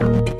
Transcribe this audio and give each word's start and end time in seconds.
live 0.00 0.39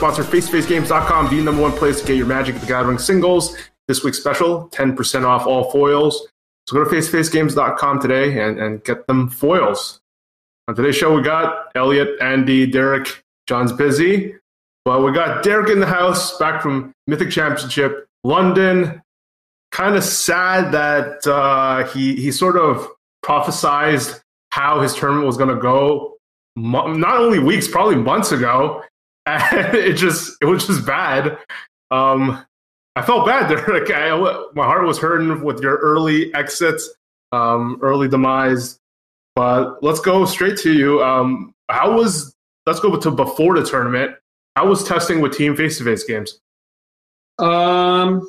sponsor, 0.00 0.24
FaceToFaceGames.com, 0.24 1.28
the 1.28 1.42
number 1.42 1.60
one 1.60 1.72
place 1.72 2.00
to 2.00 2.06
get 2.06 2.16
your 2.16 2.24
Magic 2.24 2.58
the 2.58 2.64
Gathering 2.64 2.96
singles. 2.96 3.54
This 3.86 4.02
week's 4.02 4.18
special, 4.18 4.66
10% 4.70 5.26
off 5.26 5.46
all 5.46 5.70
foils. 5.70 6.26
So 6.66 6.74
go 6.74 6.88
to 6.88 6.90
FaceToFaceGames.com 6.90 8.00
today 8.00 8.40
and, 8.40 8.58
and 8.58 8.82
get 8.82 9.06
them 9.06 9.28
foils. 9.28 10.00
On 10.68 10.74
today's 10.74 10.96
show, 10.96 11.14
we 11.14 11.20
got 11.20 11.66
Elliot, 11.74 12.16
Andy, 12.22 12.66
Derek. 12.66 13.22
John's 13.46 13.74
busy, 13.74 14.36
but 14.86 15.04
we 15.04 15.12
got 15.12 15.42
Derek 15.42 15.68
in 15.68 15.80
the 15.80 15.86
house, 15.86 16.38
back 16.38 16.62
from 16.62 16.94
Mythic 17.06 17.30
Championship, 17.30 18.06
London. 18.24 19.02
Kind 19.70 19.96
of 19.96 20.04
sad 20.04 20.72
that 20.72 21.26
uh, 21.26 21.86
he 21.88 22.16
he 22.16 22.32
sort 22.32 22.56
of 22.56 22.88
prophesized 23.22 24.22
how 24.50 24.80
his 24.80 24.94
tournament 24.94 25.26
was 25.26 25.36
going 25.36 25.54
to 25.54 25.60
go 25.60 26.16
not 26.56 27.18
only 27.18 27.38
weeks 27.38 27.68
probably 27.68 27.96
months 27.96 28.32
ago 28.32 28.82
and 29.30 29.74
it 29.74 29.94
just 29.94 30.36
it 30.40 30.46
was 30.46 30.66
just 30.66 30.86
bad. 30.86 31.38
Um 31.90 32.44
i 32.96 33.02
felt 33.02 33.26
bad. 33.26 33.48
There 33.48 33.58
like 33.80 33.90
I, 33.90 34.10
my 34.54 34.64
heart 34.64 34.86
was 34.86 34.98
hurting 34.98 35.42
with 35.42 35.60
your 35.62 35.76
early 35.76 36.32
exits 36.34 36.88
um 37.32 37.78
early 37.82 38.08
demise. 38.08 38.78
But 39.36 39.82
let's 39.82 40.00
go 40.00 40.24
straight 40.24 40.58
to 40.58 40.72
you. 40.72 41.02
Um 41.02 41.54
how 41.68 41.96
was 41.96 42.34
let's 42.66 42.80
go 42.80 42.96
to 42.96 43.10
before 43.10 43.58
the 43.58 43.64
tournament. 43.64 44.16
How 44.56 44.66
was 44.66 44.84
testing 44.84 45.20
with 45.20 45.36
team 45.36 45.56
face-to-face 45.56 46.04
games? 46.04 46.40
Um 47.38 48.28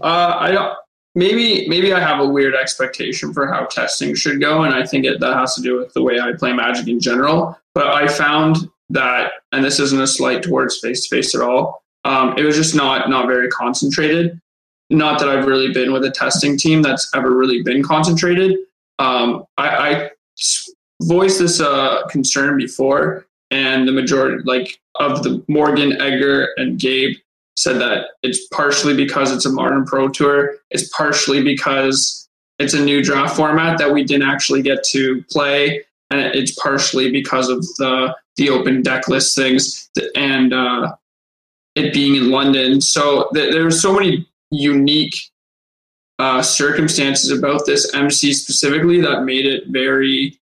uh, 0.00 0.36
I 0.38 0.74
maybe 1.14 1.68
maybe 1.68 1.92
I 1.92 2.00
have 2.00 2.20
a 2.20 2.26
weird 2.26 2.54
expectation 2.54 3.32
for 3.32 3.46
how 3.46 3.66
testing 3.66 4.14
should 4.14 4.40
go, 4.40 4.62
and 4.62 4.74
I 4.74 4.86
think 4.86 5.04
it, 5.04 5.20
that 5.20 5.34
has 5.34 5.54
to 5.56 5.62
do 5.62 5.78
with 5.78 5.92
the 5.92 6.02
way 6.02 6.18
I 6.18 6.32
play 6.32 6.52
Magic 6.52 6.88
in 6.88 7.00
general. 7.00 7.58
But 7.74 7.88
I 7.88 8.08
found 8.08 8.70
that, 8.92 9.32
and 9.52 9.64
this 9.64 9.80
isn't 9.80 10.00
a 10.00 10.06
slight 10.06 10.42
towards 10.42 10.78
face 10.78 11.06
to 11.06 11.16
face 11.16 11.34
at 11.34 11.40
all. 11.40 11.82
Um, 12.04 12.36
it 12.36 12.44
was 12.44 12.56
just 12.56 12.74
not 12.74 13.08
not 13.10 13.26
very 13.26 13.48
concentrated. 13.48 14.40
Not 14.90 15.18
that 15.20 15.28
I've 15.28 15.46
really 15.46 15.72
been 15.72 15.92
with 15.92 16.04
a 16.04 16.10
testing 16.10 16.56
team 16.58 16.82
that's 16.82 17.10
ever 17.14 17.34
really 17.34 17.62
been 17.62 17.82
concentrated. 17.82 18.58
Um, 18.98 19.44
I, 19.56 19.68
I 19.68 20.10
voiced 21.02 21.38
this 21.38 21.60
uh, 21.60 22.06
concern 22.08 22.56
before, 22.56 23.26
and 23.50 23.88
the 23.88 23.92
majority, 23.92 24.42
like 24.44 24.78
of 24.96 25.22
the 25.22 25.42
Morgan, 25.48 26.00
Edgar, 26.00 26.48
and 26.56 26.78
Gabe, 26.78 27.16
said 27.56 27.80
that 27.80 28.06
it's 28.22 28.46
partially 28.48 28.94
because 28.94 29.32
it's 29.32 29.46
a 29.46 29.50
modern 29.50 29.86
pro 29.86 30.08
tour. 30.08 30.56
It's 30.70 30.88
partially 30.88 31.42
because 31.42 32.28
it's 32.58 32.74
a 32.74 32.84
new 32.84 33.02
draft 33.02 33.36
format 33.36 33.78
that 33.78 33.92
we 33.92 34.04
didn't 34.04 34.28
actually 34.28 34.62
get 34.62 34.84
to 34.84 35.22
play, 35.30 35.84
and 36.12 36.34
it's 36.34 36.52
partially 36.52 37.10
because 37.10 37.48
of 37.48 37.60
the 37.78 38.14
the 38.36 38.50
open 38.50 38.82
deck 38.82 39.08
list 39.08 39.36
things 39.36 39.90
and 40.14 40.52
uh, 40.54 40.94
it 41.74 41.92
being 41.92 42.16
in 42.16 42.30
London. 42.30 42.80
So 42.80 43.28
th- 43.34 43.52
there 43.52 43.66
are 43.66 43.70
so 43.70 43.92
many 43.92 44.26
unique 44.50 45.14
uh, 46.18 46.42
circumstances 46.42 47.30
about 47.30 47.66
this 47.66 47.94
MC 47.94 48.32
specifically 48.32 49.00
that 49.00 49.24
made 49.24 49.46
it 49.46 49.64
very 49.68 50.38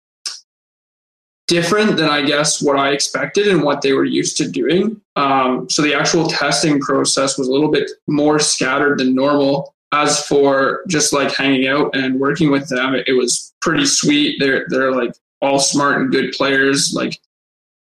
different 1.48 1.96
than 1.96 2.08
I 2.08 2.22
guess 2.22 2.60
what 2.60 2.76
I 2.76 2.90
expected 2.90 3.48
and 3.48 3.62
what 3.62 3.82
they 3.82 3.92
were 3.92 4.04
used 4.04 4.36
to 4.38 4.50
doing. 4.50 5.00
Um, 5.14 5.68
so 5.70 5.82
the 5.82 5.94
actual 5.94 6.26
testing 6.26 6.80
process 6.80 7.38
was 7.38 7.48
a 7.48 7.52
little 7.52 7.70
bit 7.70 7.90
more 8.08 8.38
scattered 8.38 8.98
than 8.98 9.14
normal. 9.14 9.74
As 9.92 10.26
for 10.26 10.82
just 10.88 11.12
like 11.12 11.32
hanging 11.32 11.68
out 11.68 11.94
and 11.94 12.18
working 12.18 12.50
with 12.50 12.68
them, 12.68 12.94
it, 12.94 13.16
was 13.16 13.54
pretty 13.62 13.86
sweet. 13.86 14.36
They're 14.40 14.66
they're 14.68 14.92
like 14.92 15.12
all 15.40 15.58
smart 15.58 16.00
and 16.00 16.10
good 16.10 16.32
players. 16.32 16.92
Like 16.94 17.20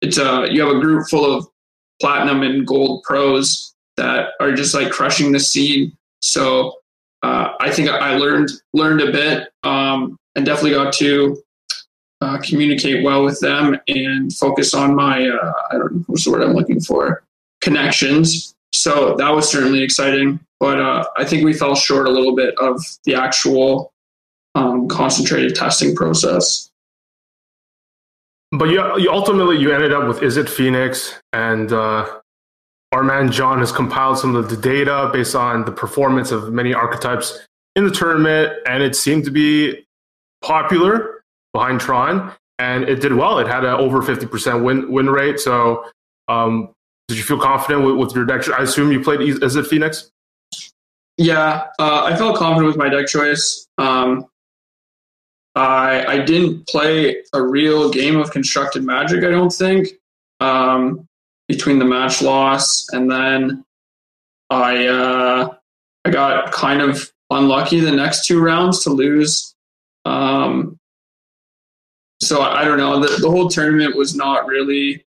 it's 0.00 0.18
a 0.18 0.46
you 0.50 0.60
have 0.62 0.76
a 0.76 0.80
group 0.80 1.08
full 1.08 1.24
of 1.24 1.46
platinum 2.00 2.42
and 2.42 2.66
gold 2.66 3.02
pros 3.04 3.74
that 3.96 4.30
are 4.40 4.52
just 4.52 4.74
like 4.74 4.90
crushing 4.90 5.32
the 5.32 5.40
scene. 5.40 5.96
So 6.22 6.74
uh, 7.22 7.52
I 7.60 7.70
think 7.70 7.88
I 7.88 8.16
learned 8.16 8.50
learned 8.72 9.02
a 9.02 9.12
bit 9.12 9.48
um, 9.62 10.16
and 10.34 10.46
definitely 10.46 10.72
got 10.72 10.92
to 10.94 11.42
uh, 12.22 12.38
communicate 12.38 13.04
well 13.04 13.24
with 13.24 13.40
them 13.40 13.78
and 13.88 14.32
focus 14.34 14.74
on 14.74 14.94
my 14.94 15.28
uh, 15.28 15.52
I 15.70 15.78
don't 15.78 15.94
know 15.94 16.04
what's 16.06 16.24
the 16.24 16.30
word 16.30 16.42
I'm 16.42 16.54
looking 16.54 16.80
for 16.80 17.22
connections. 17.60 18.54
So 18.72 19.16
that 19.16 19.30
was 19.30 19.50
certainly 19.50 19.82
exciting, 19.82 20.40
but 20.60 20.80
uh, 20.80 21.04
I 21.16 21.24
think 21.24 21.44
we 21.44 21.52
fell 21.52 21.74
short 21.74 22.06
a 22.06 22.10
little 22.10 22.36
bit 22.36 22.54
of 22.58 22.80
the 23.04 23.14
actual 23.14 23.92
um, 24.54 24.88
concentrated 24.88 25.54
testing 25.54 25.94
process. 25.94 26.69
But 28.52 28.70
you, 28.70 28.98
you 28.98 29.10
ultimately 29.10 29.58
you 29.58 29.72
ended 29.72 29.92
up 29.92 30.08
with 30.08 30.22
is 30.22 30.36
it 30.36 30.48
Phoenix, 30.48 31.20
and 31.32 31.72
uh, 31.72 32.20
our 32.92 33.02
man 33.02 33.30
John 33.30 33.60
has 33.60 33.70
compiled 33.70 34.18
some 34.18 34.34
of 34.34 34.50
the 34.50 34.56
data 34.56 35.08
based 35.12 35.36
on 35.36 35.64
the 35.64 35.72
performance 35.72 36.32
of 36.32 36.52
many 36.52 36.74
archetypes 36.74 37.46
in 37.76 37.84
the 37.84 37.90
tournament, 37.90 38.52
and 38.66 38.82
it 38.82 38.96
seemed 38.96 39.24
to 39.24 39.30
be 39.30 39.86
popular 40.42 41.22
behind 41.52 41.80
Tron, 41.80 42.32
and 42.58 42.88
it 42.88 43.00
did 43.00 43.12
well. 43.12 43.38
It 43.38 43.46
had 43.46 43.64
an 43.64 43.74
over 43.74 44.02
50% 44.02 44.64
win 44.64 44.90
win 44.90 45.08
rate. 45.10 45.38
So, 45.38 45.84
um, 46.26 46.72
did 47.06 47.16
you 47.16 47.22
feel 47.22 47.38
confident 47.38 47.84
with, 47.84 47.96
with, 47.96 48.16
your 48.16 48.24
deck? 48.24 48.48
I 48.50 48.62
assume 48.62 48.90
you 48.90 49.00
played 49.00 49.20
is 49.20 49.56
it 49.56 49.66
Phoenix? 49.66 50.10
Yeah, 51.16 51.66
uh, 51.78 52.04
I 52.04 52.16
felt 52.16 52.36
confident 52.36 52.66
with 52.66 52.76
my 52.76 52.88
deck 52.88 53.06
choice. 53.06 53.66
Um, 53.78 54.26
I 55.54 56.04
I 56.06 56.18
didn't 56.18 56.66
play 56.68 57.22
a 57.32 57.42
real 57.42 57.90
game 57.90 58.16
of 58.16 58.30
constructed 58.30 58.84
magic. 58.84 59.24
I 59.24 59.30
don't 59.30 59.52
think 59.52 59.88
um, 60.40 61.08
between 61.48 61.78
the 61.78 61.84
match 61.84 62.22
loss 62.22 62.86
and 62.92 63.10
then 63.10 63.64
I 64.48 64.86
uh, 64.86 65.54
I 66.04 66.10
got 66.10 66.52
kind 66.52 66.80
of 66.80 67.10
unlucky 67.30 67.80
the 67.80 67.92
next 67.92 68.26
two 68.26 68.40
rounds 68.40 68.82
to 68.84 68.90
lose 68.90 69.54
um, 70.04 70.78
so 72.20 72.42
I, 72.42 72.62
I 72.62 72.64
don't 72.64 72.78
know. 72.78 73.00
The, 73.00 73.20
the 73.20 73.30
whole 73.30 73.48
tournament 73.48 73.96
was 73.96 74.14
not 74.14 74.46
really 74.46 75.04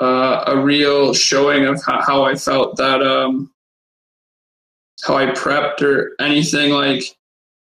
uh, 0.00 0.44
a 0.46 0.58
real 0.58 1.14
showing 1.14 1.66
of 1.66 1.82
how, 1.84 2.02
how 2.02 2.24
I 2.24 2.34
felt 2.34 2.76
that 2.76 3.02
um, 3.02 3.52
how 5.02 5.16
I 5.16 5.26
prepped 5.26 5.82
or 5.82 6.12
anything. 6.20 6.72
Like 6.72 7.02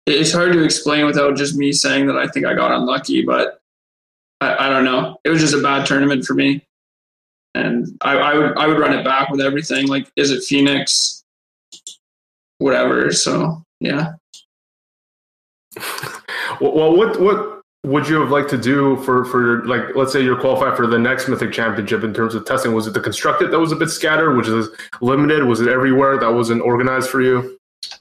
it's 0.06 0.34
hard 0.34 0.54
to 0.54 0.64
explain 0.64 1.06
without 1.06 1.36
just 1.38 1.56
me 1.56 1.72
saying 1.72 2.08
that 2.08 2.18
I 2.18 2.28
think 2.28 2.46
I 2.46 2.54
got 2.54 2.72
unlucky, 2.72 3.24
but 3.24 3.62
I, 4.42 4.68
I 4.68 4.70
don't 4.70 4.84
know. 4.84 5.18
It 5.24 5.30
was 5.30 5.40
just 5.40 5.54
a 5.54 5.62
bad 5.62 5.86
tournament 5.86 6.26
for 6.26 6.34
me, 6.34 6.66
and 7.56 7.88
I, 8.02 8.18
I 8.18 8.38
would 8.38 8.58
I 8.58 8.68
would 8.68 8.80
run 8.80 8.98
it 8.98 9.04
back 9.06 9.30
with 9.30 9.42
everything. 9.42 9.88
Like, 9.88 10.12
is 10.16 10.32
it 10.32 10.44
Phoenix? 10.44 11.24
Whatever. 12.58 13.12
So 13.12 13.64
yeah. 13.80 14.14
well, 16.62 16.96
what 16.96 17.20
what 17.20 17.62
would 17.86 18.08
you 18.08 18.20
have 18.20 18.30
liked 18.30 18.50
to 18.50 18.58
do 18.58 18.98
for 19.04 19.26
for 19.26 19.66
like 19.66 19.96
let's 19.96 20.14
say 20.14 20.22
you're 20.22 20.40
qualified 20.40 20.78
for 20.78 20.88
the 20.88 20.98
next 20.98 21.28
mythic 21.28 21.52
championship 21.52 22.04
in 22.04 22.14
terms 22.14 22.34
of 22.34 22.46
testing 22.46 22.74
was 22.74 22.88
it 22.88 22.94
the 22.94 23.00
constructed 23.02 23.52
that 23.52 23.60
was 23.60 23.74
a 23.74 23.76
bit 23.76 23.90
scattered 23.90 24.38
which 24.38 24.48
is 24.48 24.70
limited 25.02 25.44
was 25.44 25.60
it 25.60 25.68
everywhere 25.68 26.18
that 26.18 26.30
wasn't 26.30 26.62
organized 26.62 27.10
for 27.10 27.20
you 27.22 27.60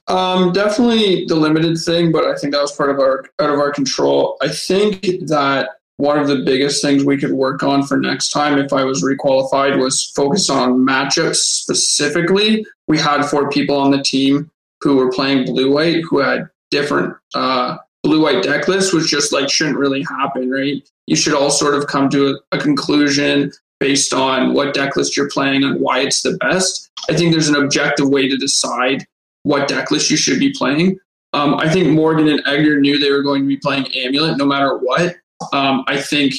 um, 0.08 0.52
definitely 0.52 1.25
the 1.26 1.37
limited 1.37 1.78
thing 1.78 2.10
but 2.10 2.25
i 2.25 2.34
think 2.37 2.52
that 2.52 2.60
was 2.60 2.72
part 2.76 2.90
of 2.90 2.99
our 2.99 3.25
out 3.40 3.50
of 3.50 3.58
our 3.58 3.72
control 3.72 4.37
i 4.43 4.49
think 4.49 5.00
that 5.26 5.70
one 5.99 6.19
of 6.19 6.26
the 6.26 6.43
biggest 6.44 6.82
things 6.82 7.04
we 7.04 7.16
could 7.16 7.32
work 7.32 7.62
on 7.62 7.82
for 7.82 7.96
next 7.96 8.31
time 8.31 8.58
if 8.58 8.72
i 8.72 8.82
was 8.82 9.02
requalified 9.02 9.78
was 9.81 10.06
focus 10.16 10.50
on 10.50 10.84
matchups 10.84 11.37
specifically 11.37 12.66
we 12.88 12.99
had 12.99 13.22
four 13.25 13.49
people 13.49 13.76
on 13.76 13.90
the 13.90 14.02
team 14.02 14.50
who 14.81 14.96
were 14.96 15.10
playing 15.12 15.44
blue 15.44 15.72
white 15.72 16.02
who 16.10 16.19
had 16.19 16.49
different 16.70 17.14
uh, 17.34 17.76
blue 18.02 18.22
white 18.22 18.43
deck 18.43 18.69
lists, 18.69 18.93
which 18.93 19.06
just 19.06 19.32
like 19.32 19.49
shouldn't 19.49 19.78
really 19.78 20.02
happen, 20.02 20.50
right? 20.50 20.82
You 21.06 21.16
should 21.16 21.34
all 21.34 21.50
sort 21.50 21.75
of 21.75 21.87
come 21.87 22.08
to 22.10 22.28
a, 22.28 22.56
a 22.56 22.58
conclusion 22.58 23.52
based 23.78 24.12
on 24.12 24.54
what 24.54 24.75
deck 24.75 24.96
list 24.96 25.16
you're 25.16 25.31
playing 25.31 25.64
and 25.64 25.81
why 25.81 26.00
it's 26.00 26.22
the 26.22 26.37
best. 26.38 26.90
I 27.08 27.14
think 27.14 27.32
there's 27.32 27.49
an 27.49 27.56
objective 27.56 28.08
way 28.08 28.28
to 28.28 28.37
decide 28.37 29.06
what 29.42 29.68
deck 29.68 29.90
list 29.90 30.10
you 30.10 30.16
should 30.16 30.38
be 30.38 30.52
playing. 30.52 30.98
Um, 31.32 31.54
I 31.54 31.68
think 31.68 31.88
Morgan 31.88 32.28
and 32.28 32.42
Edgar 32.46 32.80
knew 32.80 32.98
they 32.98 33.10
were 33.10 33.22
going 33.22 33.42
to 33.42 33.48
be 33.48 33.56
playing 33.56 33.86
Amulet 33.94 34.36
no 34.36 34.44
matter 34.44 34.78
what. 34.78 35.16
Um, 35.52 35.84
I 35.88 36.00
think 36.00 36.34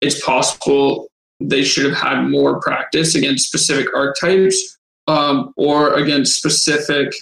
it's 0.00 0.24
possible 0.24 1.08
they 1.40 1.64
should 1.64 1.86
have 1.86 1.98
had 1.98 2.22
more 2.24 2.60
practice 2.60 3.14
against 3.14 3.48
specific 3.48 3.88
archetypes 3.94 4.78
um, 5.06 5.52
or 5.56 5.94
against 5.94 6.36
specific 6.36 7.12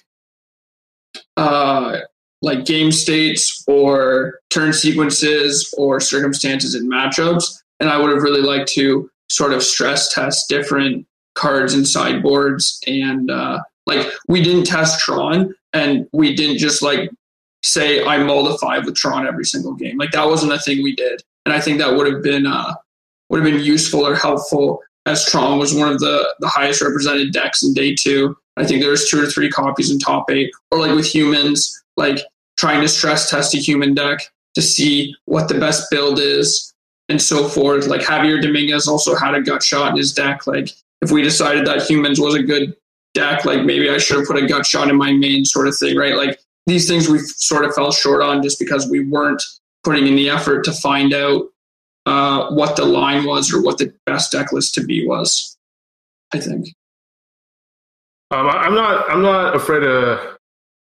uh, 1.37 1.99
like 2.43 2.65
game 2.65 2.91
states 2.91 3.65
or 3.67 4.41
turn 4.51 4.73
sequences 4.73 5.73
or 5.79 6.01
circumstances 6.01 6.75
in 6.75 6.89
matchups. 6.89 7.63
And 7.81 7.89
I 7.89 7.99
would 7.99 8.11
have 8.11 8.23
really 8.23 8.43
liked 8.43 8.69
to 8.73 9.09
sort 9.31 9.53
of 9.53 9.63
stress 9.63 10.13
test 10.13 10.49
different 10.49 11.07
cards 11.35 11.75
and 11.75 11.87
sideboards. 11.87 12.81
And 12.87 13.31
uh, 13.31 13.61
like 13.87 14.07
we 14.29 14.43
didn't 14.43 14.65
test 14.65 15.01
Tron 15.01 15.55
and 15.73 16.07
we 16.13 16.35
didn't 16.35 16.59
just 16.59 16.83
like 16.83 17.11
say 17.63 18.05
I 18.05 18.19
mull 18.19 18.45
the 18.45 18.59
five 18.59 18.85
with 18.85 18.97
Tron 18.97 19.27
every 19.27 19.45
single 19.45 19.75
game. 19.75 19.97
Like 19.99 20.13
that 20.13 20.27
wasn't 20.27 20.53
a 20.53 20.59
thing 20.59 20.83
we 20.83 20.95
did. 20.95 21.23
And 21.45 21.55
I 21.55 21.61
think 21.61 21.79
that 21.79 21.95
would 21.95 22.13
have 22.13 22.23
been 22.23 22.47
uh, 22.47 22.75
would 23.29 23.43
have 23.43 23.51
been 23.51 23.63
useful 23.63 24.07
or 24.07 24.15
helpful 24.15 24.81
as 25.07 25.25
Tron 25.27 25.59
was 25.59 25.75
one 25.75 25.91
of 25.91 25.99
the, 25.99 26.35
the 26.41 26.49
highest 26.49 26.83
represented 26.83 27.33
decks 27.33 27.63
in 27.63 27.75
day 27.75 27.95
two. 27.95 28.37
I 28.57 28.65
think 28.65 28.83
there's 28.83 29.09
two 29.09 29.23
or 29.23 29.27
three 29.27 29.51
copies 29.51 29.91
in 29.91 29.99
top 29.99 30.31
eight. 30.31 30.51
Or 30.71 30.79
like 30.79 30.95
with 30.95 31.07
humans, 31.07 31.83
like 31.97 32.21
trying 32.57 32.83
to 32.83 32.89
stress 32.89 33.31
test 33.31 33.55
a 33.55 33.59
human 33.59 33.95
deck 33.95 34.21
to 34.55 34.63
see 34.63 35.15
what 35.25 35.49
the 35.49 35.59
best 35.59 35.91
build 35.91 36.21
is 36.21 36.73
and 37.09 37.21
so 37.21 37.49
forth. 37.49 37.87
Like 37.87 38.03
Javier 38.03 38.41
Dominguez 38.41 38.87
also 38.87 39.17
had 39.17 39.35
a 39.35 39.41
gut 39.41 39.63
shot 39.63 39.93
in 39.93 39.97
his 39.97 40.13
deck. 40.13 40.47
Like 40.47 40.71
if 41.01 41.11
we 41.11 41.23
decided 41.23 41.67
that 41.67 41.83
humans 41.83 42.21
was 42.21 42.35
a 42.35 42.43
good 42.43 42.77
deck, 43.15 43.45
like 43.45 43.65
maybe 43.65 43.91
I 43.91 43.99
should 43.99 44.19
have 44.19 44.27
put 44.27 44.43
a 44.43 44.47
gut 44.47 44.67
shot 44.67 44.89
in 44.89 44.97
my 44.97 45.13
main 45.13 45.45
sort 45.45 45.69
of 45.69 45.77
thing, 45.77 45.97
right? 45.97 46.17
Like 46.17 46.39
these 46.67 46.89
things 46.89 47.09
we 47.09 47.19
sort 47.19 47.65
of 47.65 47.75
fell 47.75 47.93
short 47.93 48.23
on 48.23 48.43
just 48.43 48.59
because 48.59 48.89
we 48.89 49.05
weren't 49.05 49.43
putting 49.85 50.07
in 50.07 50.15
the 50.15 50.31
effort 50.31 50.65
to 50.65 50.73
find 50.73 51.13
out 51.13 51.47
uh, 52.07 52.51
what 52.51 52.77
the 52.77 52.85
line 52.85 53.25
was 53.25 53.53
or 53.53 53.63
what 53.63 53.79
the 53.79 53.93
best 54.07 54.33
deck 54.33 54.53
list 54.53 54.75
to 54.75 54.85
be 54.85 55.07
was. 55.07 55.57
I 56.35 56.41
think. 56.41 56.69
Um, 58.31 58.49
I'm 58.49 58.75
not. 58.75 59.11
I'm 59.11 59.23
not 59.23 59.55
afraid 59.55 59.81
to 59.81 60.39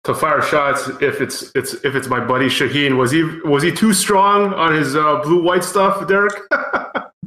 to 0.04 0.14
fire 0.14 0.40
shots 0.40 0.88
if 1.00 1.20
it's 1.20 1.50
it's 1.54 1.74
if 1.84 1.94
it's 1.94 2.08
my 2.08 2.24
buddy 2.24 2.46
Shaheen. 2.46 2.96
Was 2.96 3.10
he 3.10 3.22
was 3.44 3.62
he 3.62 3.72
too 3.72 3.92
strong 3.92 4.54
on 4.54 4.74
his 4.74 4.96
uh, 4.96 5.20
blue 5.22 5.42
white 5.42 5.64
stuff, 5.64 6.06
Derek? 6.08 6.34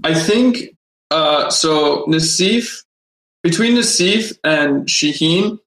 I 0.04 0.14
think 0.14 0.76
uh, 1.12 1.50
so. 1.50 2.06
Nassif 2.06 2.84
between 3.44 3.76
Nassif 3.76 4.38
and 4.44 4.86
Shaheen, 4.86 5.60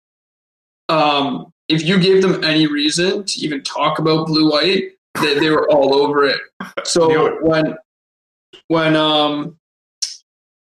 um, 0.89 1.53
if 1.69 1.85
you 1.85 1.99
gave 1.99 2.23
them 2.23 2.45
any 2.45 2.67
reason 2.67 3.25
to 3.25 3.41
even 3.41 3.63
talk 3.63 3.99
about 3.99 4.27
blue 4.27 4.51
white, 4.51 4.93
they, 5.21 5.39
they 5.39 5.51
were 5.51 5.69
all 5.71 5.95
over 5.95 6.25
it. 6.25 6.41
So 6.85 7.39
when 7.43 7.77
when 8.69 8.97
um 8.97 9.59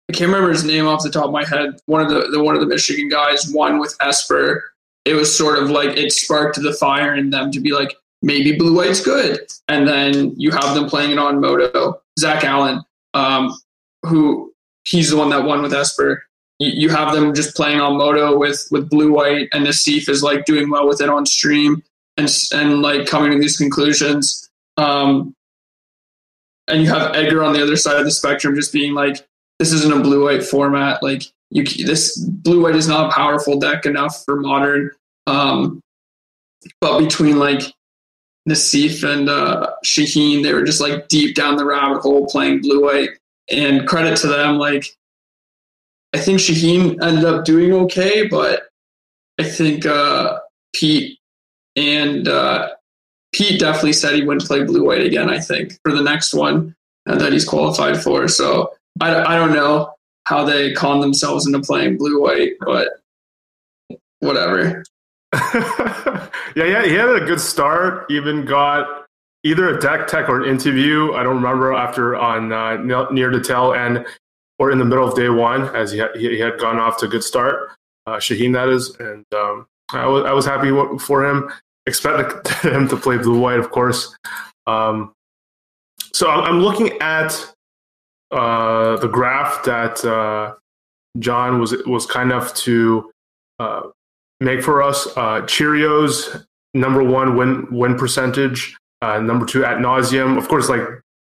I 0.08 0.12
can't 0.12 0.30
remember 0.30 0.50
his 0.50 0.64
name 0.64 0.86
off 0.86 1.02
the 1.02 1.10
top 1.10 1.26
of 1.26 1.32
my 1.32 1.44
head. 1.44 1.80
One 1.86 2.02
of 2.02 2.10
the, 2.10 2.28
the 2.30 2.42
one 2.42 2.54
of 2.54 2.60
the 2.60 2.66
Michigan 2.66 3.08
guys 3.08 3.50
won 3.50 3.78
with 3.78 3.96
Esper. 4.00 4.62
It 5.04 5.14
was 5.14 5.34
sort 5.34 5.58
of 5.58 5.70
like 5.70 5.96
it 5.96 6.12
sparked 6.12 6.60
the 6.60 6.72
fire 6.74 7.14
in 7.14 7.30
them 7.30 7.50
to 7.52 7.60
be 7.60 7.72
like, 7.72 7.94
maybe 8.22 8.56
blue 8.56 8.74
white's 8.74 9.02
good. 9.02 9.40
And 9.68 9.88
then 9.88 10.38
you 10.38 10.50
have 10.50 10.74
them 10.74 10.88
playing 10.88 11.12
it 11.12 11.18
on 11.18 11.40
Moto. 11.40 12.02
Zach 12.18 12.44
Allen, 12.44 12.82
um, 13.14 13.54
who 14.02 14.52
he's 14.84 15.10
the 15.10 15.16
one 15.16 15.30
that 15.30 15.44
won 15.44 15.62
with 15.62 15.72
Esper. 15.72 16.22
You, 16.64 16.88
have 16.88 17.14
them 17.14 17.34
just 17.34 17.54
playing 17.56 17.80
on 17.80 17.96
Moto 17.96 18.36
with 18.36 18.66
with 18.70 18.90
blue 18.90 19.12
white, 19.12 19.48
and 19.52 19.66
Nassif 19.66 20.08
is 20.08 20.22
like 20.22 20.44
doing 20.44 20.70
well 20.70 20.86
with 20.86 21.00
it 21.00 21.08
on 21.08 21.26
stream 21.26 21.82
and 22.16 22.28
and 22.52 22.82
like 22.82 23.06
coming 23.06 23.32
to 23.32 23.38
these 23.38 23.56
conclusions. 23.56 24.48
Um, 24.76 25.34
and 26.68 26.82
you 26.82 26.88
have 26.88 27.14
Edgar 27.14 27.44
on 27.44 27.52
the 27.52 27.62
other 27.62 27.76
side 27.76 27.98
of 27.98 28.04
the 28.04 28.10
spectrum, 28.10 28.54
just 28.54 28.72
being 28.72 28.94
like, 28.94 29.26
"This 29.58 29.72
isn't 29.72 29.92
a 29.92 30.00
blue 30.00 30.24
white 30.24 30.44
format. 30.44 31.02
Like, 31.02 31.24
you 31.50 31.64
this 31.64 32.16
blue 32.18 32.62
white 32.62 32.76
is 32.76 32.88
not 32.88 33.10
a 33.10 33.14
powerful 33.14 33.58
deck 33.58 33.86
enough 33.86 34.24
for 34.24 34.36
modern." 34.36 34.90
Um, 35.26 35.80
but 36.80 37.00
between 37.00 37.38
like 37.38 37.62
Nassif 38.48 39.02
and 39.04 39.28
uh, 39.28 39.72
Shaheen, 39.84 40.42
they 40.42 40.52
were 40.52 40.64
just 40.64 40.80
like 40.80 41.08
deep 41.08 41.34
down 41.34 41.56
the 41.56 41.64
rabbit 41.64 42.00
hole 42.00 42.26
playing 42.26 42.60
blue 42.60 42.82
white. 42.82 43.10
And 43.50 43.86
credit 43.86 44.16
to 44.18 44.26
them, 44.26 44.56
like 44.56 44.96
I 46.14 46.18
think 46.18 46.38
Shaheen 46.38 47.02
ended 47.02 47.24
up 47.24 47.44
doing 47.44 47.72
okay, 47.72 48.28
but 48.28 48.68
I 49.40 49.42
think 49.42 49.84
uh, 49.84 50.38
Pete 50.72 51.18
and 51.74 52.28
uh, 52.28 52.68
Pete 53.32 53.58
definitely 53.58 53.94
said 53.94 54.14
he 54.14 54.22
wouldn't 54.24 54.46
play 54.46 54.62
blue 54.62 54.84
white 54.84 55.02
again. 55.02 55.28
I 55.28 55.40
think 55.40 55.76
for 55.82 55.92
the 55.92 56.02
next 56.02 56.32
one 56.32 56.76
that 57.04 57.32
he's 57.32 57.44
qualified 57.44 58.00
for. 58.00 58.28
So 58.28 58.72
I, 59.00 59.34
I 59.34 59.36
don't 59.36 59.52
know 59.52 59.92
how 60.26 60.44
they 60.44 60.72
con 60.72 61.00
themselves 61.00 61.48
into 61.48 61.60
playing 61.60 61.98
blue 61.98 62.22
white, 62.22 62.52
but 62.60 62.90
whatever. 64.20 64.84
yeah, 65.34 66.28
yeah, 66.54 66.84
he 66.84 66.94
had 66.94 67.08
a 67.08 67.24
good 67.26 67.40
start. 67.40 68.08
Even 68.08 68.44
got 68.44 69.04
either 69.42 69.76
a 69.76 69.80
deck 69.80 70.06
tech 70.06 70.28
or 70.28 70.42
an 70.42 70.48
interview. 70.48 71.12
I 71.12 71.24
don't 71.24 71.34
remember 71.34 71.72
after 71.72 72.14
on 72.14 72.52
uh, 72.52 72.76
near 73.10 73.30
to 73.30 73.40
tell, 73.40 73.74
end 73.74 74.06
or 74.58 74.70
in 74.70 74.78
the 74.78 74.84
middle 74.84 75.06
of 75.06 75.14
day 75.16 75.28
one, 75.28 75.74
as 75.74 75.92
he 75.92 75.98
had, 75.98 76.14
he 76.16 76.38
had 76.38 76.58
gone 76.58 76.78
off 76.78 76.98
to 76.98 77.06
a 77.06 77.08
good 77.08 77.24
start. 77.24 77.70
Uh, 78.06 78.16
Shaheen, 78.16 78.52
that 78.52 78.68
is, 78.68 78.94
and 79.00 79.24
um, 79.34 79.66
I 79.92 80.06
was 80.06 80.24
I 80.24 80.32
was 80.32 80.44
happy 80.44 80.70
for 80.98 81.24
him 81.24 81.50
expect 81.86 82.48
him 82.64 82.88
to 82.88 82.96
play 82.96 83.18
blue 83.18 83.38
white, 83.38 83.58
of 83.58 83.70
course. 83.70 84.14
Um, 84.66 85.12
so 86.12 86.30
I'm 86.30 86.60
looking 86.60 86.92
at 87.00 87.32
uh, 88.30 88.96
the 88.96 89.08
graph 89.08 89.64
that 89.64 90.04
uh, 90.04 90.54
John 91.18 91.60
was 91.60 91.74
was 91.86 92.06
kind 92.06 92.30
enough 92.30 92.54
to 92.54 93.10
uh, 93.58 93.82
make 94.40 94.62
for 94.62 94.82
us. 94.82 95.06
Uh, 95.08 95.42
Cheerios 95.42 96.44
number 96.72 97.02
one 97.02 97.36
win 97.36 97.66
win 97.70 97.96
percentage, 97.96 98.76
uh, 99.02 99.20
number 99.20 99.44
two 99.44 99.64
Ad 99.64 99.80
Nauseam. 99.80 100.38
Of 100.38 100.48
course, 100.48 100.68
like 100.68 100.82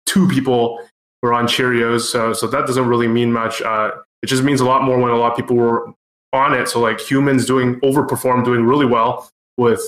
two 0.05 0.27
people 0.27 0.79
were 1.25 1.33
on 1.33 1.47
Cheerios, 1.47 2.01
so 2.01 2.33
so 2.33 2.47
that 2.47 2.67
doesn't 2.67 2.87
really 2.87 3.07
mean 3.07 3.33
much. 3.33 3.61
Uh, 3.61 3.91
it 4.21 4.27
just 4.27 4.43
means 4.43 4.61
a 4.61 4.65
lot 4.65 4.83
more 4.83 4.97
when 4.99 5.11
a 5.11 5.17
lot 5.17 5.31
of 5.31 5.37
people 5.37 5.55
were 5.55 5.93
on 6.33 6.53
it. 6.53 6.69
So 6.69 6.79
like 6.79 6.99
humans 6.99 7.45
doing 7.45 7.79
overperform, 7.81 8.45
doing 8.45 8.63
really 8.63 8.85
well 8.85 9.29
with 9.57 9.81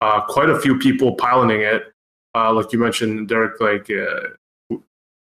uh, 0.00 0.20
quite 0.22 0.50
a 0.50 0.58
few 0.60 0.78
people 0.78 1.14
piloting 1.16 1.62
it. 1.62 1.92
Uh, 2.34 2.52
like 2.52 2.72
you 2.72 2.78
mentioned, 2.78 3.28
Derek, 3.28 3.60
like 3.60 3.90
uh, 3.90 4.76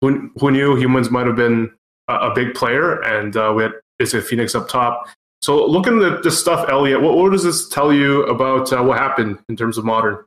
who, 0.02 0.32
who 0.38 0.52
knew 0.52 0.76
humans 0.76 1.10
might 1.10 1.28
have 1.28 1.36
been 1.36 1.72
a, 2.08 2.30
a 2.30 2.34
big 2.34 2.54
player, 2.54 3.02
and 3.04 3.36
uh, 3.36 3.54
we 3.56 3.64
had 3.64 3.74
is 4.00 4.14
a 4.14 4.22
Phoenix 4.22 4.56
up 4.56 4.68
top. 4.68 5.08
So 5.42 5.66
looking 5.66 6.02
at 6.04 6.24
this 6.24 6.40
stuff, 6.40 6.68
Elliot, 6.70 7.02
what, 7.02 7.18
what 7.18 7.32
does 7.32 7.44
this 7.44 7.70
tell 7.70 7.94
you 7.94 8.24
about 8.24 8.72
uh, 8.74 8.82
what 8.82 8.98
happened 8.98 9.40
in 9.50 9.56
terms 9.56 9.78
of 9.78 9.86
modern? 9.86 10.24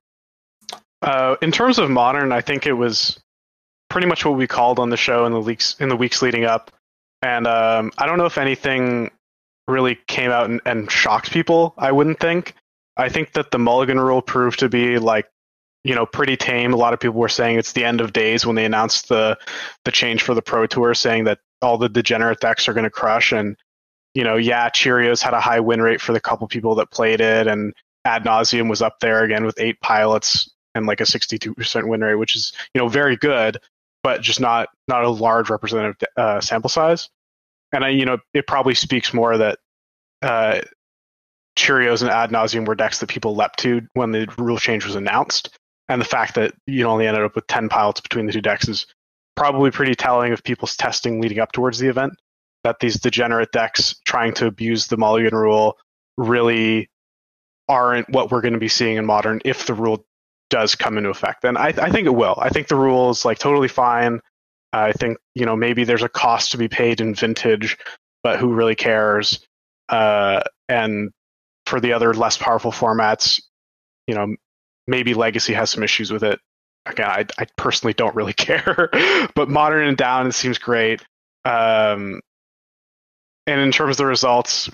Uh, 1.02 1.36
in 1.42 1.50
terms 1.50 1.78
of 1.78 1.90
modern, 1.90 2.32
I 2.32 2.40
think 2.40 2.66
it 2.66 2.74
was 2.74 3.18
pretty 3.88 4.06
much 4.06 4.24
what 4.24 4.36
we 4.36 4.46
called 4.46 4.78
on 4.78 4.90
the 4.90 4.96
show 4.96 5.26
in 5.26 5.32
the 5.32 5.40
weeks 5.40 5.76
in 5.80 5.88
the 5.88 5.96
weeks 5.96 6.22
leading 6.22 6.44
up, 6.44 6.70
and 7.22 7.46
um, 7.46 7.92
I 7.98 8.06
don't 8.06 8.18
know 8.18 8.26
if 8.26 8.38
anything 8.38 9.10
really 9.68 9.98
came 10.06 10.30
out 10.30 10.48
and, 10.48 10.60
and 10.64 10.90
shocked 10.90 11.30
people. 11.30 11.74
I 11.76 11.92
wouldn't 11.92 12.20
think. 12.20 12.54
I 12.96 13.08
think 13.08 13.32
that 13.32 13.50
the 13.50 13.58
Mulligan 13.58 14.00
rule 14.00 14.22
proved 14.22 14.60
to 14.60 14.68
be 14.68 14.98
like 14.98 15.28
you 15.84 15.94
know 15.94 16.06
pretty 16.06 16.36
tame. 16.36 16.72
A 16.72 16.76
lot 16.76 16.94
of 16.94 17.00
people 17.00 17.20
were 17.20 17.28
saying 17.28 17.58
it's 17.58 17.72
the 17.72 17.84
end 17.84 18.00
of 18.00 18.12
days 18.12 18.46
when 18.46 18.56
they 18.56 18.64
announced 18.64 19.08
the 19.08 19.38
the 19.84 19.92
change 19.92 20.22
for 20.22 20.34
the 20.34 20.42
Pro 20.42 20.66
Tour, 20.66 20.94
saying 20.94 21.24
that 21.24 21.38
all 21.62 21.78
the 21.78 21.88
degenerate 21.88 22.40
decks 22.40 22.68
are 22.68 22.74
going 22.74 22.84
to 22.84 22.90
crush. 22.90 23.32
And 23.32 23.56
you 24.14 24.24
know, 24.24 24.36
yeah, 24.36 24.68
Cheerios 24.70 25.22
had 25.22 25.34
a 25.34 25.40
high 25.40 25.60
win 25.60 25.82
rate 25.82 26.00
for 26.00 26.12
the 26.12 26.20
couple 26.20 26.46
people 26.48 26.74
that 26.76 26.90
played 26.90 27.20
it, 27.20 27.46
and 27.46 27.74
Ad 28.04 28.24
Nauseam 28.24 28.68
was 28.68 28.82
up 28.82 29.00
there 29.00 29.24
again 29.24 29.44
with 29.44 29.58
eight 29.58 29.80
pilots 29.80 30.50
and 30.74 30.86
like 30.86 31.00
a 31.00 31.04
62% 31.04 31.88
win 31.88 32.02
rate, 32.02 32.14
which 32.14 32.36
is 32.36 32.52
you 32.74 32.80
know 32.80 32.88
very 32.88 33.16
good, 33.16 33.58
but 34.06 34.22
just 34.22 34.38
not 34.38 34.68
not 34.86 35.02
a 35.02 35.10
large 35.10 35.50
representative 35.50 35.96
uh, 36.16 36.40
sample 36.40 36.70
size. 36.70 37.08
And 37.72 37.84
I, 37.84 37.88
you 37.88 38.04
know, 38.04 38.18
it 38.34 38.46
probably 38.46 38.76
speaks 38.76 39.12
more 39.12 39.36
that 39.36 39.58
uh, 40.22 40.60
Cheerios 41.58 42.02
and 42.02 42.10
Ad 42.12 42.30
Nauseam 42.30 42.66
were 42.66 42.76
decks 42.76 43.00
that 43.00 43.08
people 43.08 43.34
leapt 43.34 43.58
to 43.60 43.82
when 43.94 44.12
the 44.12 44.32
rule 44.38 44.58
change 44.58 44.84
was 44.84 44.94
announced. 44.94 45.58
And 45.88 46.00
the 46.00 46.04
fact 46.04 46.36
that 46.36 46.54
you 46.68 46.86
only 46.86 47.08
ended 47.08 47.24
up 47.24 47.34
with 47.34 47.48
10 47.48 47.68
pilots 47.68 48.00
between 48.00 48.26
the 48.26 48.32
two 48.32 48.40
decks 48.40 48.68
is 48.68 48.86
probably 49.34 49.72
pretty 49.72 49.96
telling 49.96 50.32
of 50.32 50.44
people's 50.44 50.76
testing 50.76 51.20
leading 51.20 51.40
up 51.40 51.50
towards 51.50 51.80
the 51.80 51.88
event. 51.88 52.12
That 52.62 52.78
these 52.78 53.00
degenerate 53.00 53.50
decks 53.50 53.96
trying 54.06 54.34
to 54.34 54.46
abuse 54.46 54.86
the 54.86 54.96
Mulligan 54.96 55.34
rule 55.34 55.78
really 56.16 56.90
aren't 57.68 58.08
what 58.10 58.30
we're 58.30 58.40
going 58.40 58.54
to 58.54 58.60
be 58.60 58.68
seeing 58.68 58.98
in 58.98 59.04
modern 59.04 59.40
if 59.44 59.66
the 59.66 59.74
rule 59.74 60.06
does 60.50 60.74
come 60.74 60.98
into 60.98 61.10
effect. 61.10 61.44
And 61.44 61.58
I, 61.58 61.68
I 61.68 61.90
think 61.90 62.06
it 62.06 62.14
will. 62.14 62.36
I 62.38 62.48
think 62.48 62.68
the 62.68 62.76
rule 62.76 63.10
is 63.10 63.24
like 63.24 63.38
totally 63.38 63.68
fine. 63.68 64.20
I 64.72 64.92
think, 64.92 65.18
you 65.34 65.46
know, 65.46 65.56
maybe 65.56 65.84
there's 65.84 66.02
a 66.02 66.08
cost 66.08 66.52
to 66.52 66.58
be 66.58 66.68
paid 66.68 67.00
in 67.00 67.14
vintage, 67.14 67.78
but 68.22 68.38
who 68.38 68.52
really 68.52 68.74
cares? 68.74 69.46
Uh, 69.88 70.42
and 70.68 71.10
for 71.66 71.80
the 71.80 71.92
other 71.92 72.12
less 72.14 72.36
powerful 72.36 72.72
formats, 72.72 73.40
you 74.06 74.14
know, 74.14 74.34
maybe 74.86 75.14
Legacy 75.14 75.54
has 75.54 75.70
some 75.70 75.82
issues 75.82 76.12
with 76.12 76.22
it. 76.22 76.38
Again, 76.84 77.08
I, 77.08 77.26
I 77.38 77.46
personally 77.56 77.94
don't 77.94 78.14
really 78.14 78.32
care, 78.34 78.90
but 79.34 79.48
Modern 79.48 79.88
and 79.88 79.96
Down 79.96 80.26
it 80.26 80.32
seems 80.32 80.58
great. 80.58 81.02
Um, 81.44 82.20
and 83.46 83.60
in 83.60 83.72
terms 83.72 83.92
of 83.92 83.96
the 83.98 84.06
results, 84.06 84.68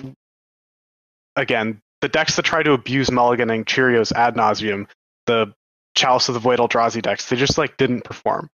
again, 1.37 1.81
the 2.01 2.09
decks 2.09 2.37
that 2.37 2.43
try 2.43 2.63
to 2.63 2.73
abuse 2.73 3.11
mulliganing 3.11 3.65
Cheerios 3.65 4.13
ad 4.13 4.37
nauseam, 4.37 4.89
the 5.27 5.55
Chalice 5.95 6.29
of 6.29 6.35
the 6.35 6.41
Void 6.41 6.59
Eldrazi 6.59 7.03
decks, 7.03 7.29
they 7.29 7.37
just 7.37 7.59
like 7.59 7.77
didn't 7.77 8.05
perform. 8.05 8.49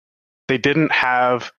They 0.49 0.59
didn't 0.59 0.93
have 0.93 1.51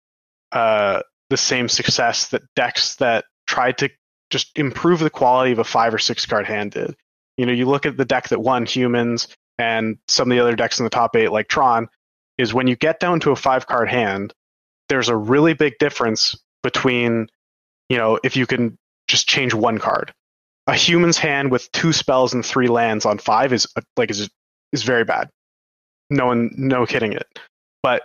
uh, 0.52 1.02
the 1.30 1.36
same 1.36 1.68
success 1.68 2.28
that 2.28 2.42
decks 2.54 2.96
that 2.96 3.24
tried 3.46 3.78
to 3.78 3.90
just 4.30 4.56
improve 4.58 5.00
the 5.00 5.10
quality 5.10 5.52
of 5.52 5.58
a 5.58 5.64
five 5.64 5.94
or 5.94 5.98
six 5.98 6.26
card 6.26 6.46
hand 6.46 6.72
did. 6.72 6.96
You 7.36 7.46
know, 7.46 7.52
you 7.52 7.66
look 7.66 7.86
at 7.86 7.96
the 7.96 8.04
deck 8.04 8.28
that 8.28 8.40
won 8.40 8.66
humans 8.66 9.28
and 9.58 9.98
some 10.08 10.30
of 10.30 10.34
the 10.34 10.40
other 10.40 10.56
decks 10.56 10.78
in 10.78 10.84
the 10.84 10.90
top 10.90 11.16
eight, 11.16 11.32
like 11.32 11.48
Tron, 11.48 11.88
is 12.38 12.54
when 12.54 12.66
you 12.66 12.76
get 12.76 13.00
down 13.00 13.20
to 13.20 13.30
a 13.30 13.36
five 13.36 13.66
card 13.66 13.88
hand, 13.88 14.32
there's 14.88 15.08
a 15.08 15.16
really 15.16 15.54
big 15.54 15.78
difference 15.78 16.36
between, 16.62 17.28
you 17.88 17.96
know, 17.96 18.18
if 18.22 18.36
you 18.36 18.46
can 18.46 18.78
just 19.08 19.28
change 19.28 19.54
one 19.54 19.78
card. 19.78 20.12
A 20.66 20.74
human's 20.74 21.18
hand 21.18 21.50
with 21.50 21.70
two 21.72 21.92
spells 21.92 22.34
and 22.34 22.44
three 22.44 22.66
lands 22.66 23.06
on 23.06 23.18
five 23.18 23.52
is 23.52 23.66
like 23.96 24.10
is 24.10 24.28
is 24.72 24.82
very 24.82 25.04
bad. 25.04 25.30
No 26.10 26.26
one, 26.26 26.50
no 26.56 26.86
kidding 26.86 27.12
it. 27.12 27.26
But 27.82 28.02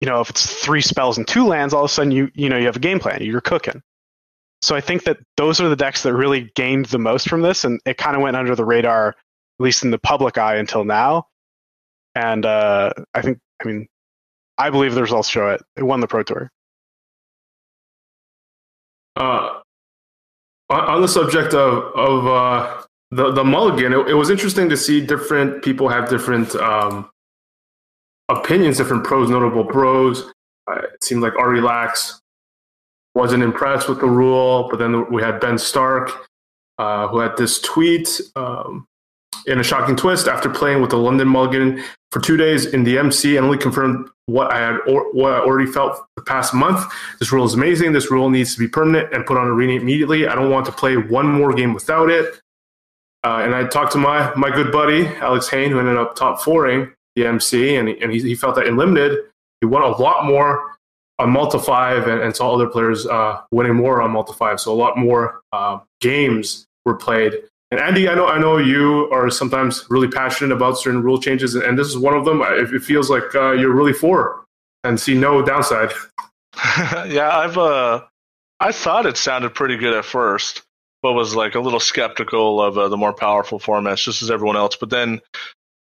you 0.00 0.08
know, 0.08 0.20
if 0.20 0.30
it's 0.30 0.46
three 0.62 0.80
spells 0.80 1.16
and 1.16 1.26
two 1.26 1.46
lands, 1.46 1.72
all 1.72 1.84
of 1.84 1.90
a 1.90 1.92
sudden 1.92 2.12
you 2.12 2.30
you 2.34 2.48
know 2.48 2.58
you 2.58 2.66
have 2.66 2.76
a 2.76 2.80
game 2.80 3.00
plan. 3.00 3.22
You're 3.22 3.40
cooking. 3.40 3.82
So 4.62 4.74
I 4.74 4.80
think 4.80 5.04
that 5.04 5.18
those 5.36 5.60
are 5.60 5.68
the 5.68 5.76
decks 5.76 6.02
that 6.02 6.14
really 6.14 6.50
gained 6.54 6.86
the 6.86 6.98
most 6.98 7.28
from 7.28 7.42
this, 7.42 7.64
and 7.64 7.80
it 7.84 7.98
kind 7.98 8.16
of 8.16 8.22
went 8.22 8.36
under 8.36 8.54
the 8.54 8.64
radar, 8.64 9.08
at 9.08 9.14
least 9.58 9.84
in 9.84 9.90
the 9.90 9.98
public 9.98 10.38
eye, 10.38 10.56
until 10.56 10.84
now. 10.84 11.26
And 12.14 12.46
uh, 12.46 12.90
I 13.14 13.22
think, 13.22 13.38
I 13.62 13.68
mean, 13.68 13.86
I 14.58 14.70
believe 14.70 14.94
the 14.94 15.02
results 15.02 15.28
show 15.28 15.50
it. 15.50 15.62
It 15.76 15.82
won 15.82 16.00
the 16.00 16.06
Pro 16.06 16.22
Tour. 16.22 16.50
Uh, 19.16 19.60
on 20.68 21.00
the 21.00 21.08
subject 21.08 21.54
of 21.54 21.84
of 21.94 22.26
uh, 22.26 22.82
the 23.10 23.32
the 23.32 23.44
mulligan, 23.44 23.92
it, 23.92 24.08
it, 24.08 24.14
was 24.14 24.30
interesting 24.30 24.68
to 24.68 24.76
see 24.76 25.00
different 25.00 25.62
people 25.62 25.88
have 25.88 26.08
different 26.08 26.54
um, 26.56 27.08
opinions, 28.28 28.76
different 28.78 29.04
pros, 29.04 29.30
notable 29.30 29.64
pros. 29.64 30.30
Uh, 30.68 30.80
it 30.94 31.02
seemed 31.02 31.22
like 31.22 31.36
Ari 31.36 31.60
Lax 31.60 32.20
wasn't 33.14 33.42
impressed 33.42 33.88
with 33.88 34.00
the 34.00 34.06
rule, 34.06 34.68
but 34.70 34.78
then 34.78 35.10
we 35.10 35.22
had 35.22 35.40
Ben 35.40 35.58
Stark, 35.58 36.26
uh, 36.78 37.08
who 37.08 37.18
had 37.18 37.36
this 37.36 37.60
tweet 37.60 38.20
um, 38.36 38.86
in 39.46 39.58
a 39.58 39.62
shocking 39.62 39.96
twist 39.96 40.28
after 40.28 40.50
playing 40.50 40.80
with 40.80 40.90
the 40.90 40.98
London 40.98 41.28
Mulligan 41.28 41.82
for 42.12 42.20
two 42.20 42.36
days 42.36 42.66
in 42.66 42.84
the 42.84 42.98
MC 42.98 43.36
and 43.36 43.46
only 43.46 43.58
confirmed 43.58 44.08
what 44.26 44.52
I 44.52 44.58
had 44.58 44.78
or, 44.86 45.12
what 45.12 45.32
I 45.32 45.38
already 45.38 45.70
felt 45.70 46.04
the 46.16 46.22
past 46.22 46.52
month. 46.52 46.84
This 47.18 47.32
rule 47.32 47.44
is 47.44 47.54
amazing. 47.54 47.92
This 47.92 48.10
rule 48.10 48.28
needs 48.28 48.54
to 48.54 48.58
be 48.58 48.68
permanent 48.68 49.12
and 49.14 49.24
put 49.24 49.38
on 49.38 49.46
arena 49.46 49.80
immediately. 49.80 50.26
I 50.26 50.34
don't 50.34 50.50
want 50.50 50.66
to 50.66 50.72
play 50.72 50.96
one 50.96 51.26
more 51.26 51.54
game 51.54 51.74
without 51.74 52.10
it. 52.10 52.40
Uh, 53.24 53.40
and 53.44 53.54
I 53.54 53.66
talked 53.66 53.92
to 53.92 53.98
my 53.98 54.32
my 54.34 54.50
good 54.50 54.70
buddy 54.70 55.06
Alex 55.06 55.48
Hayne, 55.48 55.70
who 55.70 55.78
ended 55.78 55.96
up 55.96 56.14
top 56.14 56.40
fouring 56.42 56.92
the 57.16 57.26
MC, 57.26 57.76
and, 57.76 57.88
and 57.88 58.12
he, 58.12 58.20
he 58.20 58.34
felt 58.34 58.54
that 58.54 58.66
in 58.66 58.76
limited, 58.76 59.24
he 59.60 59.66
won 59.66 59.82
a 59.82 59.88
lot 59.88 60.24
more 60.24 60.76
on 61.18 61.30
mull 61.30 61.50
to 61.50 61.58
five 61.58 62.06
and, 62.06 62.20
and 62.20 62.36
saw 62.36 62.54
other 62.54 62.68
players 62.68 63.06
uh, 63.06 63.40
winning 63.50 63.74
more 63.74 64.02
on 64.02 64.10
mull 64.10 64.24
to 64.24 64.32
five. 64.32 64.60
So 64.60 64.72
a 64.72 64.76
lot 64.76 64.98
more 64.98 65.40
uh, 65.52 65.78
games 66.00 66.66
were 66.84 66.94
played. 66.94 67.34
And 67.70 67.80
Andy, 67.80 68.08
I 68.08 68.14
know 68.14 68.28
I 68.28 68.38
know 68.38 68.58
you 68.58 69.10
are 69.12 69.28
sometimes 69.28 69.84
really 69.90 70.06
passionate 70.06 70.54
about 70.54 70.78
certain 70.78 71.02
rule 71.02 71.20
changes, 71.20 71.56
and 71.56 71.76
this 71.76 71.88
is 71.88 71.98
one 71.98 72.14
of 72.14 72.24
them. 72.24 72.40
It, 72.44 72.80
feels 72.82 73.10
like 73.10 73.34
uh, 73.34 73.52
you're 73.52 73.72
really 73.72 73.92
for 73.92 74.44
and 74.84 75.00
see 75.00 75.14
no 75.14 75.42
downside. 75.42 75.90
yeah, 77.08 77.28
I've 77.32 77.58
uh, 77.58 78.02
I 78.60 78.70
thought 78.70 79.06
it 79.06 79.16
sounded 79.16 79.54
pretty 79.54 79.76
good 79.76 79.94
at 79.94 80.04
first, 80.04 80.62
but 81.02 81.14
was 81.14 81.34
like 81.34 81.56
a 81.56 81.60
little 81.60 81.80
skeptical 81.80 82.62
of 82.62 82.78
uh, 82.78 82.88
the 82.88 82.96
more 82.96 83.12
powerful 83.12 83.58
formats, 83.58 84.04
just 84.04 84.22
as 84.22 84.30
everyone 84.30 84.56
else. 84.56 84.76
But 84.76 84.90
then 84.90 85.20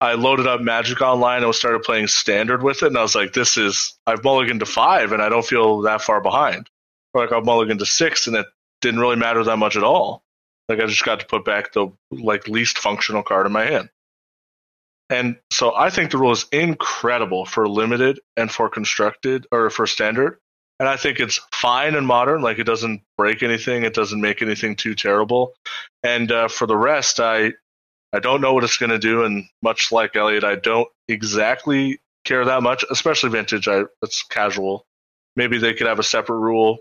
I 0.03 0.15
loaded 0.15 0.47
up 0.47 0.59
Magic 0.59 0.99
Online 0.99 1.45
and 1.45 1.55
started 1.55 1.83
playing 1.83 2.07
Standard 2.07 2.61
with 2.61 2.83
it, 2.83 2.87
and 2.87 2.97
I 2.97 3.01
was 3.01 3.15
like, 3.15 3.31
"This 3.31 3.55
is 3.55 3.97
I've 4.05 4.21
mulliganed 4.21 4.59
to 4.59 4.65
five, 4.65 5.13
and 5.13 5.21
I 5.21 5.29
don't 5.29 5.45
feel 5.45 5.79
that 5.83 6.01
far 6.01 6.19
behind." 6.19 6.69
Or 7.13 7.21
like 7.21 7.31
I've 7.31 7.45
mulliganed 7.45 7.79
to 7.79 7.85
six, 7.85 8.27
and 8.27 8.35
it 8.35 8.45
didn't 8.81 8.99
really 8.99 9.15
matter 9.15 9.41
that 9.45 9.55
much 9.55 9.77
at 9.77 9.83
all. 9.83 10.25
Like 10.67 10.81
I 10.81 10.87
just 10.87 11.05
got 11.05 11.21
to 11.21 11.25
put 11.25 11.45
back 11.45 11.71
the 11.71 11.87
like 12.11 12.49
least 12.49 12.79
functional 12.79 13.23
card 13.23 13.45
in 13.45 13.53
my 13.53 13.63
hand. 13.63 13.89
And 15.09 15.37
so 15.51 15.73
I 15.73 15.89
think 15.89 16.11
the 16.11 16.17
rule 16.17 16.33
is 16.33 16.47
incredible 16.51 17.45
for 17.45 17.69
limited 17.69 18.19
and 18.35 18.51
for 18.51 18.67
constructed 18.67 19.47
or 19.53 19.69
for 19.69 19.87
standard. 19.87 20.37
And 20.81 20.89
I 20.89 20.97
think 20.97 21.21
it's 21.21 21.39
fine 21.53 21.95
in 21.95 22.05
modern. 22.05 22.41
Like 22.41 22.59
it 22.59 22.65
doesn't 22.65 23.03
break 23.17 23.41
anything. 23.41 23.83
It 23.83 23.93
doesn't 23.93 24.19
make 24.19 24.41
anything 24.41 24.75
too 24.75 24.95
terrible. 24.95 25.53
And 26.03 26.29
uh, 26.29 26.49
for 26.49 26.67
the 26.67 26.75
rest, 26.75 27.21
I 27.21 27.53
I 28.13 28.19
don't 28.19 28.41
know 28.41 28.53
what 28.53 28.63
it's 28.63 28.77
going 28.77 28.91
to 28.91 28.99
do, 28.99 29.23
and 29.23 29.45
much 29.63 29.91
like 29.91 30.15
Elliot, 30.15 30.43
I 30.43 30.55
don't 30.55 30.87
exactly 31.07 31.99
care 32.23 32.45
that 32.45 32.61
much, 32.61 32.85
especially 32.89 33.31
vintage. 33.31 33.67
I 33.67 33.83
it's 34.03 34.23
casual. 34.23 34.85
Maybe 35.35 35.57
they 35.57 35.73
could 35.73 35.87
have 35.87 35.99
a 35.99 36.03
separate 36.03 36.39
rule. 36.39 36.77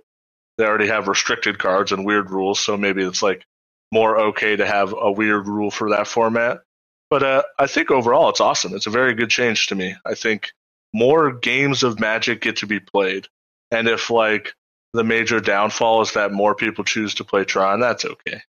They 0.59 0.67
already 0.67 0.89
have 0.89 1.09
restricted 1.09 1.59
cards 1.59 1.91
and 1.91 2.05
weird 2.05 2.31
rules, 2.31 2.61
so 2.61 2.77
maybe 2.77 3.03
it's 3.03 3.23
like 3.23 3.45
more 3.91 4.19
okay 4.19 4.57
to 4.57 4.67
have 4.67 4.95
a 4.99 5.11
weird 5.11 5.49
rule 5.49 5.71
for 5.71 5.91
that 5.91 6.07
format. 6.07 6.61
But 7.09 7.23
uh, 7.23 7.43
I 7.59 7.67
think 7.67 7.91
overall 7.91 8.29
it's 8.29 8.41
awesome. 8.41 8.75
It's 8.75 8.87
a 8.87 8.91
very 8.91 9.15
good 9.15 9.31
change 9.31 9.69
to 9.69 9.75
me. 9.75 9.95
I 10.05 10.15
think 10.15 10.53
more 10.93 11.33
games 11.33 11.83
of 11.83 11.99
Magic 11.99 12.43
get 12.43 12.57
to 12.57 12.67
be 12.67 12.79
played, 12.79 13.27
and 13.71 13.89
if 13.89 14.11
like 14.11 14.55
the 14.93 15.05
major 15.05 15.41
downfall 15.41 16.03
is 16.03 16.13
that 16.13 16.33
more 16.33 16.55
people 16.55 16.85
choose 16.85 17.15
to 17.15 17.25
play 17.25 17.45
Tron, 17.45 17.81
that's 17.81 18.05
okay. 18.05 18.43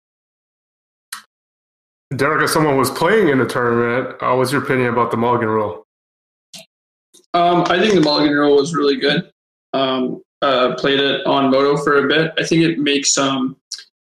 Derek, 2.17 2.43
as 2.43 2.53
someone 2.53 2.77
was 2.77 2.91
playing 2.91 3.29
in 3.29 3.39
the 3.39 3.47
tournament, 3.47 4.17
uh, 4.21 4.35
what's 4.35 4.51
your 4.51 4.63
opinion 4.63 4.89
about 4.89 5.11
the 5.11 5.17
mulligan 5.17 5.49
rule? 5.49 5.87
Um, 7.35 7.65
I 7.69 7.79
think 7.79 7.95
the 7.95 8.01
mulligan 8.01 8.35
rule 8.35 8.57
was 8.57 8.75
really 8.75 8.97
good. 8.97 9.31
Um, 9.73 10.21
uh, 10.43 10.75
played 10.77 10.99
it 10.99 11.25
on 11.27 11.51
Moto 11.51 11.77
for 11.77 12.05
a 12.05 12.09
bit. 12.09 12.33
I 12.39 12.45
think 12.45 12.63
it 12.63 12.79
makes 12.79 13.17
um, 13.17 13.57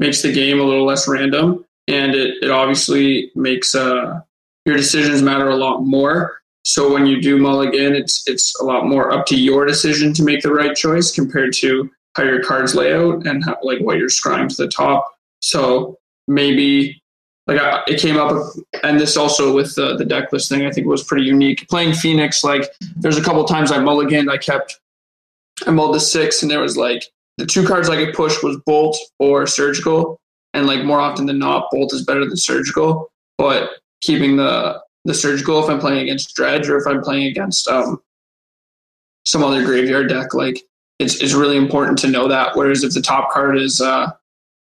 makes 0.00 0.20
the 0.20 0.32
game 0.32 0.61
a 0.61 0.62
little 0.62 0.84
less 0.84 1.08
random, 1.08 1.64
and 1.88 2.14
it, 2.14 2.42
it 2.42 2.50
obviously 2.50 3.30
makes 3.34 3.75
uh, 3.75 4.20
your 4.66 4.76
decisions 4.76 5.23
matter 5.23 5.49
a 5.49 5.56
lot 5.56 5.80
more. 5.80 6.42
So 6.64 6.92
when 6.92 7.06
you 7.06 7.23
do 7.23 7.38
mulligan, 7.38 7.94
it's 7.94 8.26
it's 8.26 8.58
a 8.61 8.64
lot 8.64 8.87
more 8.87 9.12
up 9.12 9.25
to 9.26 9.37
your 9.37 9.64
decision 9.64 10.12
to 10.14 10.23
make 10.23 10.42
the 10.42 10.52
right 10.52 10.76
choice 10.76 11.12
compared 11.12 11.54
to 11.54 11.90
how 12.16 12.25
your 12.25 12.42
cards 12.42 12.75
lay 12.75 12.92
out 12.92 13.26
and 13.26 13.44
how, 13.44 13.56
like 13.62 13.80
what 13.80 13.96
you're 13.96 14.08
scrying 14.08 14.49
to 14.49 14.56
the 14.56 14.68
top. 14.68 15.14
So 15.40 15.99
maybe 16.26 17.02
like 17.47 17.61
I, 17.61 17.83
it 17.87 18.01
came 18.01 18.17
up 18.17 18.43
and 18.83 18.99
this 18.99 19.17
also 19.17 19.55
with 19.55 19.75
the, 19.75 19.97
the 19.97 20.05
deck 20.05 20.33
list 20.33 20.49
thing 20.49 20.67
i 20.67 20.71
think 20.71 20.87
was 20.87 21.05
pretty 21.05 21.25
unique. 21.25 21.69
Playing 21.69 21.93
phoenix 21.93 22.45
like 22.45 22.71
there's 22.97 23.19
a 23.19 23.23
couple 23.23 23.45
times 23.45 23.71
i 23.71 23.79
mulliganed 23.79 24.31
i 24.31 24.39
kept 24.39 24.81
i 25.67 25.71
mulled 25.71 25.95
the 25.95 26.01
six 26.01 26.43
and 26.43 26.51
there 26.51 26.61
was 26.61 26.77
like 26.77 27.05
the 27.39 27.47
two 27.47 27.67
cards 27.67 27.89
i 27.89 27.97
could 27.97 28.15
push 28.15 28.43
was 28.43 28.57
bolt 28.67 28.97
or 29.19 29.47
surgical 29.47 30.21
and 30.55 30.67
like 30.67 30.85
more 30.85 31.01
often 31.01 31.27
than 31.27 31.39
not 31.39 31.69
bolt 31.71 31.93
is 31.93 32.05
better 32.05 32.25
than 32.25 32.37
surgical. 32.37 33.11
But 33.37 33.71
keeping 34.01 34.37
the 34.37 34.81
the 35.05 35.13
surgical 35.13 35.63
if 35.63 35.69
i'm 35.69 35.81
playing 35.81 35.99
against 35.99 36.35
dredge 36.35 36.69
or 36.69 36.79
if 36.79 36.87
i'm 36.87 37.03
playing 37.03 37.27
against 37.27 37.69
um 37.69 38.01
some 39.27 39.43
other 39.43 39.63
graveyard 39.63 40.09
deck 40.09 40.33
like 40.33 40.63
it's, 40.99 41.21
it's 41.21 41.35
really 41.35 41.57
important 41.57 41.99
to 41.99 42.09
know 42.09 42.29
that. 42.29 42.57
Whereas 42.57 42.85
if 42.85 42.95
the 42.95 43.03
top 43.03 43.31
card 43.31 43.59
is 43.59 43.81
uh 43.81 44.11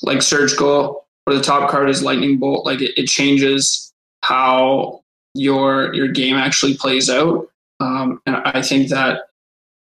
like 0.02 0.22
surgical 0.22 1.05
or 1.26 1.34
the 1.34 1.42
top 1.42 1.70
card 1.70 1.90
is 1.90 2.02
lightning 2.02 2.38
bolt 2.38 2.64
like 2.64 2.80
it, 2.80 2.96
it 2.96 3.06
changes 3.06 3.92
how 4.22 5.02
your 5.34 5.92
your 5.94 6.08
game 6.08 6.36
actually 6.36 6.76
plays 6.76 7.10
out. 7.10 7.48
Um, 7.78 8.22
and 8.24 8.36
i 8.36 8.62
think 8.62 8.88
that 8.88 9.28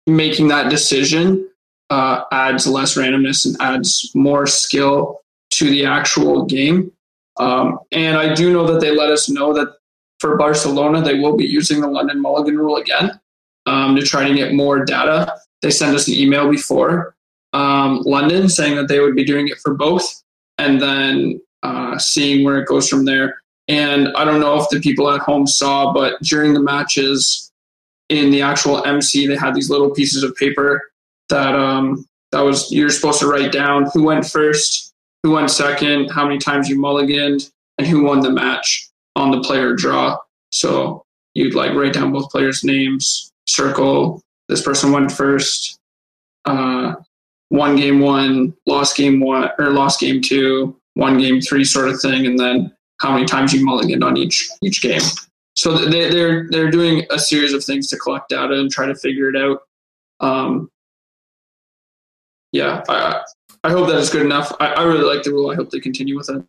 making 0.06 0.48
that 0.48 0.68
decision 0.68 1.48
uh, 1.90 2.24
adds 2.32 2.66
less 2.66 2.96
randomness 2.96 3.46
and 3.46 3.56
adds 3.60 4.10
more 4.14 4.46
skill 4.46 5.20
to 5.52 5.70
the 5.70 5.86
actual 5.86 6.44
game. 6.44 6.92
Um, 7.36 7.78
and 7.92 8.16
i 8.16 8.34
do 8.34 8.52
know 8.52 8.66
that 8.66 8.80
they 8.80 8.90
let 8.90 9.10
us 9.10 9.28
know 9.28 9.52
that 9.52 9.76
for 10.18 10.36
barcelona 10.36 11.00
they 11.00 11.20
will 11.20 11.36
be 11.36 11.46
using 11.46 11.80
the 11.80 11.86
london 11.86 12.20
mulligan 12.20 12.58
rule 12.58 12.76
again 12.76 13.20
um, 13.66 13.94
to 13.94 14.02
try 14.02 14.26
to 14.26 14.34
get 14.34 14.54
more 14.54 14.84
data. 14.84 15.38
They 15.60 15.70
sent 15.70 15.94
us 15.94 16.08
an 16.08 16.14
email 16.14 16.50
before 16.50 17.14
um, 17.52 18.02
london 18.02 18.48
saying 18.48 18.74
that 18.74 18.88
they 18.88 18.98
would 18.98 19.14
be 19.14 19.24
doing 19.24 19.46
it 19.46 19.58
for 19.58 19.72
both 19.74 20.22
and 20.58 20.80
then 20.80 21.40
uh, 21.62 21.98
seeing 21.98 22.44
where 22.44 22.58
it 22.58 22.68
goes 22.68 22.88
from 22.88 23.04
there. 23.04 23.40
And 23.68 24.08
I 24.16 24.24
don't 24.24 24.40
know 24.40 24.60
if 24.60 24.68
the 24.70 24.80
people 24.80 25.10
at 25.10 25.20
home 25.20 25.46
saw, 25.46 25.92
but 25.92 26.20
during 26.22 26.54
the 26.54 26.60
matches 26.60 27.52
in 28.08 28.30
the 28.30 28.42
actual 28.42 28.84
MC, 28.84 29.26
they 29.26 29.36
had 29.36 29.54
these 29.54 29.70
little 29.70 29.90
pieces 29.90 30.22
of 30.22 30.34
paper 30.36 30.90
that 31.28 31.54
um, 31.54 32.06
that 32.32 32.40
was 32.40 32.72
you're 32.72 32.90
supposed 32.90 33.20
to 33.20 33.26
write 33.26 33.52
down 33.52 33.88
who 33.92 34.02
went 34.02 34.26
first, 34.26 34.94
who 35.22 35.32
went 35.32 35.50
second, 35.50 36.10
how 36.10 36.24
many 36.24 36.38
times 36.38 36.68
you 36.68 36.78
mulliganed, 36.78 37.50
and 37.76 37.86
who 37.86 38.04
won 38.04 38.20
the 38.20 38.30
match 38.30 38.88
on 39.16 39.30
the 39.30 39.40
player 39.40 39.74
draw. 39.74 40.16
So 40.50 41.04
you'd 41.34 41.54
like 41.54 41.74
write 41.74 41.92
down 41.92 42.12
both 42.12 42.30
players' 42.30 42.64
names, 42.64 43.30
circle 43.46 44.22
this 44.48 44.62
person 44.62 44.92
went 44.92 45.12
first, 45.12 45.78
uh, 46.46 46.94
won 47.50 47.76
game 47.76 48.00
one, 48.00 48.54
lost 48.66 48.96
game 48.96 49.20
one, 49.20 49.50
or 49.58 49.70
lost 49.70 50.00
game 50.00 50.20
two, 50.20 50.76
one 50.94 51.18
game 51.18 51.40
three 51.40 51.64
sort 51.64 51.88
of 51.88 52.00
thing, 52.00 52.26
and 52.26 52.38
then 52.38 52.74
how 53.00 53.12
many 53.12 53.24
times 53.24 53.52
you 53.52 53.64
mulligan 53.64 54.02
on 54.02 54.16
each 54.16 54.48
each 54.62 54.82
game. 54.82 55.00
So 55.56 55.76
they, 55.76 56.10
they're 56.10 56.48
they're 56.50 56.70
doing 56.70 57.04
a 57.10 57.18
series 57.18 57.52
of 57.52 57.64
things 57.64 57.88
to 57.88 57.96
collect 57.98 58.28
data 58.28 58.54
and 58.54 58.70
try 58.70 58.86
to 58.86 58.94
figure 58.94 59.28
it 59.28 59.36
out. 59.36 59.62
Um, 60.20 60.70
yeah, 62.52 62.82
I, 62.88 63.22
I 63.64 63.70
hope 63.70 63.88
that 63.88 63.98
is 63.98 64.10
good 64.10 64.22
enough. 64.22 64.52
I, 64.60 64.68
I 64.68 64.82
really 64.84 65.04
like 65.04 65.22
the 65.22 65.32
rule. 65.32 65.50
I 65.50 65.54
hope 65.54 65.70
they 65.70 65.80
continue 65.80 66.16
with 66.16 66.30
it. 66.30 66.42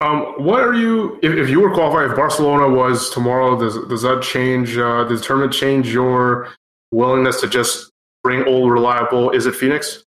Um, 0.00 0.34
what 0.44 0.60
are 0.60 0.74
you 0.74 1.20
if, 1.22 1.32
if 1.32 1.48
you 1.48 1.60
were 1.60 1.72
qualified? 1.72 2.10
If 2.10 2.16
Barcelona 2.16 2.68
was 2.68 3.10
tomorrow, 3.10 3.58
does 3.58 3.78
does 3.86 4.02
that 4.02 4.22
change? 4.22 4.76
Uh, 4.76 5.04
does 5.04 5.20
the 5.20 5.26
tournament 5.26 5.52
change 5.52 5.92
your 5.92 6.48
willingness 6.90 7.40
to 7.40 7.48
just 7.48 7.91
bring 8.22 8.44
old 8.44 8.70
reliable? 8.70 9.30
Is 9.30 9.46
it 9.46 9.54
Phoenix? 9.54 10.04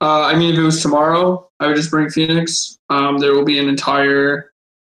Uh, 0.00 0.22
I 0.22 0.36
mean, 0.36 0.52
if 0.52 0.58
it 0.58 0.62
was 0.62 0.82
tomorrow, 0.82 1.48
I 1.60 1.66
would 1.66 1.76
just 1.76 1.90
bring 1.90 2.08
Phoenix. 2.10 2.78
Um, 2.88 3.18
there 3.18 3.32
will 3.32 3.44
be 3.44 3.58
an 3.58 3.68
entire 3.68 4.52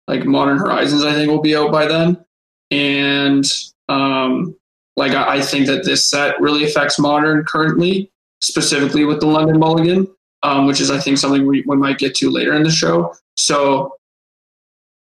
like 0.07 0.25
Modern 0.25 0.57
Horizons. 0.57 1.03
I 1.03 1.13
think 1.13 1.29
will 1.29 1.41
be 1.41 1.55
out 1.55 1.71
by 1.71 1.85
then, 1.85 2.23
and 2.71 3.45
um, 3.87 4.55
like 4.95 5.13
I, 5.13 5.37
I 5.37 5.41
think 5.41 5.67
that 5.67 5.85
this 5.85 6.05
set 6.05 6.39
really 6.41 6.63
affects 6.63 6.99
Modern 6.99 7.43
currently, 7.45 8.11
specifically 8.41 9.05
with 9.05 9.19
the 9.19 9.27
London 9.27 9.59
Mulligan, 9.59 10.07
um, 10.43 10.65
which 10.65 10.81
is 10.81 10.91
I 10.91 10.99
think 10.99 11.17
something 11.17 11.47
we, 11.47 11.63
we 11.67 11.75
might 11.77 11.97
get 11.97 12.15
to 12.15 12.29
later 12.29 12.53
in 12.53 12.63
the 12.63 12.71
show. 12.71 13.13
So 13.37 13.95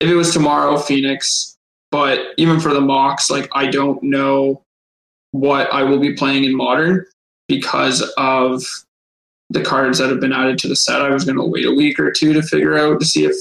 if 0.01 0.09
it 0.09 0.15
was 0.15 0.33
tomorrow, 0.33 0.77
Phoenix. 0.77 1.57
But 1.91 2.35
even 2.37 2.61
for 2.61 2.73
the 2.73 2.81
MOCS, 2.81 3.31
like 3.31 3.49
I 3.53 3.67
don't 3.67 4.01
know 4.01 4.63
what 5.33 5.73
I 5.73 5.83
will 5.83 5.99
be 5.99 6.15
playing 6.15 6.45
in 6.45 6.57
modern 6.57 7.05
because 7.51 8.01
of 8.17 8.63
the 9.51 9.61
cards 9.61 9.99
that 9.99 10.09
have 10.09 10.21
been 10.21 10.33
added 10.33 10.57
to 10.61 10.69
the 10.69 10.77
set. 10.77 11.03
I 11.03 11.11
was 11.11 11.25
going 11.25 11.37
to 11.37 11.45
wait 11.45 11.67
a 11.67 11.75
week 11.75 11.99
or 11.99 12.13
two 12.13 12.33
to 12.33 12.43
figure 12.43 12.79
out 12.79 13.01
to 13.01 13.05
see 13.05 13.25
if 13.25 13.35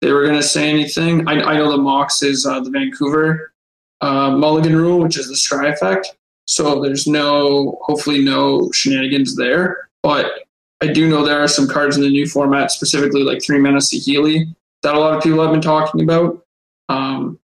they 0.00 0.10
were 0.10 0.22
going 0.22 0.40
to 0.40 0.42
say 0.42 0.70
anything. 0.70 1.28
I, 1.28 1.34
I 1.34 1.56
know 1.58 1.70
the 1.70 1.76
MOCS 1.76 2.24
is 2.24 2.46
uh, 2.46 2.60
the 2.60 2.70
Vancouver 2.70 3.52
uh, 4.00 4.30
Mulligan 4.30 4.74
rule, 4.74 4.98
which 5.00 5.18
is 5.18 5.28
the 5.28 5.34
Scry 5.34 5.70
effect. 5.70 6.16
So 6.46 6.82
there's 6.82 7.06
no, 7.06 7.78
hopefully, 7.82 8.24
no 8.24 8.72
shenanigans 8.72 9.36
there. 9.36 9.90
But 10.02 10.32
I 10.80 10.86
do 10.86 11.08
know 11.08 11.24
there 11.24 11.40
are 11.40 11.48
some 11.48 11.68
cards 11.68 11.96
in 11.96 12.02
the 12.02 12.10
new 12.10 12.26
format, 12.26 12.72
specifically 12.72 13.22
like 13.22 13.42
three 13.42 13.58
mana 13.58 13.78
Saheeli, 13.78 14.46
that 14.82 14.94
a 14.94 14.98
lot 14.98 15.14
of 15.14 15.22
people 15.22 15.40
have 15.42 15.52
been 15.52 15.60
talking 15.60 16.00
about. 16.02 16.42
Um, 16.88 17.38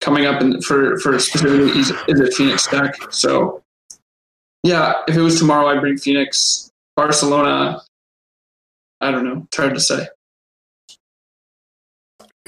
coming 0.00 0.26
up 0.26 0.42
in, 0.42 0.60
for 0.60 0.98
for 0.98 1.18
specifically 1.18 1.70
is, 1.78 1.92
is 2.08 2.36
Phoenix 2.36 2.66
deck. 2.66 2.94
So 3.10 3.63
yeah, 4.64 4.94
if 5.06 5.14
it 5.14 5.20
was 5.20 5.38
tomorrow, 5.38 5.68
I'd 5.68 5.80
bring 5.80 5.98
Phoenix. 5.98 6.70
Barcelona, 6.96 7.82
I 9.00 9.10
don't 9.10 9.24
know. 9.24 9.42
It's 9.46 9.56
hard 9.56 9.74
to 9.74 9.80
say. 9.80 10.08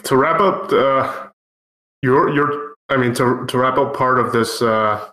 To 0.04 0.16
wrap 0.16 0.40
up, 0.40 0.72
uh, 0.72 1.28
your 2.02 2.30
your 2.34 2.74
I 2.88 2.96
mean 2.96 3.12
to 3.14 3.44
to 3.46 3.58
wrap 3.58 3.76
up 3.76 3.94
part 3.94 4.18
of 4.18 4.32
this 4.32 4.62
uh, 4.62 5.06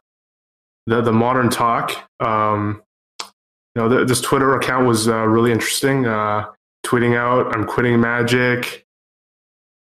the 0.87 1.01
the 1.01 1.11
modern 1.11 1.49
talk. 1.49 1.91
Um, 2.21 2.81
you 3.75 3.81
know, 3.81 4.05
this 4.05 4.21
Twitter 4.21 4.55
account 4.55 4.87
was 4.87 5.07
uh, 5.07 5.25
really 5.25 5.51
interesting. 5.51 6.05
Uh, 6.05 6.45
tweeting 6.85 7.17
out, 7.17 7.53
"I'm 7.53 7.65
quitting 7.65 7.99
Magic." 7.99 8.85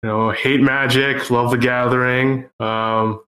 You 0.04 0.10
know, 0.10 0.32
hate 0.32 0.62
Magic, 0.62 1.30
love 1.30 1.52
the 1.52 1.58
Gathering. 1.58 2.50
Um, 2.60 3.24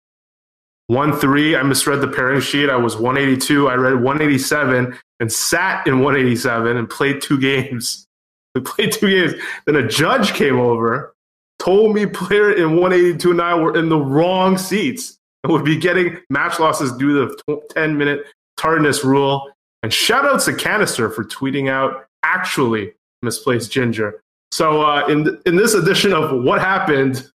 one 0.91 1.17
three, 1.17 1.55
I 1.55 1.63
misread 1.63 2.01
the 2.01 2.07
pairing 2.07 2.41
sheet. 2.41 2.69
I 2.69 2.75
was 2.75 2.97
182. 2.97 3.69
I 3.69 3.75
read 3.75 3.93
187 3.93 4.99
and 5.21 5.31
sat 5.31 5.87
in 5.87 6.01
187 6.01 6.75
and 6.75 6.89
played 6.89 7.21
two 7.21 7.39
games. 7.39 8.07
We 8.53 8.59
played 8.59 8.91
two 8.91 9.09
games. 9.09 9.41
Then 9.65 9.77
a 9.77 9.87
judge 9.87 10.33
came 10.33 10.59
over, 10.59 11.15
told 11.57 11.95
me 11.95 12.05
player 12.05 12.51
in 12.51 12.75
182 12.75 13.31
and 13.31 13.41
I 13.41 13.55
were 13.55 13.73
in 13.77 13.87
the 13.87 13.97
wrong 13.97 14.57
seats 14.57 15.17
and 15.45 15.53
would 15.53 15.63
be 15.63 15.77
getting 15.77 16.17
match 16.29 16.59
losses 16.59 16.91
due 16.91 17.29
to 17.29 17.35
the 17.47 17.61
10 17.69 17.97
minute 17.97 18.25
tardiness 18.57 19.05
rule. 19.05 19.49
And 19.83 19.93
shout 19.93 20.25
outs 20.25 20.43
to 20.45 20.53
Canister 20.53 21.09
for 21.09 21.23
tweeting 21.23 21.69
out 21.69 22.07
actually 22.23 22.91
misplaced 23.21 23.71
ginger. 23.71 24.21
So 24.51 24.81
uh, 24.81 25.07
in 25.07 25.39
in 25.45 25.55
this 25.55 25.73
edition 25.73 26.11
of 26.11 26.43
what 26.43 26.59
happened, 26.59 27.31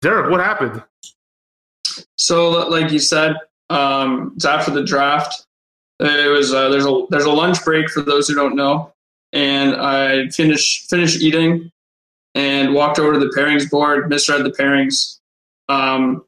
Derek, 0.00 0.30
what 0.30 0.40
happened? 0.40 0.82
So, 2.20 2.50
like 2.68 2.92
you 2.92 2.98
said, 2.98 3.34
um, 3.70 4.34
it's 4.36 4.44
after 4.44 4.70
the 4.70 4.84
draft. 4.84 5.46
It 6.00 6.30
was 6.30 6.52
uh, 6.52 6.68
there's 6.68 6.84
a 6.84 7.06
there's 7.08 7.24
a 7.24 7.30
lunch 7.30 7.64
break 7.64 7.88
for 7.88 8.02
those 8.02 8.28
who 8.28 8.34
don't 8.34 8.56
know, 8.56 8.92
and 9.32 9.74
I 9.74 10.28
finished 10.28 10.90
finished 10.90 11.22
eating 11.22 11.72
and 12.34 12.74
walked 12.74 12.98
over 12.98 13.14
to 13.14 13.18
the 13.18 13.32
pairings 13.34 13.70
board, 13.70 14.10
misread 14.10 14.44
the 14.44 14.50
pairings. 14.50 15.18
Um, 15.70 16.22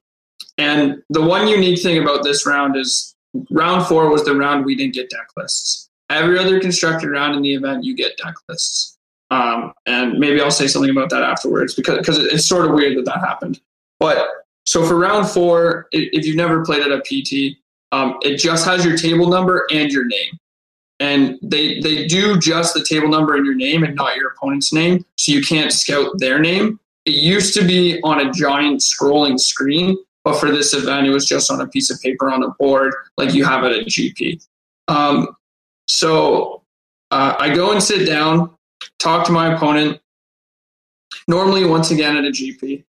and 0.57 1.03
the 1.11 1.21
one 1.21 1.47
unique 1.47 1.83
thing 1.83 2.03
about 2.03 2.25
this 2.25 2.47
round 2.47 2.75
is 2.75 3.15
round 3.51 3.87
four 3.87 4.09
was 4.09 4.25
the 4.25 4.35
round 4.35 4.65
we 4.65 4.75
didn't 4.75 4.95
get 4.95 5.11
deck 5.11 5.29
lists. 5.37 5.91
Every 6.09 6.39
other 6.39 6.59
constructed 6.59 7.11
round 7.11 7.37
in 7.37 7.43
the 7.43 7.53
event, 7.53 7.85
you 7.85 7.95
get 7.95 8.17
deck 8.17 8.35
lists. 8.49 8.97
Um, 9.31 9.75
and 9.85 10.19
maybe 10.19 10.41
I'll 10.41 10.51
say 10.51 10.69
something 10.69 10.91
about 10.91 11.11
that 11.11 11.23
afterwards 11.23 11.75
because 11.75 11.99
because 11.99 12.17
it's 12.17 12.47
sort 12.47 12.65
of 12.65 12.73
weird 12.73 12.97
that 12.97 13.05
that 13.05 13.21
happened. 13.21 13.61
But 14.01 14.27
so 14.65 14.87
for 14.87 14.99
round 14.99 15.29
four, 15.29 15.89
if 15.93 16.25
you've 16.25 16.37
never 16.37 16.65
played 16.65 16.83
at 16.83 16.91
a 16.93 17.01
PT, 17.01 17.57
um, 17.93 18.19
it 18.23 18.37
just 18.39 18.65
has 18.65 18.85
your 18.85 18.97
table 18.97 19.29
number 19.29 19.67
and 19.71 19.91
your 19.91 20.07
name, 20.07 20.39
and 21.01 21.39
they 21.43 21.81
they 21.81 22.07
do 22.07 22.39
just 22.39 22.75
the 22.75 22.85
table 22.85 23.09
number 23.09 23.35
and 23.35 23.45
your 23.45 23.55
name 23.55 23.83
and 23.85 23.95
not 23.95 24.17
your 24.17 24.31
opponent's 24.31 24.73
name, 24.73 25.05
so 25.17 25.33
you 25.33 25.43
can't 25.43 25.73
scout 25.73 26.13
their 26.19 26.39
name. 26.39 26.79
It 27.05 27.15
used 27.15 27.55
to 27.55 27.65
be 27.65 28.01
on 28.03 28.27
a 28.27 28.33
giant 28.33 28.81
scrolling 28.81 29.39
screen, 29.39 29.99
but 30.25 30.39
for 30.39 30.51
this 30.51 30.73
event, 30.73 31.07
it 31.07 31.11
was 31.11 31.27
just 31.27 31.51
on 31.51 31.61
a 31.61 31.67
piece 31.67 31.91
of 31.91 32.01
paper 32.01 32.31
on 32.31 32.45
a 32.45 32.51
board 32.51 32.95
like 33.17 33.35
you 33.35 33.45
have 33.45 33.65
at 33.65 33.73
a 33.73 33.85
GP. 33.85 34.47
Um, 34.89 35.37
so 35.89 36.63
uh, 37.11 37.35
I 37.39 37.55
go 37.55 37.73
and 37.73 37.83
sit 37.83 38.07
down 38.07 38.57
talk 38.99 39.27
to 39.27 39.33
my 39.33 39.55
opponent. 39.55 40.01
Normally, 41.29 41.65
once 41.65 41.91
again 41.91 42.17
at 42.17 42.25
a 42.25 42.31
GP, 42.31 42.85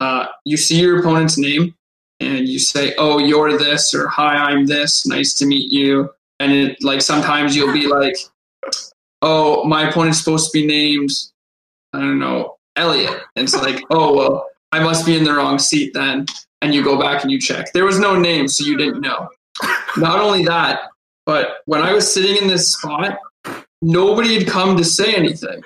uh, 0.00 0.26
you 0.44 0.56
see 0.56 0.80
your 0.80 1.00
opponent's 1.00 1.38
name 1.38 1.74
and 2.20 2.48
you 2.48 2.58
say, 2.58 2.94
"Oh, 2.98 3.18
you're 3.18 3.56
this," 3.58 3.94
or 3.94 4.08
"Hi, 4.08 4.34
I'm 4.36 4.66
this. 4.66 5.06
Nice 5.06 5.34
to 5.34 5.46
meet 5.46 5.70
you." 5.70 6.10
And 6.38 6.52
it, 6.52 6.82
like 6.82 7.02
sometimes 7.02 7.54
you'll 7.54 7.72
be 7.72 7.86
like, 7.86 8.16
"Oh, 9.22 9.64
my 9.64 9.88
opponent's 9.88 10.18
supposed 10.18 10.50
to 10.50 10.58
be 10.58 10.66
named, 10.66 11.10
I 11.92 12.00
don't 12.00 12.18
know, 12.18 12.56
Elliot." 12.76 13.22
And 13.36 13.44
it's 13.44 13.56
like, 13.56 13.84
"Oh, 13.90 14.14
well, 14.14 14.48
I 14.72 14.80
must 14.80 15.06
be 15.06 15.16
in 15.16 15.24
the 15.24 15.34
wrong 15.34 15.58
seat 15.58 15.92
then." 15.94 16.26
And 16.62 16.74
you 16.74 16.84
go 16.84 17.00
back 17.00 17.22
and 17.22 17.30
you 17.30 17.40
check. 17.40 17.72
There 17.72 17.86
was 17.86 17.98
no 17.98 18.18
name, 18.18 18.46
so 18.46 18.64
you 18.64 18.76
didn't 18.76 19.00
know. 19.00 19.28
Not 19.96 20.20
only 20.20 20.44
that, 20.44 20.90
but 21.24 21.58
when 21.64 21.82
I 21.82 21.92
was 21.92 22.12
sitting 22.12 22.36
in 22.36 22.48
this 22.48 22.72
spot, 22.72 23.18
nobody 23.82 24.38
had 24.38 24.46
come 24.46 24.76
to 24.76 24.84
say 24.84 25.14
anything. 25.14 25.62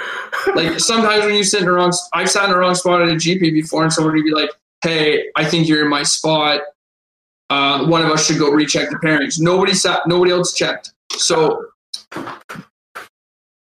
Like 0.54 0.78
sometimes 0.80 1.24
when 1.24 1.34
you 1.34 1.44
sit 1.44 1.60
in 1.60 1.66
the 1.66 1.72
wrong, 1.72 1.92
I've 2.12 2.30
sat 2.30 2.44
in 2.44 2.50
the 2.50 2.58
wrong 2.58 2.74
spot 2.74 3.02
at 3.02 3.08
a 3.08 3.14
GP 3.14 3.52
before, 3.52 3.82
and 3.82 3.92
somebody 3.92 4.18
would 4.20 4.24
be 4.24 4.34
like, 4.34 4.50
"Hey, 4.82 5.26
I 5.36 5.44
think 5.44 5.68
you're 5.68 5.82
in 5.82 5.90
my 5.90 6.02
spot. 6.02 6.60
Uh, 7.50 7.86
one 7.86 8.02
of 8.02 8.10
us 8.10 8.26
should 8.26 8.38
go 8.38 8.50
recheck 8.50 8.90
the 8.90 8.96
pairings." 8.96 9.40
Nobody 9.40 9.74
sat. 9.74 10.06
Nobody 10.06 10.32
else 10.32 10.52
checked. 10.54 10.92
So 11.12 11.66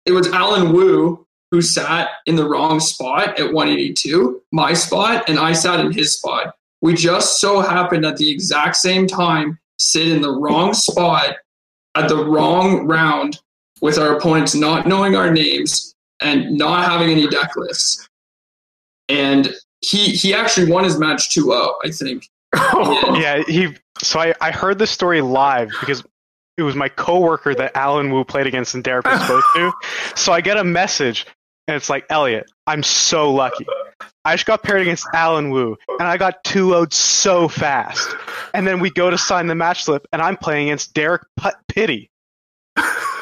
it 0.05 0.11
was 0.11 0.27
Alan 0.29 0.73
Wu 0.73 1.25
who 1.51 1.61
sat 1.61 2.09
in 2.25 2.35
the 2.35 2.47
wrong 2.47 2.79
spot 2.79 3.39
at 3.39 3.53
182, 3.53 4.41
my 4.51 4.73
spot, 4.73 5.29
and 5.29 5.37
I 5.37 5.53
sat 5.53 5.79
in 5.79 5.91
his 5.91 6.13
spot. 6.13 6.55
We 6.81 6.95
just 6.95 7.39
so 7.39 7.61
happened 7.61 8.05
at 8.05 8.17
the 8.17 8.29
exact 8.31 8.75
same 8.75 9.05
time 9.05 9.59
sit 9.77 10.07
in 10.07 10.21
the 10.21 10.31
wrong 10.31 10.73
spot 10.73 11.35
at 11.95 12.09
the 12.09 12.25
wrong 12.25 12.87
round 12.87 13.39
with 13.83 13.99
our 13.99 14.15
opponents 14.15 14.55
not 14.55 14.87
knowing 14.87 15.13
our 15.13 15.29
names 15.29 15.93
and 16.21 16.57
not 16.57 16.89
having 16.89 17.11
any 17.11 17.27
deck 17.27 17.51
lists. 17.57 18.07
And 19.09 19.53
he 19.81 20.11
he 20.11 20.33
actually 20.33 20.71
won 20.71 20.85
his 20.85 20.97
match 20.97 21.29
2-0, 21.35 21.73
I 21.83 21.91
think. 21.91 22.27
Oh, 22.55 23.17
yeah, 23.19 23.41
he 23.47 23.75
so 24.01 24.19
I, 24.19 24.33
I 24.39 24.51
heard 24.51 24.79
this 24.79 24.89
story 24.91 25.21
live 25.21 25.69
because 25.79 26.03
it 26.57 26.61
was 26.63 26.75
my 26.75 26.87
coworker 26.87 27.53
that 27.55 27.75
Alan 27.75 28.11
Wu 28.11 28.23
played 28.23 28.47
against 28.47 28.73
and 28.73 28.83
Derek 28.83 29.05
was 29.05 29.19
supposed 29.21 29.45
to. 29.55 29.73
So 30.15 30.31
I 30.31 30.39
get 30.39 30.57
a 30.57 30.63
message 30.63 31.25
and 31.67 31.75
it's 31.75 31.89
like, 31.89 32.05
Elliot, 32.09 32.49
I'm 32.67 32.83
so 32.83 33.33
lucky. 33.33 33.65
I 34.23 34.35
just 34.35 34.45
got 34.45 34.63
paired 34.63 34.81
against 34.81 35.07
Alan 35.13 35.49
Wu 35.49 35.75
and 35.99 36.07
I 36.07 36.17
got 36.17 36.43
2 36.45 36.69
0 36.69 36.87
so 36.91 37.47
fast. 37.49 38.15
And 38.53 38.65
then 38.65 38.79
we 38.79 38.91
go 38.91 39.09
to 39.09 39.17
sign 39.17 39.47
the 39.47 39.55
match 39.55 39.83
slip 39.83 40.07
and 40.13 40.21
I'm 40.21 40.37
playing 40.37 40.69
against 40.69 40.93
Derek 40.93 41.23
Put- 41.35 41.55
Pitty. 41.67 42.11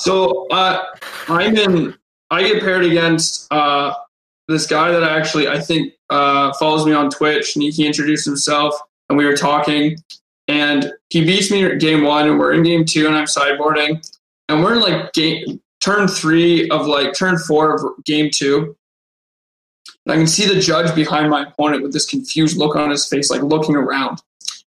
So 0.00 0.46
uh, 0.48 0.82
I'm 1.28 1.56
in. 1.56 1.94
I 2.30 2.42
get 2.42 2.62
paired 2.62 2.84
against 2.86 3.52
uh, 3.52 3.92
this 4.48 4.66
guy 4.66 4.90
that 4.90 5.04
I 5.04 5.18
actually 5.18 5.46
I 5.46 5.60
think 5.60 5.92
uh, 6.08 6.54
follows 6.54 6.86
me 6.86 6.92
on 6.92 7.10
Twitch. 7.10 7.54
And 7.54 7.62
he 7.62 7.86
introduced 7.86 8.24
himself, 8.24 8.74
and 9.10 9.18
we 9.18 9.26
were 9.26 9.36
talking, 9.36 9.98
and 10.48 10.90
he 11.10 11.24
beats 11.24 11.50
me 11.50 11.76
game 11.76 12.02
one, 12.02 12.26
and 12.28 12.38
we're 12.38 12.54
in 12.54 12.62
game 12.62 12.86
two, 12.86 13.06
and 13.06 13.14
I'm 13.14 13.26
sideboarding, 13.26 14.02
and 14.48 14.64
we're 14.64 14.74
in 14.74 14.80
like 14.80 15.12
game 15.12 15.60
turn 15.80 16.08
three 16.08 16.68
of 16.70 16.86
like 16.86 17.12
turn 17.14 17.36
four 17.38 17.74
of 17.74 18.04
game 18.04 18.30
two. 18.32 18.74
And 20.06 20.14
I 20.14 20.16
can 20.16 20.26
see 20.26 20.46
the 20.46 20.60
judge 20.60 20.94
behind 20.94 21.28
my 21.28 21.42
opponent 21.42 21.82
with 21.82 21.92
this 21.92 22.06
confused 22.06 22.56
look 22.56 22.74
on 22.74 22.90
his 22.90 23.06
face, 23.06 23.30
like 23.30 23.42
looking 23.42 23.76
around. 23.76 24.22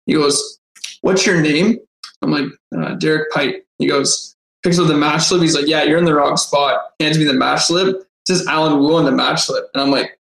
He 0.06 0.14
goes, 0.14 0.60
"What's 1.02 1.26
your 1.26 1.40
name?" 1.40 1.80
I'm 2.22 2.32
like, 2.32 2.48
uh, 2.78 2.96
"Derek 2.96 3.32
Pite." 3.32 3.64
He 3.78 3.88
goes, 3.88 4.31
picks 4.64 4.80
up 4.80 4.88
the 4.88 4.96
match 4.96 5.24
slip. 5.24 5.42
He's 5.42 5.56
like, 5.56 5.68
"Yeah, 5.68 5.84
you're 5.84 5.98
in 5.98 6.06
the 6.06 6.16
wrong 6.16 6.38
spot." 6.38 6.80
Hands 7.00 7.18
me 7.18 7.24
the 7.24 7.34
match 7.34 7.66
slip. 7.66 7.96
It 7.96 8.06
says 8.28 8.48
Alan 8.48 8.80
Wu 8.80 8.96
on 8.96 9.06
the 9.06 9.12
match 9.12 9.44
slip, 9.44 9.66
and 9.74 9.82
I'm 9.82 9.92
like, 9.92 10.18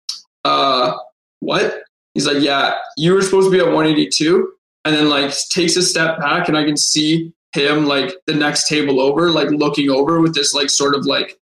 "Uh, 0.43 0.93
what?" 1.39 1.83
He's 2.13 2.27
like, 2.27 2.41
"Yeah, 2.41 2.75
you 2.97 3.13
were 3.13 3.21
supposed 3.21 3.47
to 3.47 3.51
be 3.51 3.59
at 3.59 3.67
182." 3.67 4.51
And 4.85 4.95
then 4.95 5.09
like 5.09 5.33
takes 5.49 5.75
a 5.75 5.81
step 5.81 6.19
back, 6.19 6.47
and 6.47 6.57
I 6.57 6.63
can 6.63 6.77
see 6.77 7.33
him 7.53 7.85
like 7.85 8.13
the 8.27 8.35
next 8.35 8.67
table 8.67 8.99
over, 8.99 9.31
like 9.31 9.49
looking 9.49 9.89
over 9.89 10.21
with 10.21 10.35
this 10.35 10.53
like 10.53 10.69
sort 10.69 10.95
of 10.95 11.05
like 11.05 11.39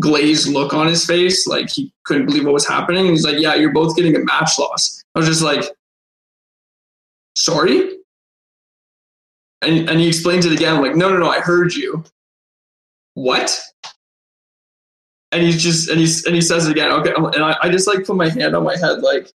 glazed 0.00 0.48
look 0.48 0.74
on 0.74 0.88
his 0.88 1.04
face, 1.06 1.46
like 1.46 1.70
he 1.70 1.92
couldn't 2.04 2.26
believe 2.26 2.44
what 2.44 2.54
was 2.54 2.66
happening. 2.66 3.06
And 3.06 3.10
he's 3.10 3.24
like, 3.24 3.38
"Yeah, 3.38 3.54
you're 3.54 3.72
both 3.72 3.96
getting 3.96 4.16
a 4.16 4.24
match 4.24 4.58
loss." 4.58 5.02
I 5.14 5.18
was 5.20 5.28
just 5.28 5.42
like, 5.42 5.64
"Sorry." 7.36 7.93
And 9.64 9.88
and 9.88 10.00
he 10.00 10.08
explains 10.08 10.46
it 10.46 10.52
again, 10.52 10.76
I'm 10.76 10.82
like, 10.82 10.96
"No, 10.96 11.08
no, 11.10 11.18
no, 11.18 11.28
I 11.28 11.40
heard 11.40 11.74
you." 11.74 12.04
What? 13.14 13.60
And 15.32 15.42
he's 15.42 15.62
just 15.62 15.88
and 15.88 15.98
he's 15.98 16.24
and 16.24 16.34
he 16.34 16.40
says 16.40 16.66
it 16.66 16.72
again. 16.72 16.90
Okay, 16.92 17.12
and 17.16 17.44
I, 17.44 17.56
I 17.62 17.68
just 17.70 17.86
like 17.86 18.06
put 18.06 18.16
my 18.16 18.28
hand 18.28 18.54
on 18.54 18.64
my 18.64 18.76
head, 18.76 19.00
like, 19.00 19.32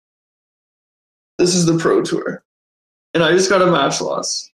"This 1.39 1.55
is 1.55 1.67
the 1.67 1.79
pro 1.79 2.03
tour," 2.03 2.43
and 3.15 3.23
I 3.23 3.33
just 3.33 3.51
got 3.51 3.63
a 3.63 3.67
match 3.67 4.01
loss 4.01 4.51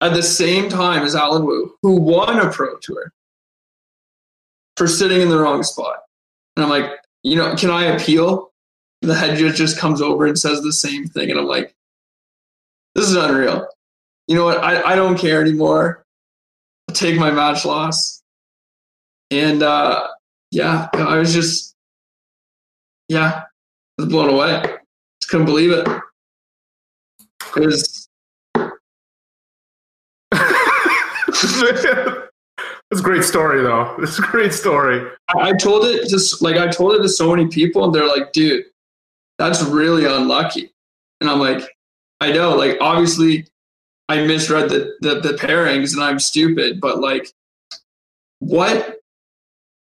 at 0.00 0.14
the 0.14 0.22
same 0.22 0.68
time 0.68 1.02
as 1.02 1.14
Alan 1.14 1.44
Wu, 1.44 1.74
who 1.82 2.00
won 2.00 2.38
a 2.38 2.50
pro 2.50 2.76
tour 2.78 3.12
for 4.76 4.86
sitting 4.86 5.20
in 5.20 5.28
the 5.28 5.38
wrong 5.38 5.62
spot. 5.62 6.02
And 6.56 6.64
I'm 6.64 6.70
like, 6.70 6.90
you 7.22 7.36
know, 7.36 7.54
can 7.56 7.70
I 7.70 7.84
appeal? 7.84 8.52
The 9.02 9.14
head 9.14 9.38
judge 9.38 9.56
just 9.56 9.78
comes 9.78 10.00
over 10.00 10.26
and 10.26 10.38
says 10.38 10.62
the 10.62 10.72
same 10.72 11.06
thing. 11.06 11.30
And 11.30 11.38
I'm 11.38 11.46
like, 11.46 11.74
this 12.94 13.08
is 13.08 13.16
unreal. 13.16 13.66
You 14.28 14.36
know 14.36 14.44
what? 14.44 14.62
I, 14.62 14.92
I 14.92 14.94
don't 14.94 15.18
care 15.18 15.40
anymore. 15.40 16.04
I'll 16.88 16.94
take 16.94 17.18
my 17.18 17.30
match 17.30 17.64
loss. 17.64 18.22
And 19.30 19.62
uh, 19.62 20.08
yeah, 20.50 20.88
I 20.92 21.16
was 21.16 21.32
just, 21.32 21.74
yeah, 23.08 23.42
I 23.98 24.02
was 24.02 24.08
blown 24.08 24.28
away. 24.28 24.62
Just 25.20 25.30
couldn't 25.30 25.46
believe 25.46 25.72
it. 25.72 25.88
It 27.56 27.66
was 27.66 28.08
It's 32.90 33.00
a 33.00 33.04
great 33.04 33.24
story, 33.24 33.62
though. 33.62 33.96
It's 33.98 34.18
a 34.18 34.22
great 34.22 34.52
story. 34.54 35.06
I 35.36 35.52
told 35.52 35.84
it 35.84 36.08
just 36.08 36.40
like 36.40 36.56
I 36.56 36.68
told 36.68 36.94
it 36.94 37.02
to 37.02 37.08
so 37.08 37.34
many 37.34 37.48
people, 37.48 37.84
and 37.84 37.94
they're 37.94 38.06
like, 38.06 38.32
"Dude, 38.32 38.64
that's 39.38 39.62
really 39.62 40.06
unlucky." 40.06 40.72
And 41.20 41.28
I'm 41.28 41.38
like, 41.38 41.76
"I 42.20 42.32
know. 42.32 42.56
Like, 42.56 42.78
obviously, 42.80 43.46
I 44.08 44.24
misread 44.26 44.70
the 44.70 44.94
the, 45.00 45.20
the 45.20 45.34
pairings, 45.34 45.94
and 45.94 46.02
I'm 46.02 46.18
stupid. 46.18 46.80
But 46.80 47.00
like, 47.00 47.32
what 48.40 49.00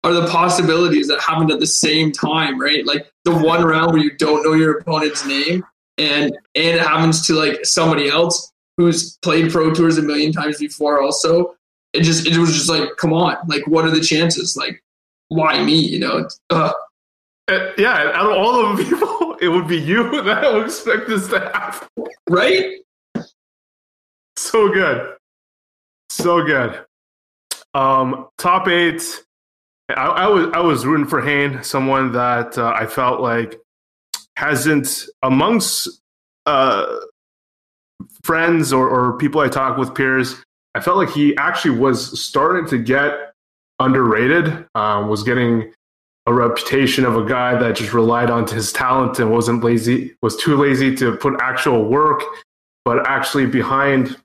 are 0.02 0.12
the 0.12 0.26
possibilities 0.28 1.08
that 1.08 1.20
happened 1.20 1.50
at 1.50 1.60
the 1.60 1.66
same 1.66 2.12
time? 2.12 2.60
Right? 2.60 2.86
Like 2.86 3.10
the 3.24 3.36
one 3.36 3.64
round 3.64 3.92
where 3.92 4.02
you 4.02 4.16
don't 4.16 4.42
know 4.42 4.54
your 4.54 4.78
opponent's 4.78 5.24
name, 5.26 5.64
and 5.98 6.32
and 6.54 6.76
it 6.76 6.80
happens 6.80 7.26
to 7.26 7.34
like 7.34 7.64
somebody 7.64 8.08
else 8.08 8.52
who's 8.76 9.16
played 9.18 9.50
pro 9.50 9.72
tours 9.74 9.98
a 9.98 10.02
million 10.02 10.32
times 10.32 10.58
before, 10.58 11.02
also." 11.02 11.54
it 11.92 12.02
just 12.02 12.26
it 12.26 12.38
was 12.38 12.52
just 12.52 12.68
like, 12.68 12.96
come 12.96 13.12
on, 13.12 13.36
like 13.46 13.66
what 13.66 13.84
are 13.84 13.90
the 13.90 14.00
chances? 14.00 14.56
Like, 14.56 14.82
why 15.28 15.62
me? 15.62 15.74
You 15.74 15.98
know? 15.98 16.28
Uh, 16.50 16.72
yeah, 17.78 18.12
out 18.14 18.30
of 18.30 18.36
all 18.36 18.64
of 18.64 18.76
the 18.76 18.84
people, 18.84 19.36
it 19.40 19.48
would 19.48 19.66
be 19.66 19.78
you 19.78 20.22
that 20.24 20.52
would 20.52 20.66
expect 20.66 21.08
this 21.08 21.28
to 21.28 21.40
happen. 21.40 21.88
Right? 22.28 22.76
So 24.50 24.68
good. 24.68 25.16
So 26.08 26.44
good. 26.44 26.84
Um, 27.72 28.28
top 28.36 28.66
eight. 28.68 29.02
I, 29.88 30.06
I 30.06 30.26
was 30.26 30.50
I 30.52 30.60
was 30.60 30.84
rooting 30.84 31.06
for 31.06 31.20
Hayne, 31.20 31.62
someone 31.62 32.12
that 32.12 32.58
uh, 32.58 32.72
I 32.76 32.86
felt 32.86 33.20
like 33.20 33.60
hasn't 34.36 35.06
amongst 35.22 36.00
uh, 36.46 36.86
friends 38.24 38.72
or, 38.72 38.88
or 38.88 39.18
people 39.18 39.40
I 39.40 39.48
talk 39.48 39.76
with 39.76 39.94
peers 39.94 40.42
I 40.74 40.80
felt 40.80 40.96
like 40.96 41.10
he 41.10 41.36
actually 41.36 41.78
was 41.78 42.20
starting 42.20 42.66
to 42.68 42.78
get 42.78 43.32
underrated. 43.80 44.66
Um, 44.74 45.08
was 45.08 45.22
getting 45.22 45.72
a 46.26 46.34
reputation 46.34 47.04
of 47.04 47.16
a 47.16 47.24
guy 47.24 47.58
that 47.58 47.76
just 47.76 47.92
relied 47.92 48.30
on 48.30 48.46
his 48.46 48.72
talent 48.72 49.18
and 49.18 49.30
wasn't 49.30 49.64
lazy, 49.64 50.14
was 50.22 50.36
too 50.36 50.56
lazy 50.56 50.94
to 50.96 51.16
put 51.16 51.40
actual 51.40 51.88
work, 51.88 52.22
but 52.84 53.06
actually 53.08 53.46
behind 53.46 54.16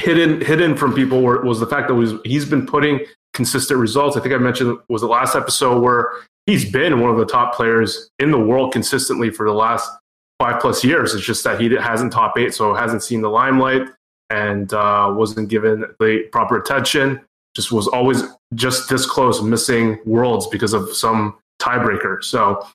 hidden 0.00 0.40
hidden 0.40 0.76
from 0.76 0.94
people 0.94 1.22
were, 1.22 1.42
was 1.44 1.60
the 1.60 1.66
fact 1.66 1.88
that 1.88 1.94
was, 1.94 2.14
he's 2.24 2.44
been 2.44 2.66
putting 2.66 3.00
consistent 3.34 3.78
results. 3.78 4.16
I 4.16 4.20
think 4.20 4.34
I 4.34 4.38
mentioned 4.38 4.78
was 4.88 5.02
the 5.02 5.08
last 5.08 5.36
episode 5.36 5.82
where 5.82 6.10
he's 6.46 6.70
been 6.70 7.00
one 7.00 7.10
of 7.10 7.16
the 7.16 7.26
top 7.26 7.54
players 7.54 8.10
in 8.18 8.30
the 8.30 8.38
world 8.38 8.72
consistently 8.72 9.30
for 9.30 9.46
the 9.46 9.54
last 9.54 9.90
five 10.38 10.60
plus 10.60 10.82
years. 10.82 11.14
It's 11.14 11.24
just 11.24 11.44
that 11.44 11.60
he 11.60 11.70
hasn't 11.74 12.12
top 12.12 12.36
eight, 12.38 12.54
so 12.54 12.74
hasn't 12.74 13.02
seen 13.02 13.20
the 13.20 13.30
limelight 13.30 13.88
and 14.30 14.72
uh, 14.72 15.12
wasn't 15.14 15.48
given 15.48 15.84
the 15.98 16.28
proper 16.32 16.56
attention. 16.56 17.20
Just 17.54 17.72
was 17.72 17.88
always 17.88 18.22
just 18.54 18.88
this 18.88 19.04
close, 19.06 19.42
missing 19.42 19.98
worlds 20.06 20.46
because 20.46 20.72
of 20.72 20.94
some 20.94 21.36
tiebreaker. 21.60 22.22
So 22.22 22.66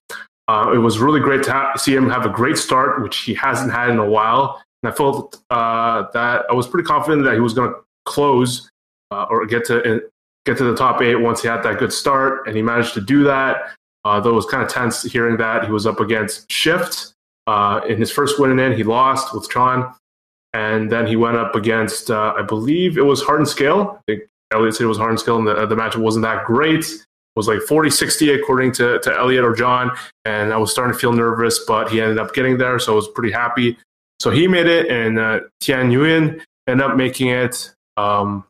uh, 0.48 0.72
it 0.74 0.78
was 0.78 1.00
really 1.00 1.22
great 1.22 1.44
to 1.44 1.52
ha- 1.52 1.76
see 1.76 1.96
him 1.96 2.10
have 2.10 2.26
a 2.26 2.30
great 2.30 2.58
start, 2.58 3.02
which 3.02 3.18
he 3.20 3.34
hasn't 3.34 3.72
had 3.72 3.90
in 3.90 3.98
a 3.98 4.06
while. 4.06 4.62
And 4.84 4.92
I 4.92 4.96
felt 4.96 5.42
uh, 5.50 6.06
that 6.14 6.46
I 6.50 6.54
was 6.54 6.68
pretty 6.68 6.86
confident 6.86 7.24
that 7.26 7.34
he 7.34 7.40
was 7.40 7.54
going 7.54 7.72
to 7.72 7.80
close 8.06 8.70
uh, 9.12 9.26
or 9.30 9.46
get 9.46 9.66
to 9.66 9.96
uh, 9.96 10.00
get 10.46 10.58
to 10.58 10.64
the 10.64 10.76
top 10.76 11.02
eight 11.02 11.16
once 11.16 11.42
he 11.42 11.48
had 11.48 11.64
that 11.64 11.80
good 11.80 11.92
start, 11.92 12.48
and 12.48 12.56
he 12.56 12.62
managed 12.62 12.94
to 12.94 13.02
do 13.02 13.24
that. 13.24 13.74
Uh, 14.04 14.20
though 14.20 14.30
it 14.30 14.36
was 14.36 14.46
kind 14.46 14.62
of 14.62 14.70
tense 14.70 15.02
hearing 15.02 15.36
that 15.38 15.66
he 15.66 15.72
was 15.72 15.88
up 15.88 16.00
against 16.00 16.52
Shift 16.52 17.14
in 17.88 17.98
his 17.98 18.12
first 18.12 18.40
win 18.40 18.52
and 18.52 18.60
in, 18.60 18.74
he 18.74 18.84
lost 18.84 19.34
with 19.34 19.50
Tron 19.50 19.92
and 20.56 20.90
then 20.90 21.06
he 21.06 21.18
went 21.18 21.36
up 21.36 21.54
against, 21.54 22.10
uh, 22.10 22.34
I 22.38 22.42
believe 22.42 22.98
it 22.98 23.02
was 23.02 23.22
Hardened 23.22 23.50
Scale. 23.50 24.00
I 24.00 24.02
think 24.14 24.24
Elliot 24.54 24.74
said 24.74 24.86
it 24.86 24.88
was 24.88 24.98
Hardened 24.98 25.20
Scale, 25.20 25.38
and 25.38 25.46
the, 25.46 25.66
the 25.66 25.76
matchup 25.76 25.98
wasn't 25.98 26.24
that 26.24 26.46
great. 26.46 26.80
It 26.80 27.36
was 27.36 27.50
like 27.50 27.60
40 27.60 27.90
60 27.90 28.30
according 28.32 28.72
to, 28.74 29.00
to 29.00 29.18
Elliot 29.18 29.44
or 29.44 29.54
John. 29.54 29.92
And 30.24 30.54
I 30.54 30.58
was 30.58 30.72
starting 30.72 30.94
to 30.94 31.00
feel 31.00 31.12
nervous, 31.12 31.66
but 31.68 31.92
he 31.92 32.00
ended 32.00 32.20
up 32.20 32.34
getting 32.34 32.58
there. 32.58 32.80
So 32.80 32.94
I 32.94 32.96
was 32.96 33.10
pretty 33.10 33.34
happy. 33.34 33.78
So 34.26 34.32
he 34.32 34.48
made 34.48 34.66
it, 34.66 34.88
and 34.90 35.20
uh, 35.20 35.42
Thien 35.62 35.92
Nguyen 35.92 36.42
ended 36.66 36.84
up 36.84 36.98
making 36.98 37.28
it. 37.28 37.72
Um, 37.96 38.44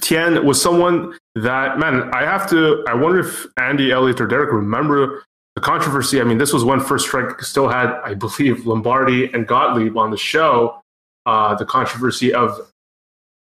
Thien 0.00 0.42
was 0.42 0.60
someone 0.60 1.16
that, 1.36 1.78
man, 1.78 2.12
I 2.12 2.22
have 2.22 2.50
to, 2.50 2.84
I 2.88 2.94
wonder 2.94 3.20
if 3.20 3.46
Andy, 3.56 3.92
Elliot, 3.92 4.20
or 4.20 4.26
Derek 4.26 4.52
remember 4.52 5.22
the 5.54 5.60
controversy. 5.60 6.20
I 6.20 6.24
mean, 6.24 6.38
this 6.38 6.52
was 6.52 6.64
when 6.64 6.80
First 6.80 7.06
Strike 7.06 7.40
still 7.42 7.68
had, 7.68 7.90
I 8.02 8.14
believe, 8.14 8.66
Lombardi 8.66 9.32
and 9.32 9.46
Gottlieb 9.46 9.96
on 9.96 10.10
the 10.10 10.16
show 10.16 10.80
uh, 11.26 11.54
the 11.54 11.64
controversy 11.64 12.34
of 12.34 12.58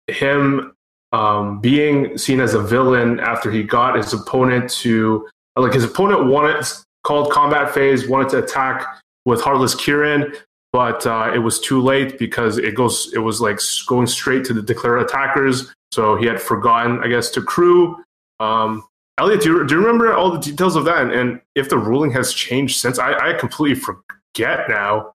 him 0.06 0.72
um, 1.12 1.60
being 1.60 2.16
seen 2.16 2.40
as 2.40 2.54
a 2.54 2.62
villain 2.62 3.20
after 3.20 3.50
he 3.50 3.62
got 3.62 3.96
his 3.96 4.14
opponent 4.14 4.70
to 4.70 5.28
like 5.56 5.74
his 5.74 5.84
opponent 5.84 6.24
wanted 6.24 6.64
called 7.04 7.30
combat 7.30 7.74
phase 7.74 8.08
wanted 8.08 8.30
to 8.30 8.38
attack 8.38 8.86
with 9.26 9.42
Heart 9.42 9.56
of 9.56 9.62
Kiran, 9.78 10.34
but 10.72 11.06
uh, 11.06 11.30
it 11.34 11.38
was 11.38 11.60
too 11.60 11.80
late 11.80 12.18
because 12.18 12.58
it 12.58 12.74
goes 12.74 13.12
it 13.14 13.18
was 13.18 13.40
like 13.40 13.58
going 13.86 14.06
straight 14.06 14.44
to 14.46 14.54
the 14.54 14.62
declared 14.62 15.02
attackers. 15.02 15.72
So 15.92 16.16
he 16.16 16.26
had 16.26 16.40
forgotten, 16.40 17.00
I 17.02 17.08
guess, 17.08 17.30
to 17.30 17.42
crew. 17.42 17.96
Um, 18.40 18.84
Elliot, 19.18 19.40
do 19.40 19.48
you, 19.48 19.66
do 19.66 19.74
you 19.74 19.80
remember 19.80 20.12
all 20.14 20.30
the 20.30 20.38
details 20.38 20.76
of 20.76 20.84
that? 20.84 20.98
And, 20.98 21.12
and 21.12 21.40
if 21.54 21.68
the 21.68 21.78
ruling 21.78 22.12
has 22.12 22.32
changed 22.32 22.78
since, 22.78 22.98
I, 22.98 23.30
I 23.30 23.32
completely 23.32 23.80
forget 23.80 24.68
now 24.68 25.12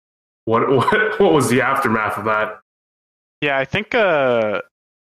what 0.46 0.70
what 0.76 1.20
what 1.20 1.34
was 1.34 1.50
the 1.50 1.62
aftermath 1.62 2.18
of 2.18 2.26
that? 2.26 2.60
Yeah, 3.42 3.58
I 3.58 3.66
think 3.66 3.96
uh, 3.96 4.62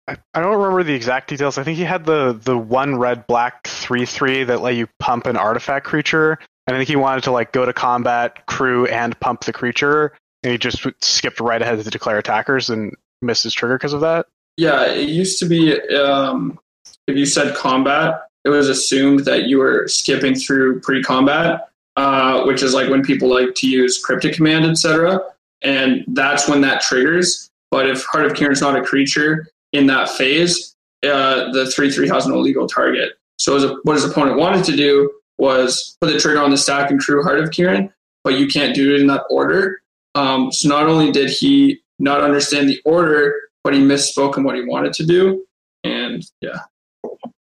I, 0.07 0.17
I 0.35 0.41
don't 0.41 0.57
remember 0.57 0.83
the 0.83 0.95
exact 0.95 1.29
details. 1.29 1.59
I 1.59 1.65
think 1.65 1.79
he 1.79 1.85
had 1.85 2.05
the 2.05 2.39
the 2.43 2.59
one 2.59 2.97
red 2.97 3.27
black 3.27 3.67
three 3.67 4.07
three 4.07 4.45
that 4.45 4.61
let 4.61 4.75
you 4.75 4.89
pump 4.99 5.27
an 5.27 5.37
artifact 5.37 5.87
creature, 5.87 6.39
and 6.67 6.77
I 6.77 6.79
think 6.79 6.89
he 6.89 6.97
wanted 6.97 7.25
to 7.25 7.33
like 7.33 7.53
go 7.53 7.65
to 7.65 7.73
combat, 7.73 8.47
crew, 8.47 8.87
and 8.87 9.19
pump 9.21 9.45
the 9.45 9.53
creature, 9.53 10.13
and 10.43 10.53
he 10.53 10.59
just 10.59 10.87
skipped 11.01 11.41
right 11.41 11.61
ahead 11.61 11.83
to 11.83 11.91
declare 11.91 12.19
attackers 12.19 12.71
and 12.71 12.95
missed 13.23 13.45
his 13.45 13.55
trigger 13.55 13.77
because 13.77 13.93
of 13.93 14.01
that. 14.01 14.27
Yeah, 14.57 14.87
it 14.87 15.09
used 15.09 15.39
to 15.41 15.47
be 15.47 15.81
um, 15.95 16.59
if 17.07 17.17
you 17.17 17.27
said 17.27 17.55
combat, 17.55 18.23
it 18.45 18.49
was 18.49 18.69
assumed 18.69 19.25
that 19.25 19.45
you 19.45 19.59
were 19.59 19.87
skipping 19.89 20.35
through 20.35 20.81
pre-combat, 20.81 21.69
uh, 21.97 22.45
which 22.45 22.63
is 22.63 22.75
like 22.75 22.89
when 22.89 23.03
people 23.03 23.29
like 23.29 23.55
to 23.57 23.69
use 23.69 24.03
cryptic 24.03 24.35
command, 24.35 24.65
etc. 24.65 25.21
And 25.63 26.05
that's 26.09 26.49
when 26.49 26.63
that 26.63 26.81
triggers. 26.81 27.51
But 27.71 27.89
if 27.89 28.05
Heart 28.05 28.27
of 28.27 28.35
Kiran's 28.35 28.61
not 28.61 28.77
a 28.77 28.83
creature 28.83 29.49
in 29.73 29.87
that 29.87 30.09
phase, 30.09 30.75
uh, 31.05 31.53
the 31.53 31.71
three 31.75 31.91
three 31.91 32.09
has 32.09 32.27
no 32.27 32.39
legal 32.39 32.67
target. 32.67 33.13
So 33.39 33.57
a, 33.57 33.77
what 33.85 33.95
his 33.95 34.05
opponent 34.05 34.39
wanted 34.39 34.65
to 34.67 34.77
do 34.77 35.11
was 35.39 35.97
put 36.01 36.13
the 36.13 36.19
trigger 36.19 36.43
on 36.43 36.51
the 36.51 36.59
stack 36.59 36.91
and 36.91 37.01
crew 37.01 37.23
Heart 37.23 37.41
of 37.41 37.51
Kiran, 37.51 37.91
but 38.25 38.39
you 38.39 38.47
can't 38.47 38.75
do 38.75 38.95
it 38.95 39.01
in 39.01 39.07
that 39.07 39.23
order. 39.31 39.80
Um, 40.15 40.51
so 40.53 40.69
not 40.69 40.87
only 40.87 41.13
did 41.13 41.31
he 41.31 41.81
not 41.99 42.21
understand 42.23 42.69
the 42.69 42.81
order, 42.85 43.35
but 43.63 43.75
he 43.75 43.81
misspoke 43.81 44.37
in 44.37 44.45
what 44.45 44.57
he 44.57 44.65
wanted 44.65 44.93
to 44.95 45.07
do. 45.07 45.45
And 45.85 46.25
yeah. 46.41 46.59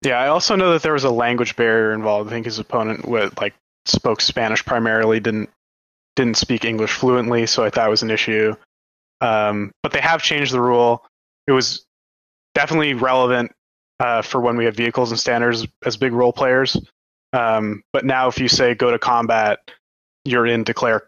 Yeah, 0.03 0.19
I 0.19 0.27
also 0.27 0.55
know 0.55 0.71
that 0.71 0.81
there 0.81 0.93
was 0.93 1.05
a 1.05 1.09
language 1.09 1.55
barrier 1.55 1.93
involved. 1.93 2.29
I 2.29 2.33
think 2.33 2.45
his 2.45 2.59
opponent 2.59 3.07
would 3.07 3.39
like 3.39 3.53
spoke 3.85 4.21
Spanish 4.21 4.63
primarily, 4.65 5.19
didn't 5.19 5.49
didn't 6.15 6.37
speak 6.37 6.65
English 6.65 6.91
fluently, 6.91 7.45
so 7.45 7.63
I 7.63 7.69
thought 7.69 7.87
it 7.87 7.91
was 7.91 8.03
an 8.03 8.11
issue. 8.11 8.55
Um, 9.21 9.71
but 9.81 9.91
they 9.93 10.01
have 10.01 10.21
changed 10.21 10.53
the 10.53 10.61
rule. 10.61 11.05
It 11.47 11.53
was 11.53 11.85
definitely 12.53 12.93
relevant 12.93 13.51
uh, 13.99 14.21
for 14.21 14.41
when 14.41 14.57
we 14.57 14.65
have 14.65 14.75
vehicles 14.75 15.11
and 15.11 15.19
standards 15.19 15.65
as 15.85 15.97
big 15.97 16.13
role 16.13 16.33
players. 16.33 16.77
Um, 17.31 17.81
but 17.93 18.05
now, 18.05 18.27
if 18.27 18.37
you 18.39 18.47
say 18.47 18.75
go 18.75 18.91
to 18.91 18.99
combat, 18.99 19.59
you're 20.25 20.45
in 20.45 20.63
declare, 20.63 21.07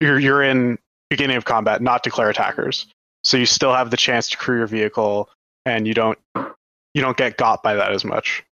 you're 0.00 0.20
you're 0.20 0.42
in 0.42 0.78
beginning 1.10 1.36
of 1.36 1.44
combat, 1.44 1.82
not 1.82 2.02
declare 2.02 2.30
attackers. 2.30 2.86
So 3.24 3.36
you 3.36 3.46
still 3.46 3.74
have 3.74 3.90
the 3.90 3.96
chance 3.96 4.28
to 4.30 4.36
crew 4.36 4.58
your 4.58 4.66
vehicle, 4.66 5.28
and 5.64 5.86
you 5.86 5.94
don't 5.94 6.18
you 6.94 7.02
don't 7.02 7.16
get 7.16 7.36
got 7.36 7.62
by 7.62 7.74
that 7.74 7.92
as 7.92 8.04
much. 8.04 8.44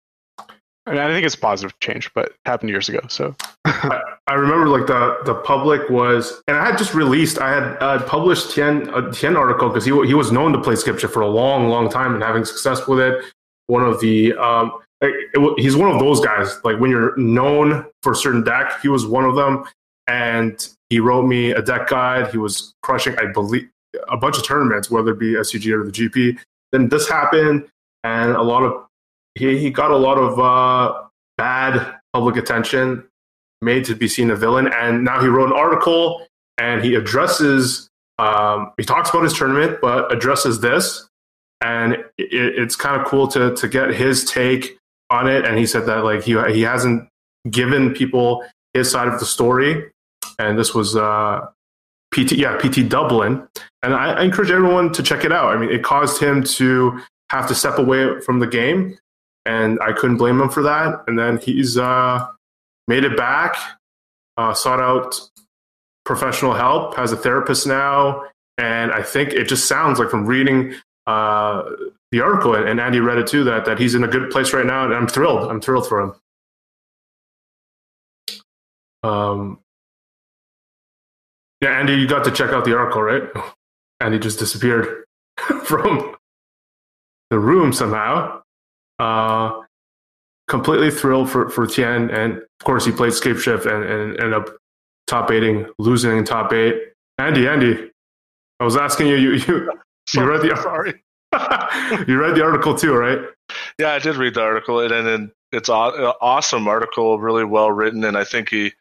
And 0.85 0.99
I 0.99 1.07
think 1.07 1.25
it's 1.25 1.35
a 1.35 1.39
positive 1.39 1.79
change, 1.79 2.11
but 2.13 2.33
happened 2.45 2.69
years 2.69 2.89
ago. 2.89 2.99
So 3.07 3.35
I, 3.65 4.33
remember 4.33 4.67
like 4.67 4.87
the 4.87 5.19
the 5.25 5.35
public 5.35 5.89
was, 5.89 6.41
and 6.47 6.57
I 6.57 6.65
had 6.65 6.77
just 6.77 6.93
released, 6.93 7.39
I 7.39 7.51
had 7.51 7.77
uh, 7.81 8.03
published 8.03 8.47
Thien 8.47 8.89
a 8.89 9.03
Thien 9.03 9.37
article 9.37 9.69
because 9.69 9.85
he 9.85 9.91
he 10.05 10.13
was 10.13 10.31
known 10.31 10.51
to 10.53 10.61
play 10.61 10.75
Scape 10.75 10.99
Shift 10.99 11.13
for 11.13 11.21
a 11.21 11.27
long, 11.27 11.69
long 11.69 11.89
time 11.89 12.13
and 12.13 12.23
having 12.23 12.43
success 12.43 12.85
with 12.87 12.99
it. 12.99 13.23
One 13.67 13.83
of 13.83 14.01
the 14.01 14.33
um, 14.33 14.79
it, 14.99 15.29
it, 15.33 15.59
he's 15.59 15.75
one 15.75 15.91
of 15.91 15.99
those 15.99 16.19
guys. 16.19 16.59
Like 16.63 16.79
when 16.79 16.91
you're 16.91 17.15
known 17.17 17.85
for 18.01 18.11
a 18.11 18.15
certain 18.15 18.43
deck, 18.43 18.81
he 18.81 18.89
was 18.89 19.05
one 19.05 19.23
of 19.23 19.35
them. 19.35 19.65
And 20.07 20.67
he 20.93 20.99
wrote 20.99 21.25
me 21.25 21.49
a 21.49 21.61
deck 21.61 21.87
guide. 21.87 22.29
He 22.29 22.37
was 22.37 22.75
crushing, 22.83 23.17
I 23.17 23.25
believe, 23.25 23.67
a 24.09 24.15
bunch 24.15 24.37
of 24.37 24.45
tournaments, 24.45 24.91
whether 24.91 25.13
it 25.13 25.17
be 25.17 25.33
SCG 25.33 25.73
or 25.73 25.83
the 25.83 25.91
GP. 25.91 26.37
Then 26.71 26.89
this 26.89 27.09
happened, 27.09 27.67
and 28.03 28.33
a 28.33 28.43
lot 28.43 28.61
of 28.61 28.85
he, 29.33 29.57
he 29.57 29.71
got 29.71 29.89
a 29.89 29.97
lot 29.97 30.19
of 30.19 30.39
uh, 30.39 31.01
bad 31.35 31.95
public 32.13 32.35
attention, 32.35 33.07
made 33.63 33.85
to 33.85 33.95
be 33.95 34.07
seen 34.07 34.29
a 34.29 34.35
villain, 34.35 34.67
and 34.71 35.03
now 35.03 35.19
he 35.19 35.27
wrote 35.27 35.47
an 35.47 35.57
article 35.57 36.27
and 36.59 36.83
he 36.83 36.93
addresses. 36.93 37.89
Um, 38.19 38.71
he 38.77 38.83
talks 38.83 39.09
about 39.09 39.23
his 39.23 39.33
tournament, 39.33 39.79
but 39.81 40.13
addresses 40.13 40.59
this, 40.59 41.09
and 41.59 41.93
it, 41.93 42.05
it's 42.29 42.75
kind 42.75 43.01
of 43.01 43.07
cool 43.07 43.27
to 43.29 43.55
to 43.55 43.67
get 43.67 43.95
his 43.95 44.25
take 44.25 44.77
on 45.09 45.27
it. 45.27 45.43
And 45.43 45.57
he 45.57 45.65
said 45.65 45.87
that 45.87 46.03
like 46.03 46.21
he 46.21 46.39
he 46.53 46.61
hasn't 46.61 47.09
given 47.49 47.95
people 47.95 48.45
his 48.75 48.91
side 48.91 49.07
of 49.07 49.19
the 49.19 49.25
story, 49.25 49.91
and 50.39 50.57
this 50.57 50.73
was 50.73 50.95
uh, 50.95 51.47
PT 52.13 52.33
yeah 52.33 52.57
PT 52.57 52.87
Dublin, 52.87 53.47
and 53.81 53.93
I, 53.93 54.13
I 54.13 54.23
encourage 54.23 54.51
everyone 54.51 54.91
to 54.93 55.03
check 55.03 55.25
it 55.25 55.31
out. 55.31 55.55
I 55.55 55.59
mean, 55.59 55.71
it 55.71 55.83
caused 55.83 56.21
him 56.21 56.43
to 56.43 56.99
have 57.29 57.47
to 57.47 57.55
step 57.55 57.77
away 57.77 58.19
from 58.21 58.39
the 58.39 58.47
game, 58.47 58.97
and 59.45 59.79
I 59.81 59.93
couldn't 59.93 60.17
blame 60.17 60.39
him 60.39 60.49
for 60.49 60.63
that. 60.63 61.03
And 61.07 61.17
then 61.17 61.37
he's 61.37 61.77
uh, 61.77 62.27
made 62.87 63.03
it 63.03 63.17
back, 63.17 63.55
uh, 64.37 64.53
sought 64.53 64.79
out 64.79 65.19
professional 66.05 66.53
help, 66.53 66.95
has 66.95 67.11
a 67.11 67.17
therapist 67.17 67.65
now, 67.65 68.23
and 68.57 68.91
I 68.91 69.01
think 69.01 69.33
it 69.33 69.45
just 69.45 69.67
sounds 69.67 69.99
like 69.99 70.09
from 70.09 70.25
reading 70.25 70.75
uh, 71.07 71.63
the 72.11 72.21
article 72.21 72.53
and 72.55 72.79
Andy 72.79 72.99
read 72.99 73.17
it 73.17 73.27
too 73.27 73.43
that 73.43 73.65
that 73.65 73.79
he's 73.79 73.95
in 73.95 74.03
a 74.03 74.07
good 74.07 74.29
place 74.29 74.53
right 74.53 74.65
now, 74.65 74.85
and 74.85 74.93
I'm 74.93 75.07
thrilled. 75.07 75.49
I'm 75.49 75.59
thrilled 75.59 75.87
for 75.87 76.01
him. 76.01 76.13
Um, 79.01 79.59
yeah, 81.63 81.79
Andy, 81.79 81.93
you 81.93 82.07
got 82.07 82.25
to 82.25 82.31
check 82.31 82.49
out 82.49 82.65
the 82.65 82.77
article, 82.77 83.01
right? 83.01 83.23
And 84.01 84.13
he 84.13 84.19
just 84.19 84.37
disappeared 84.37 85.05
from 85.63 86.13
the 87.29 87.39
room 87.39 87.71
somehow. 87.71 88.41
Uh, 88.99 89.61
completely 90.49 90.91
thrilled 90.91 91.29
for, 91.29 91.49
for 91.49 91.65
Thien. 91.65 92.13
And 92.13 92.37
of 92.39 92.65
course, 92.65 92.85
he 92.85 92.91
played 92.91 93.13
Scape 93.13 93.37
Shift 93.37 93.65
and, 93.65 93.81
and 93.81 94.19
ended 94.19 94.33
up 94.33 94.49
top 95.07 95.31
eighting, 95.31 95.65
losing 95.79 96.17
in 96.17 96.25
top 96.25 96.51
eight. 96.51 96.75
Andy, 97.17 97.47
Andy, 97.47 97.89
I 98.59 98.65
was 98.65 98.75
asking 98.75 99.07
you, 99.07 99.15
you, 99.15 99.31
you, 99.35 99.71
you 100.13 100.23
read 100.29 100.41
the 100.41 100.55
sorry. 100.61 101.01
you 102.07 102.19
read 102.19 102.35
the 102.35 102.43
article 102.43 102.75
too, 102.75 102.93
right? 102.93 103.19
Yeah, 103.79 103.91
I 103.93 103.99
did 103.99 104.17
read 104.17 104.33
the 104.33 104.41
article, 104.41 104.81
and, 104.81 104.91
and 104.93 105.31
it's 105.53 105.69
an 105.69 105.75
awesome 105.75 106.67
article, 106.67 107.19
really 107.19 107.45
well 107.45 107.71
written, 107.71 108.03
and 108.03 108.17
I 108.17 108.25
think 108.25 108.49
he 108.49 108.73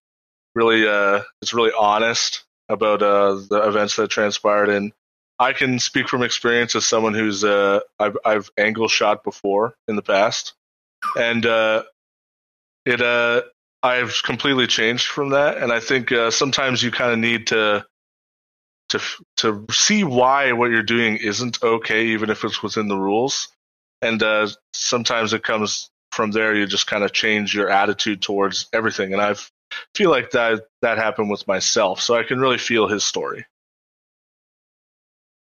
really 0.56 0.86
uh, 0.86 1.20
is 1.42 1.54
really 1.54 1.70
honest 1.78 2.44
about 2.72 3.02
uh, 3.02 3.34
the 3.48 3.62
events 3.68 3.96
that 3.96 4.10
transpired. 4.10 4.70
And 4.70 4.92
I 5.38 5.52
can 5.52 5.78
speak 5.78 6.08
from 6.08 6.22
experience 6.22 6.74
as 6.74 6.86
someone 6.86 7.14
who's 7.14 7.44
uh, 7.44 7.80
I've, 7.98 8.16
I've 8.24 8.50
angle 8.56 8.88
shot 8.88 9.24
before 9.24 9.74
in 9.88 9.96
the 9.96 10.02
past, 10.02 10.54
and 11.16 11.44
uh, 11.44 11.82
it 12.86 13.00
uh, 13.00 13.42
I've 13.82 14.22
completely 14.22 14.66
changed 14.66 15.08
from 15.08 15.30
that. 15.30 15.58
And 15.58 15.72
I 15.72 15.80
think 15.80 16.12
uh, 16.12 16.30
sometimes 16.30 16.82
you 16.82 16.90
kind 16.90 17.12
of 17.12 17.18
need 17.18 17.48
to 17.48 17.84
to 18.90 19.00
to 19.38 19.66
see 19.70 20.04
why 20.04 20.52
what 20.52 20.70
you're 20.70 20.82
doing 20.82 21.16
isn't 21.16 21.62
okay, 21.62 22.06
even 22.08 22.30
if 22.30 22.44
it's 22.44 22.62
within 22.62 22.88
the 22.88 22.98
rules. 22.98 23.48
And 24.00 24.22
uh, 24.22 24.48
sometimes 24.72 25.32
it 25.32 25.42
comes 25.42 25.90
from 26.10 26.30
there. 26.30 26.54
You 26.54 26.66
just 26.66 26.86
kind 26.86 27.04
of 27.04 27.12
change 27.12 27.54
your 27.54 27.70
attitude 27.70 28.22
towards 28.22 28.68
everything. 28.72 29.12
And 29.12 29.22
I've 29.22 29.50
feel 29.94 30.10
like 30.10 30.30
that 30.30 30.62
that 30.82 30.98
happened 30.98 31.30
with 31.30 31.46
myself, 31.46 32.00
so 32.00 32.14
I 32.14 32.22
can 32.22 32.40
really 32.40 32.58
feel 32.58 32.88
his 32.88 33.04
story. 33.04 33.44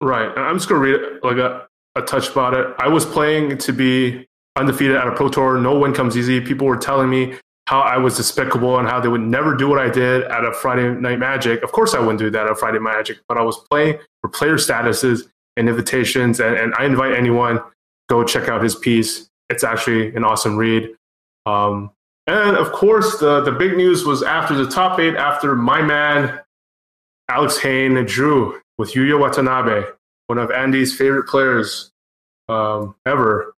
Right. 0.01 0.37
I'm 0.37 0.57
just 0.57 0.69
gonna 0.69 0.81
read 0.81 1.01
like 1.23 1.37
a, 1.37 1.67
a 1.95 2.03
touch 2.03 2.31
about 2.31 2.55
it. 2.55 2.67
I 2.79 2.89
was 2.89 3.07
playing 3.07 3.59
to 3.59 3.73
be 3.73 4.27
undefeated 4.57 4.97
at 4.97 5.07
a 5.07 5.13
pro 5.13 5.29
tour. 5.29 5.59
No 5.59 5.79
win 5.79 5.95
comes 5.95 6.17
easy. 6.17 6.41
People 6.41 6.67
were 6.67 6.77
telling 6.77 7.09
me 7.09 7.37
how 7.67 7.81
I 7.81 7.97
was 7.97 8.17
despicable 8.17 8.79
and 8.79 8.89
how 8.89 9.01
they 9.01 9.09
would 9.09 9.21
never 9.21 9.57
do 9.57 9.69
what 9.69 9.79
I 9.79 9.89
did 9.89 10.25
at 10.25 10.45
a 10.45 10.53
Friday 10.53 10.91
Night 10.91 11.19
Magic. 11.19 11.63
Of 11.63 11.73
course, 11.73 11.95
I 11.95 12.01
wouldn't 12.01 12.19
do 12.19 12.31
that 12.31 12.47
at 12.47 12.59
Friday 12.59 12.81
Magic, 12.81 13.19
but 13.29 13.39
I 13.39 13.43
was 13.43 13.57
playing 13.71 13.99
for 14.21 14.29
player 14.29 14.57
statuses 14.57 15.23
and 15.57 15.69
invitations. 15.69 16.41
And, 16.41 16.57
and 16.57 16.75
I 16.75 16.85
invite 16.85 17.15
anyone 17.15 17.61
go 18.09 18.25
check 18.25 18.49
out 18.49 18.63
his 18.63 18.75
piece. 18.75 19.29
It's 19.49 19.65
actually 19.65 20.15
an 20.15 20.25
awesome 20.25 20.57
read. 20.57 20.91
Um, 21.47 21.91
and 22.27 22.57
of 22.57 22.73
course, 22.73 23.19
the, 23.19 23.41
the 23.41 23.53
big 23.53 23.77
news 23.77 24.05
was 24.05 24.23
after 24.23 24.55
the 24.55 24.69
top 24.69 24.99
eight, 24.99 25.17
after 25.17 25.57
my 25.57 25.83
man, 25.83 26.41
Alex 27.29 27.59
Hayne, 27.59 28.05
drew 28.07 28.61
with 28.79 28.93
Yuya 28.93 29.19
Watanabe, 29.19 29.89
one 30.29 30.39
of 30.39 30.51
Andy's 30.51 30.97
favorite 30.97 31.29
players 31.29 31.91
um, 32.49 32.95
ever. 33.07 33.55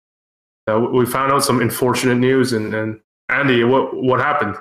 Uh, 0.66 0.80
we 0.80 1.04
found 1.04 1.32
out 1.32 1.44
some 1.44 1.60
unfortunate 1.60 2.16
news. 2.16 2.52
And, 2.52 2.74
and 2.74 3.00
Andy, 3.28 3.64
what, 3.64 3.94
what 3.94 4.20
happened? 4.20 4.56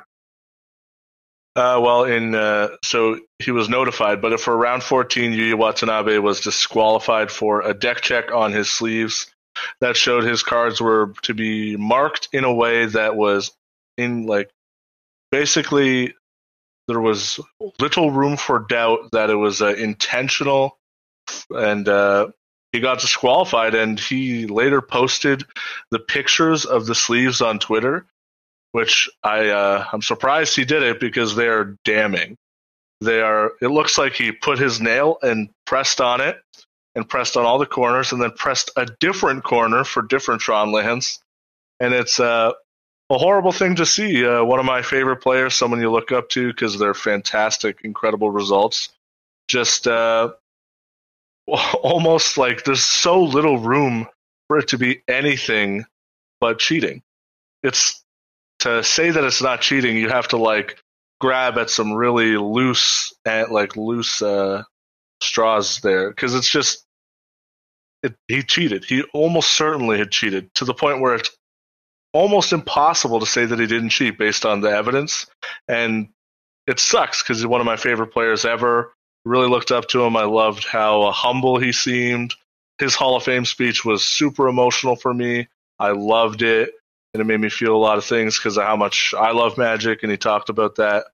Uh, 1.55 1.79
well, 1.81 2.03
in 2.03 2.33
uh, 2.33 2.69
so 2.83 3.19
he 3.37 3.51
was 3.51 3.69
notified, 3.69 4.21
but 4.21 4.39
for 4.39 4.57
round 4.57 4.81
14, 4.81 5.31
Yuya 5.31 5.55
Watanabe 5.55 6.17
was 6.17 6.41
disqualified 6.41 7.29
for 7.29 7.61
a 7.61 7.75
deck 7.75 8.01
check 8.01 8.31
on 8.31 8.51
his 8.51 8.71
sleeves 8.71 9.31
that 9.79 9.95
showed 9.95 10.23
his 10.23 10.41
cards 10.41 10.81
were 10.81 11.13
to 11.21 11.35
be 11.35 11.77
marked 11.77 12.27
in 12.33 12.43
a 12.43 12.53
way 12.53 12.87
that 12.87 13.15
was 13.15 13.51
in 13.97 14.25
like 14.25 14.49
basically 15.31 16.13
there 16.87 16.99
was 16.99 17.39
little 17.79 18.11
room 18.11 18.37
for 18.37 18.59
doubt 18.59 19.11
that 19.11 19.29
it 19.29 19.35
was 19.35 19.61
uh, 19.61 19.67
intentional 19.67 20.77
and 21.51 21.87
uh, 21.87 22.27
he 22.71 22.79
got 22.79 22.99
disqualified 22.99 23.75
and 23.75 23.99
he 23.99 24.47
later 24.47 24.81
posted 24.81 25.43
the 25.91 25.99
pictures 25.99 26.65
of 26.65 26.85
the 26.85 26.95
sleeves 26.95 27.41
on 27.41 27.59
twitter 27.59 28.05
which 28.73 29.09
i 29.23 29.49
uh, 29.49 29.85
i'm 29.93 30.01
surprised 30.01 30.55
he 30.55 30.65
did 30.65 30.83
it 30.83 30.99
because 30.99 31.35
they 31.35 31.47
are 31.47 31.77
damning. 31.85 32.37
They 33.01 33.21
are 33.21 33.51
it 33.61 33.67
looks 33.67 33.97
like 33.97 34.13
he 34.13 34.31
put 34.31 34.59
his 34.59 34.79
nail 34.81 35.17
and 35.21 35.49
pressed 35.65 35.99
on 35.99 36.21
it 36.21 36.37
and 36.95 37.07
pressed 37.07 37.35
on 37.37 37.45
all 37.45 37.59
the 37.59 37.65
corners 37.65 38.11
and 38.11 38.21
then 38.21 38.31
pressed 38.31 38.71
a 38.77 38.87
different 38.99 39.43
corner 39.43 39.83
for 39.83 40.01
different 40.01 40.41
tron 40.41 40.71
lands 40.71 41.21
and 41.79 41.93
it's 41.93 42.19
uh 42.19 42.53
a 43.09 43.17
horrible 43.17 43.51
thing 43.51 43.75
to 43.75 43.85
see. 43.85 44.25
Uh, 44.25 44.43
one 44.43 44.59
of 44.59 44.65
my 44.65 44.81
favorite 44.81 45.17
players, 45.17 45.55
someone 45.55 45.81
you 45.81 45.91
look 45.91 46.11
up 46.11 46.29
to 46.29 46.47
because 46.47 46.77
they're 46.79 46.93
fantastic, 46.93 47.79
incredible 47.83 48.31
results. 48.31 48.89
Just 49.47 49.87
uh, 49.87 50.31
almost 51.47 52.37
like 52.37 52.63
there's 52.63 52.83
so 52.83 53.21
little 53.21 53.59
room 53.59 54.07
for 54.47 54.57
it 54.57 54.67
to 54.69 54.77
be 54.77 55.01
anything 55.07 55.85
but 56.39 56.59
cheating. 56.59 57.01
It's 57.61 58.03
to 58.59 58.83
say 58.83 59.11
that 59.11 59.23
it's 59.23 59.41
not 59.41 59.61
cheating, 59.61 59.97
you 59.97 60.09
have 60.09 60.27
to 60.29 60.37
like 60.37 60.81
grab 61.19 61.57
at 61.57 61.69
some 61.69 61.93
really 61.93 62.37
loose 62.37 63.13
and 63.25 63.49
like 63.49 63.75
loose 63.75 64.21
uh, 64.21 64.63
straws 65.21 65.79
there 65.81 66.09
because 66.09 66.35
it's 66.35 66.49
just 66.49 66.85
it, 68.03 68.15
he 68.27 68.43
cheated. 68.43 68.85
He 68.85 69.03
almost 69.13 69.55
certainly 69.55 69.97
had 69.97 70.11
cheated 70.11 70.53
to 70.55 70.65
the 70.65 70.73
point 70.73 71.01
where 71.01 71.15
it's 71.15 71.29
almost 72.13 72.53
impossible 72.53 73.19
to 73.19 73.25
say 73.25 73.45
that 73.45 73.59
he 73.59 73.67
didn't 73.67 73.89
cheat 73.89 74.17
based 74.17 74.45
on 74.45 74.61
the 74.61 74.69
evidence. 74.69 75.25
And 75.67 76.09
it 76.67 76.79
sucks 76.79 77.21
because 77.21 77.37
he's 77.39 77.47
one 77.47 77.61
of 77.61 77.65
my 77.65 77.75
favorite 77.75 78.13
players 78.13 78.45
ever. 78.45 78.93
Really 79.25 79.47
looked 79.47 79.71
up 79.71 79.87
to 79.89 80.03
him. 80.03 80.15
I 80.15 80.23
loved 80.23 80.65
how 80.65 81.03
uh, 81.03 81.11
humble 81.11 81.57
he 81.57 81.71
seemed. 81.71 82.35
His 82.79 82.95
Hall 82.95 83.15
of 83.15 83.23
Fame 83.23 83.45
speech 83.45 83.85
was 83.85 84.03
super 84.03 84.47
emotional 84.47 84.95
for 84.95 85.13
me. 85.13 85.47
I 85.79 85.91
loved 85.91 86.41
it, 86.41 86.71
and 87.13 87.21
it 87.21 87.25
made 87.25 87.39
me 87.39 87.49
feel 87.49 87.75
a 87.75 87.77
lot 87.77 87.97
of 87.97 88.05
things 88.05 88.37
because 88.37 88.57
of 88.57 88.63
how 88.63 88.75
much 88.75 89.13
I 89.17 89.31
love 89.31 89.57
Magic, 89.57 90.03
and 90.03 90.11
he 90.11 90.17
talked 90.17 90.49
about 90.49 90.75
that. 90.75 91.05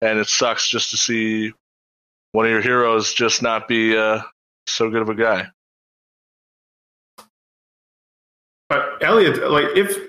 And 0.00 0.18
it 0.18 0.28
sucks 0.28 0.68
just 0.68 0.90
to 0.90 0.96
see 0.96 1.52
one 2.32 2.46
of 2.46 2.50
your 2.50 2.62
heroes 2.62 3.12
just 3.12 3.42
not 3.42 3.68
be 3.68 3.96
uh, 3.96 4.22
so 4.66 4.90
good 4.90 5.02
of 5.02 5.08
a 5.08 5.14
guy. 5.14 5.48
But 8.68 9.02
Elliot, 9.02 9.50
like 9.50 9.76
if 9.76 10.08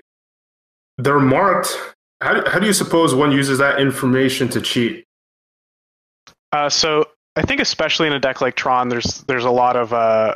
they're 0.97 1.19
marked, 1.19 1.77
how 2.21 2.33
do, 2.33 2.49
how 2.49 2.59
do 2.59 2.65
you 2.65 2.73
suppose 2.73 3.13
one 3.13 3.31
uses 3.31 3.59
that 3.59 3.79
information 3.79 4.49
to 4.49 4.61
cheat? 4.61 5.05
Uh, 6.51 6.69
so 6.69 7.07
I 7.35 7.41
think 7.41 7.59
especially 7.61 8.07
in 8.07 8.13
a 8.13 8.19
deck 8.19 8.41
like 8.41 8.55
Tron, 8.55 8.89
there's 8.89 9.23
there's 9.27 9.45
a 9.45 9.51
lot 9.51 9.75
of 9.75 9.93
uh, 9.93 10.35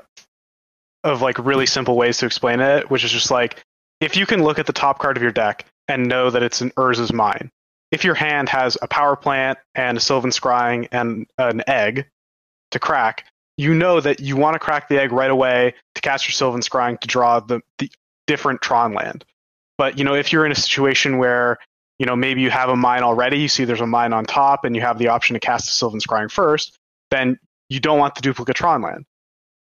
of 1.03 1.21
like 1.21 1.39
really 1.39 1.65
simple 1.65 1.95
ways 1.95 2.17
to 2.17 2.25
explain 2.25 2.59
it, 2.59 2.89
which 2.89 3.03
is 3.03 3.11
just 3.11 3.31
like 3.31 3.63
if 4.01 4.17
you 4.17 4.25
can 4.25 4.43
look 4.43 4.59
at 4.59 4.65
the 4.65 4.73
top 4.73 4.99
card 4.99 5.17
of 5.17 5.23
your 5.23 5.31
deck 5.31 5.65
and 5.87 6.07
know 6.07 6.29
that 6.29 6.43
it's 6.43 6.61
an 6.61 6.71
Urza's 6.71 7.13
Mine. 7.13 7.49
If 7.91 8.03
your 8.03 8.13
hand 8.13 8.49
has 8.49 8.77
a 8.81 8.87
power 8.87 9.15
plant 9.15 9.57
and 9.73 9.97
a 9.97 10.01
Sylvan 10.01 10.29
Scrying 10.29 10.87
and 10.91 11.25
an 11.37 11.63
egg 11.67 12.05
to 12.71 12.79
crack, 12.79 13.25
you 13.57 13.73
know 13.73 13.99
that 13.99 14.19
you 14.19 14.37
want 14.37 14.53
to 14.53 14.59
crack 14.59 14.89
the 14.89 15.01
egg 15.01 15.11
right 15.11 15.31
away 15.31 15.73
to 15.95 16.01
cast 16.01 16.27
your 16.27 16.33
Sylvan 16.33 16.61
Scrying 16.61 16.99
to 16.99 17.07
draw 17.07 17.39
the, 17.39 17.61
the 17.79 17.89
different 18.27 18.61
Tron 18.61 18.93
land. 18.93 19.25
But 19.79 19.97
you 19.97 20.03
know, 20.03 20.13
if 20.13 20.31
you're 20.31 20.45
in 20.45 20.51
a 20.51 20.55
situation 20.55 21.17
where 21.17 21.57
you 21.97 22.05
know 22.05 22.15
maybe 22.15 22.41
you 22.41 22.51
have 22.51 22.69
a 22.69 22.75
mine 22.75 23.01
already, 23.01 23.39
you 23.39 23.47
see 23.47 23.63
there's 23.63 23.81
a 23.81 23.87
mine 23.87 24.13
on 24.13 24.25
top, 24.25 24.65
and 24.65 24.75
you 24.75 24.81
have 24.81 24.99
the 24.99 25.07
option 25.07 25.33
to 25.35 25.39
cast 25.39 25.69
a 25.69 25.71
Sylvan 25.71 26.01
Scrying 26.01 26.29
first, 26.29 26.77
then 27.09 27.39
you 27.69 27.79
don't 27.79 27.97
want 27.97 28.13
the 28.13 28.21
duplicate 28.21 28.57
Tron 28.57 28.81
land. 28.81 29.05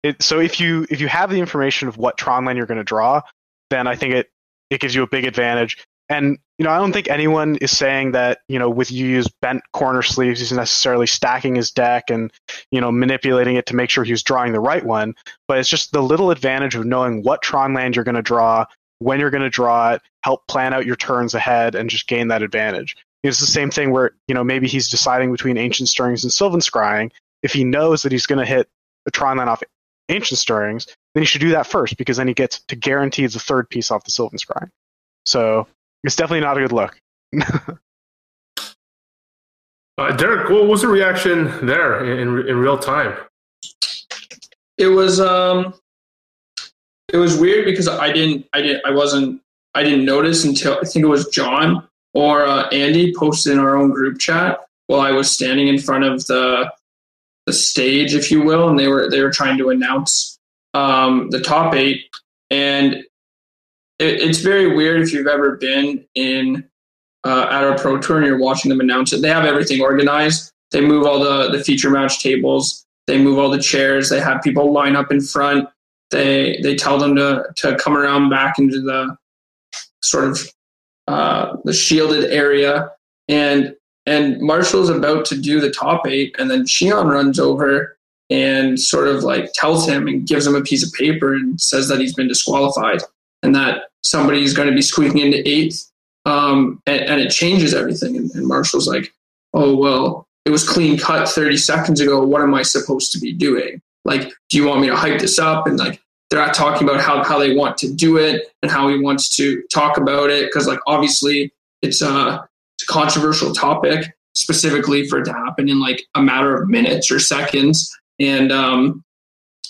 It, 0.04 0.22
so 0.22 0.40
if 0.40 0.60
you 0.60 0.86
if 0.90 1.00
you 1.00 1.08
have 1.08 1.30
the 1.30 1.40
information 1.40 1.88
of 1.88 1.98
what 1.98 2.18
Tron 2.18 2.44
land 2.44 2.58
you're 2.58 2.68
going 2.68 2.78
to 2.78 2.84
draw, 2.84 3.22
then 3.70 3.88
I 3.88 3.96
think 3.96 4.14
it 4.14 4.30
it 4.70 4.82
gives 4.82 4.94
you 4.94 5.02
a 5.02 5.08
big 5.08 5.26
advantage. 5.26 5.78
And 6.10 6.38
you 6.58 6.66
know, 6.66 6.72
I 6.72 6.78
don't 6.78 6.92
think 6.92 7.10
anyone 7.10 7.56
is 7.58 7.76
saying 7.76 8.12
that 8.12 8.40
you 8.50 8.60
know 8.60 8.70
with 8.70 8.92
you 8.92 9.06
use 9.06 9.30
bent 9.42 9.62
corner 9.72 10.02
sleeves, 10.02 10.42
he's 10.42 10.52
necessarily 10.52 11.08
stacking 11.08 11.56
his 11.56 11.72
deck 11.72 12.10
and 12.10 12.34
you 12.70 12.82
know 12.82 12.92
manipulating 12.92 13.56
it 13.56 13.66
to 13.68 13.78
make 13.78 13.90
sure 13.90 14.04
he's 14.04 14.24
drawing 14.24 14.52
the 14.52 14.60
right 14.60 14.86
one. 14.86 15.16
But 15.48 15.60
it's 15.60 15.70
just 15.70 15.94
the 15.94 16.04
little 16.04 16.32
advantage 16.32 16.76
of 16.76 16.86
knowing 16.86 17.24
what 17.24 17.42
Tron 17.42 17.74
land 17.74 17.96
you're 17.96 18.04
going 18.04 18.16
to 18.16 18.22
draw, 18.22 18.66
when 19.02 19.20
you're 19.20 19.32
going 19.32 19.42
to 19.44 19.50
draw 19.50 19.94
it, 19.94 20.02
help 20.24 20.46
plan 20.48 20.74
out 20.76 20.86
your 20.86 20.96
turns 20.96 21.34
ahead, 21.34 21.74
and 21.74 21.90
just 21.90 22.08
gain 22.08 22.28
that 22.28 22.44
advantage. 22.44 22.96
It's 23.24 23.40
the 23.40 23.48
same 23.48 23.72
thing 23.72 23.92
where 23.92 24.12
you 24.28 24.36
know 24.36 24.44
maybe 24.44 24.68
he's 24.68 24.88
deciding 24.88 25.32
between 25.32 25.58
Ancient 25.58 25.90
Stirrings 25.90 26.24
and 26.24 26.32
Sylvan 26.32 26.60
Scrying. 26.60 27.12
If 27.42 27.52
he 27.54 27.64
knows 27.64 28.04
that 28.04 28.12
he's 28.12 28.28
going 28.28 28.40
to 28.40 28.46
hit 28.46 28.70
a 29.08 29.12
Tron 29.12 29.38
land 29.38 29.50
off 29.50 29.64
Ancient 30.10 30.38
Stirrings, 30.38 30.86
then 31.16 31.24
he 31.24 31.26
should 31.26 31.42
do 31.42 31.50
that 31.50 31.66
first 31.66 31.98
because 31.98 32.18
then 32.18 32.28
he 32.28 32.36
gets 32.36 32.60
to 32.68 32.76
guarantee 32.76 33.26
the 33.26 33.40
third 33.40 33.70
piece 33.70 33.90
off 33.90 34.04
the 34.04 34.12
Sylvan 34.12 34.38
Scrying. 34.38 34.70
So 35.26 35.68
it's 36.04 36.16
definitely 36.16 36.42
not 36.42 36.58
a 36.58 36.62
good 36.62 36.72
look. 36.72 37.00
uh, 39.98 40.12
Derek, 40.16 40.50
what 40.50 40.68
was 40.68 40.82
the 40.82 40.88
reaction 40.88 41.66
there 41.66 42.06
in, 42.06 42.48
in 42.48 42.58
real 42.58 42.78
time? 42.78 43.18
It 44.78 44.88
was 44.88 45.20
um, 45.20 45.74
it 47.12 47.18
was 47.18 47.38
weird 47.38 47.66
because 47.66 47.88
I 47.88 48.12
didn't, 48.12 48.48
I 48.54 48.62
didn't, 48.62 48.86
I 48.86 48.92
wasn't, 48.92 49.42
I 49.76 49.84
didn't 49.84 50.06
notice 50.06 50.44
until 50.44 50.78
I 50.82 50.86
think 50.86 51.04
it 51.04 51.10
was 51.10 51.28
John 51.30 51.88
or 52.14 52.46
uh, 52.46 52.68
Andy 52.70 53.14
posted 53.16 53.54
in 53.54 53.60
our 53.60 53.76
own 53.76 53.92
group 53.92 54.20
chat 54.20 54.60
while 54.88 55.02
I 55.02 55.12
was 55.12 55.32
standing 55.32 55.68
in 55.68 55.80
front 55.80 56.04
of 56.04 56.26
the 56.26 56.72
the 57.48 57.54
stage, 57.54 58.14
if 58.14 58.30
you 58.30 58.44
will, 58.44 58.70
and 58.70 58.78
they 58.78 58.88
were 58.88 59.10
they 59.10 59.22
were 59.22 59.32
trying 59.32 59.58
to 59.58 59.70
announce 59.70 60.38
um, 60.74 61.30
the 61.30 61.40
top 61.40 61.74
eight, 61.74 62.10
and 62.50 62.96
it, 62.96 63.06
it's 64.00 64.40
very 64.40 64.76
weird 64.76 65.02
if 65.02 65.12
you've 65.12 65.28
ever 65.28 65.56
been 65.56 66.06
in 66.16 66.68
uh, 67.24 67.48
at 67.50 67.64
a 67.64 67.82
pro 67.82 67.98
tour 68.00 68.18
and 68.18 68.26
you're 68.26 68.38
watching 68.38 68.70
them 68.70 68.80
announce 68.80 69.14
it. 69.14 69.22
They 69.22 69.30
have 69.30 69.46
everything 69.46 69.82
organized. 69.82 70.52
They 70.72 70.82
move 70.82 71.06
all 71.06 71.20
the 71.20 71.50
the 71.50 71.64
feature 71.64 71.90
match 71.90 72.22
tables. 72.22 72.86
They 73.08 73.22
move 73.22 73.40
all 73.40 73.50
the 73.50 73.62
chairs. 73.62 74.10
They 74.10 74.20
have 74.20 74.42
people 74.42 74.72
line 74.72 74.96
up 74.96 75.12
in 75.12 75.22
front. 75.22 75.68
They 76.12 76.60
they 76.62 76.76
tell 76.76 76.98
them 76.98 77.16
to 77.16 77.46
to 77.58 77.78
come 77.78 77.98
around 77.98 78.30
back 78.30 78.60
into 78.60 78.82
the 78.82 79.18
sort 80.02 80.26
of 80.26 80.40
uh, 81.08 81.58
the 81.64 81.74
shielded 81.74 82.32
area, 82.32 82.92
and 83.28 83.76
and 84.06 84.40
Marshall's 84.42 84.90
about 84.90 85.26
to 85.26 85.38
do 85.40 85.60
the 85.60 85.72
top 85.72 86.08
eight, 86.08 86.36
and 86.38 86.50
then 86.50 86.66
Shion 86.66 87.10
runs 87.12 87.40
over 87.40 87.98
and 88.32 88.80
sort 88.80 89.08
of 89.08 89.24
like 89.24 89.52
tells 89.54 89.88
him 89.88 90.08
and 90.08 90.26
gives 90.26 90.48
him 90.48 90.56
a 90.56 90.62
piece 90.62 90.86
of 90.86 90.94
paper 90.94 91.34
and 91.34 91.60
says 91.60 91.90
that 91.90 92.00
he's 92.00 92.16
been 92.16 92.30
disqualified 92.30 93.02
and 93.44 93.54
that 93.54 93.90
somebody's 94.04 94.54
going 94.54 94.70
to 94.70 94.74
be 94.74 94.82
squeaking 94.82 95.20
into 95.20 95.48
eighth. 95.48 95.92
Um, 96.26 96.82
and, 96.86 97.02
and, 97.02 97.22
it 97.22 97.32
changes 97.32 97.74
everything. 97.74 98.16
And, 98.16 98.30
and 98.36 98.48
Marshall's 98.48 98.88
like, 98.88 99.12
oh, 99.56 99.76
well, 99.76 100.28
it 100.46 100.52
was 100.52 100.68
clean 100.68 100.98
cut 100.98 101.28
30 101.28 101.58
seconds 101.58 102.00
ago. 102.00 102.24
What 102.24 102.42
am 102.42 102.54
I 102.54 102.62
supposed 102.62 103.12
to 103.14 103.20
be 103.20 103.34
doing? 103.34 103.82
Like, 104.06 104.32
do 104.50 104.58
you 104.58 104.66
want 104.66 104.82
me 104.82 104.88
to 104.88 104.96
hype 104.96 105.20
this 105.20 105.40
up? 105.40 105.68
And 105.68 105.78
like, 105.78 106.02
they're 106.30 106.40
not 106.40 106.54
talking 106.54 106.88
about 106.88 107.02
how, 107.02 107.24
how 107.24 107.38
they 107.38 107.56
want 107.56 107.78
to 107.80 107.94
do 107.94 108.18
it 108.18 108.48
and 108.62 108.72
how 108.72 108.88
he 108.88 109.00
wants 109.00 109.36
to 109.38 109.62
talk 109.72 109.98
about 109.98 110.30
it. 110.30 110.52
Cause 110.52 110.68
like, 110.68 110.80
obviously 110.88 111.54
it's 111.82 112.02
a, 112.02 112.48
it's 112.78 112.90
a 112.90 112.92
controversial 112.92 113.54
topic 113.54 114.16
specifically 114.34 115.08
for 115.08 115.20
it 115.20 115.26
to 115.26 115.34
happen 115.34 115.68
in 115.68 115.80
like 115.80 116.02
a 116.16 116.22
matter 116.22 116.56
of 116.56 116.70
minutes 116.70 117.12
or 117.12 117.20
seconds. 117.20 117.96
And, 118.20 118.52
um, 118.52 119.04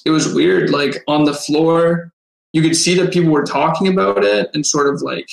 it 0.06 0.12
was 0.12 0.34
weird. 0.34 0.70
Like 0.72 1.04
on 1.08 1.26
the 1.26 1.34
floor, 1.34 2.12
you 2.54 2.62
could 2.62 2.76
see 2.76 2.96
that 2.96 3.14
people 3.14 3.32
were 3.32 3.44
talking 3.44 3.88
about 3.88 4.24
it 4.24 4.50
and 4.54 4.66
sort 4.66 4.94
of 4.94 5.02
like 5.02 5.30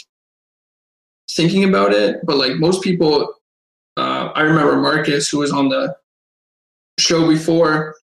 thinking 1.31 1.65
about 1.65 1.93
it. 1.93 2.21
But 2.25 2.37
like 2.37 2.57
most 2.57 2.83
people, 2.83 3.35
uh, 3.97 4.31
I 4.35 4.43
remember 4.43 4.77
Marcus, 4.77 5.29
who 5.29 5.39
was 5.39 5.53
on 5.53 5.69
the 5.69 5.97
show 6.99 7.29
before, 7.29 7.95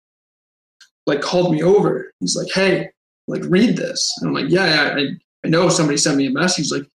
like 1.06 1.22
called 1.22 1.52
me 1.52 1.64
over. 1.64 2.12
He's 2.20 2.36
like, 2.36 2.52
"Hey, 2.54 2.90
like 3.28 3.44
read 3.46 3.78
this." 3.78 4.12
And 4.20 4.30
I'm 4.30 4.34
like, 4.34 4.52
"Yeah, 4.52 4.96
I, 4.96 5.08
I 5.46 5.50
know." 5.50 5.70
Somebody 5.70 5.98
sent 5.98 6.18
me 6.18 6.28
a 6.28 6.32
message. 6.32 6.66
He's 6.66 6.72
like, 6.72 6.88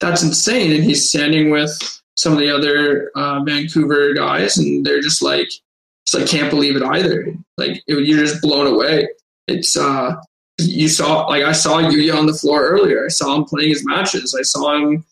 "That's 0.00 0.22
insane!" 0.22 0.72
And 0.72 0.84
he's 0.84 1.08
standing 1.08 1.50
with 1.50 1.76
some 2.16 2.32
of 2.32 2.38
the 2.38 2.50
other 2.50 3.10
uh, 3.14 3.42
Vancouver 3.44 4.14
guys, 4.14 4.58
and 4.58 4.84
they're 4.84 5.00
just 5.00 5.22
like, 5.22 5.48
"Just 6.06 6.14
like 6.14 6.28
can't 6.28 6.50
believe 6.50 6.76
it 6.76 6.82
either." 6.82 7.34
Like 7.56 7.82
it, 7.86 8.06
you're 8.06 8.24
just 8.24 8.42
blown 8.42 8.66
away. 8.66 9.08
It's 9.48 9.76
uh, 9.76 10.16
you 10.58 10.88
saw 10.88 11.26
like 11.26 11.44
I 11.44 11.52
saw 11.52 11.80
Yuya 11.82 12.16
on 12.16 12.26
the 12.26 12.34
floor 12.34 12.66
earlier. 12.66 13.04
I 13.04 13.08
saw 13.08 13.36
him 13.36 13.44
playing 13.44 13.70
his 13.70 13.84
matches. 13.84 14.34
I 14.38 14.42
saw 14.42 14.76
him 14.76 15.04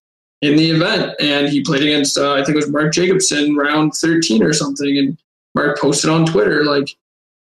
in 0.42 0.56
the 0.56 0.70
event, 0.70 1.14
and 1.20 1.48
he 1.48 1.62
played 1.62 1.82
against 1.82 2.18
uh, 2.18 2.34
I 2.34 2.44
think 2.44 2.50
it 2.50 2.56
was 2.56 2.70
Mark 2.70 2.92
Jacobson 2.92 3.56
round 3.56 3.94
13 3.94 4.42
or 4.42 4.52
something. 4.52 4.98
And 4.98 5.18
Mark 5.54 5.78
posted 5.78 6.10
on 6.10 6.26
Twitter 6.26 6.64
like 6.64 6.94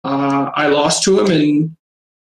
uh, 0.09 0.51
I 0.55 0.69
lost 0.69 1.05
to 1.05 1.21
him, 1.21 1.31
and 1.31 1.77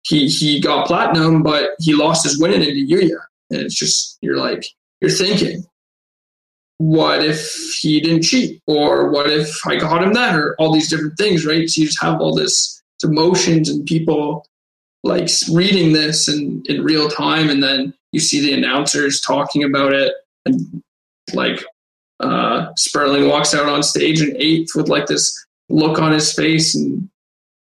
he 0.03 0.29
he 0.29 0.61
got 0.61 0.87
platinum, 0.87 1.43
but 1.43 1.71
he 1.79 1.95
lost 1.95 2.25
his 2.25 2.39
winning 2.39 2.63
into 2.63 2.87
Yuya. 2.87 3.19
And 3.51 3.61
it's 3.61 3.75
just 3.75 4.19
you're 4.21 4.37
like 4.37 4.67
you're 5.01 5.11
thinking, 5.11 5.65
what 6.79 7.25
if 7.25 7.51
he 7.81 8.01
didn't 8.01 8.23
cheat, 8.23 8.61
or 8.67 9.11
what 9.11 9.31
if 9.31 9.67
I 9.67 9.77
got 9.77 10.03
him 10.03 10.13
that, 10.13 10.37
or 10.37 10.55
all 10.59 10.73
these 10.73 10.91
different 10.91 11.17
things, 11.17 11.47
right? 11.47 11.69
So 11.69 11.81
you 11.81 11.87
just 11.87 12.03
have 12.03 12.21
all 12.21 12.35
this 12.35 12.83
emotions 13.03 13.69
and 13.69 13.87
people 13.87 14.47
like 15.03 15.29
reading 15.53 15.92
this 15.92 16.29
in, 16.29 16.63
in 16.67 16.83
real 16.85 17.09
time 17.09 17.51
and 17.51 17.61
then 17.61 17.92
you 18.13 18.21
see 18.21 18.40
the 18.40 18.53
announcers 18.53 19.21
talking 19.21 19.65
about 19.65 19.92
it 19.92 20.13
and 20.46 20.83
like 21.35 21.65
uh, 22.21 22.69
Sperling 22.77 23.29
walks 23.29 23.55
out 23.55 23.69
on 23.69 23.83
stage 23.83 24.23
in 24.23 24.37
eighth 24.37 24.77
with 24.77 24.88
like 24.88 25.07
this 25.07 25.44
look 25.69 25.99
on 25.99 26.13
his 26.13 26.33
face 26.33 26.75
and 26.77 27.09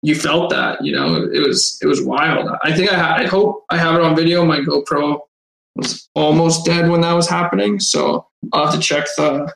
you 0.05 0.13
felt 0.13 0.51
that 0.51 0.85
you 0.85 0.91
know 0.95 1.15
it 1.33 1.39
was 1.45 1.79
it 1.81 1.87
was 1.87 2.01
wild. 2.03 2.47
I 2.63 2.75
think 2.75 2.91
I, 2.93 2.95
ha- 2.95 3.15
I 3.17 3.25
hope 3.25 3.65
I 3.71 3.77
have 3.77 3.95
it 3.95 4.01
on 4.01 4.15
video. 4.15 4.45
My 4.45 4.59
GoPro 4.59 5.19
was 5.75 6.07
almost 6.13 6.63
dead 6.63 6.89
when 6.89 7.01
that 7.01 7.13
was 7.13 7.27
happening 7.27 7.79
so 7.79 8.25
I'll 8.53 8.67
have 8.67 8.75
to 8.75 8.79
check 8.79 9.07
the, 9.17 9.51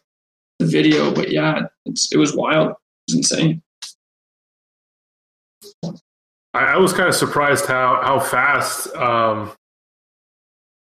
the 0.58 0.66
video 0.66 1.14
but 1.14 1.32
yeah 1.32 1.68
it 1.86 2.18
was 2.18 2.36
wild. 2.36 2.72
It 2.72 2.76
was 3.08 3.16
insane. 3.16 3.62
I, 6.54 6.74
I 6.74 6.78
was 6.78 6.94
kind 6.94 7.08
of 7.08 7.16
surprised 7.16 7.68
how 7.68 8.02
how 8.04 8.20
fast 8.20 8.94
um, 8.96 9.52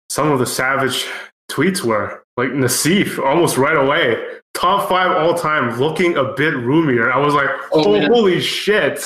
some 0.09 0.33
of 0.33 0.39
the 0.39 0.47
savage 0.47 1.07
tweets 1.51 1.83
were. 1.83 2.25
Like 2.39 2.51
Nassif 2.51 3.19
almost 3.23 3.59
right 3.59 3.77
away, 3.77 4.17
top 4.59 4.89
five 4.89 5.11
all 5.17 5.35
time, 5.35 5.79
looking 5.79 6.17
a 6.17 6.25
bit 6.25 6.55
roomier. 6.55 7.13
I 7.13 7.19
was 7.19 7.35
like, 7.35 7.51
oh, 7.73 8.01
holy 8.07 8.41
shit! 8.41 8.97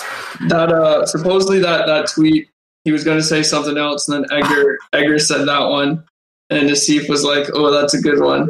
That 0.49 0.73
uh, 0.73 1.07
supposedly 1.07 1.59
that 1.61 1.87
that 1.87 2.09
tweet 2.09 2.49
he 2.85 2.93
was 2.93 3.05
going 3.05 3.19
to 3.19 3.25
say 3.25 3.43
something 3.43 3.77
else, 3.77 4.09
and 4.09 4.25
then 4.25 4.33
Edgar 4.33 4.79
Edgar 4.93 5.19
said 5.19 5.47
that 5.47 5.69
one, 5.69 6.05
and 6.51 6.69
Nassif 6.69 7.09
was 7.09 7.25
like, 7.25 7.49
"Oh, 7.55 7.71
that's 7.71 7.95
a 7.95 8.01
good 8.01 8.21
one," 8.21 8.49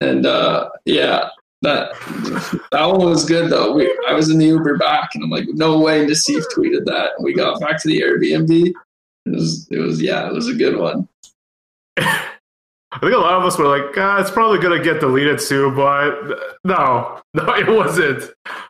and 0.00 0.26
uh, 0.26 0.70
yeah, 0.84 1.30
that 1.62 1.92
that 2.72 2.86
one 2.86 3.10
was 3.10 3.24
good 3.24 3.50
though. 3.50 3.72
We, 3.72 3.96
I 4.08 4.12
was 4.12 4.30
in 4.30 4.38
the 4.38 4.46
Uber 4.46 4.76
back, 4.78 5.10
and 5.14 5.24
I'm 5.24 5.30
like, 5.30 5.46
"No 5.48 5.78
way!" 5.78 6.04
Nassif 6.04 6.42
tweeted 6.54 6.84
that. 6.86 7.10
And 7.16 7.24
We 7.24 7.32
got 7.34 7.60
back 7.60 7.80
to 7.82 7.88
the 7.88 8.00
Airbnb. 8.00 8.72
It 9.26 9.32
was, 9.32 9.66
it 9.70 9.78
was, 9.78 10.02
yeah, 10.02 10.28
it 10.28 10.34
was 10.34 10.48
a 10.48 10.54
good 10.54 10.76
one. 10.76 11.08
I 12.94 12.98
think 13.00 13.12
a 13.12 13.18
lot 13.18 13.34
of 13.34 13.44
us 13.44 13.58
were 13.58 13.66
like, 13.66 13.96
ah, 13.96 14.20
it's 14.20 14.30
probably 14.30 14.60
going 14.60 14.78
to 14.78 14.84
get 14.84 15.00
deleted 15.00 15.40
soon, 15.40 15.74
but 15.74 16.14
no, 16.62 17.20
no, 17.34 17.54
it 17.54 17.66
wasn't. 17.66 18.22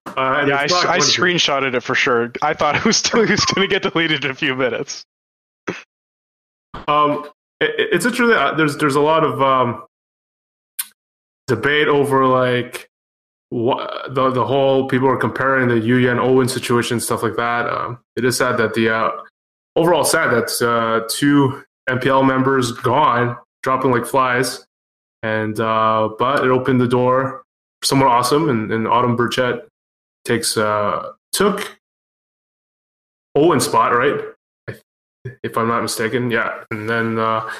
Uh, 0.06 0.46
yeah, 0.48 0.56
I, 0.56 0.64
I 0.64 0.98
screenshotted 0.98 1.74
it 1.74 1.82
for 1.82 1.94
sure. 1.94 2.32
I 2.40 2.54
thought 2.54 2.74
it 2.76 2.84
was 2.84 2.96
still 2.96 3.20
was 3.20 3.44
going 3.44 3.68
to 3.68 3.72
get 3.72 3.82
deleted 3.82 4.24
in 4.24 4.30
a 4.30 4.34
few 4.34 4.54
minutes. 4.54 5.04
Um, 6.88 7.28
it, 7.60 7.74
it's 7.76 8.06
interesting. 8.06 8.36
Uh, 8.36 8.54
there's 8.54 8.78
there's 8.78 8.96
a 8.96 9.00
lot 9.00 9.24
of 9.24 9.42
um, 9.42 9.84
debate 11.46 11.88
over 11.88 12.26
like 12.26 12.88
what 13.50 14.14
the 14.14 14.30
the 14.30 14.46
whole 14.46 14.88
people 14.88 15.08
are 15.08 15.18
comparing 15.18 15.68
the 15.68 15.74
Yuya 15.74 16.10
and 16.10 16.20
Owen 16.20 16.48
situation 16.48 16.98
stuff 16.98 17.22
like 17.22 17.36
that. 17.36 17.68
Um, 17.68 17.98
it 18.16 18.24
is 18.24 18.38
sad 18.38 18.56
that 18.56 18.72
the 18.72 18.88
uh, 18.88 19.10
overall 19.76 20.04
sad 20.04 20.30
that 20.30 20.66
uh, 20.66 21.06
two 21.10 21.62
MPL 21.90 22.26
members 22.26 22.72
gone 22.72 23.36
dropping 23.64 23.90
like 23.90 24.06
flies. 24.06 24.64
And 25.24 25.58
uh, 25.58 26.10
but 26.18 26.44
it 26.44 26.50
opened 26.50 26.80
the 26.80 26.86
door 26.86 27.42
for 27.80 27.86
someone 27.86 28.08
awesome, 28.08 28.50
and, 28.50 28.70
and 28.70 28.86
Autumn 28.86 29.16
Burchett 29.16 29.66
takes 30.26 30.58
uh, 30.58 31.12
took 31.32 31.78
Owen's 33.34 33.64
spot, 33.64 33.96
right? 33.96 34.20
If 35.42 35.56
I'm 35.56 35.68
not 35.68 35.80
mistaken, 35.80 36.30
yeah. 36.30 36.62
And 36.70 36.88
then 36.88 37.18
uh, 37.18 37.50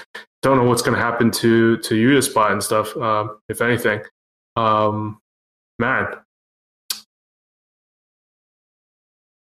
don't 0.43 0.59
know 0.59 0.65
what's 0.65 0.83
going 0.83 0.95
to 0.95 1.03
happen 1.03 1.31
to 1.31 1.79
to 1.79 1.95
Yuta's 1.95 2.27
spot 2.27 2.53
and 2.53 2.63
stuff, 2.63 2.95
uh, 2.99 3.29
if 3.49 3.63
anything. 3.63 4.03
Um, 4.57 5.19
man, 5.79 6.09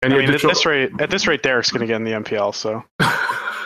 I 0.02 0.08
mean, 0.08 0.30
at 0.30 0.40
this 0.40 0.64
rate, 0.64 0.90
at 1.00 1.10
this 1.10 1.26
rate, 1.26 1.42
Derek's 1.42 1.70
going 1.70 1.80
to 1.80 1.86
get 1.86 1.96
in 1.96 2.04
the 2.04 2.12
MPL. 2.12 2.54
So 2.54 2.82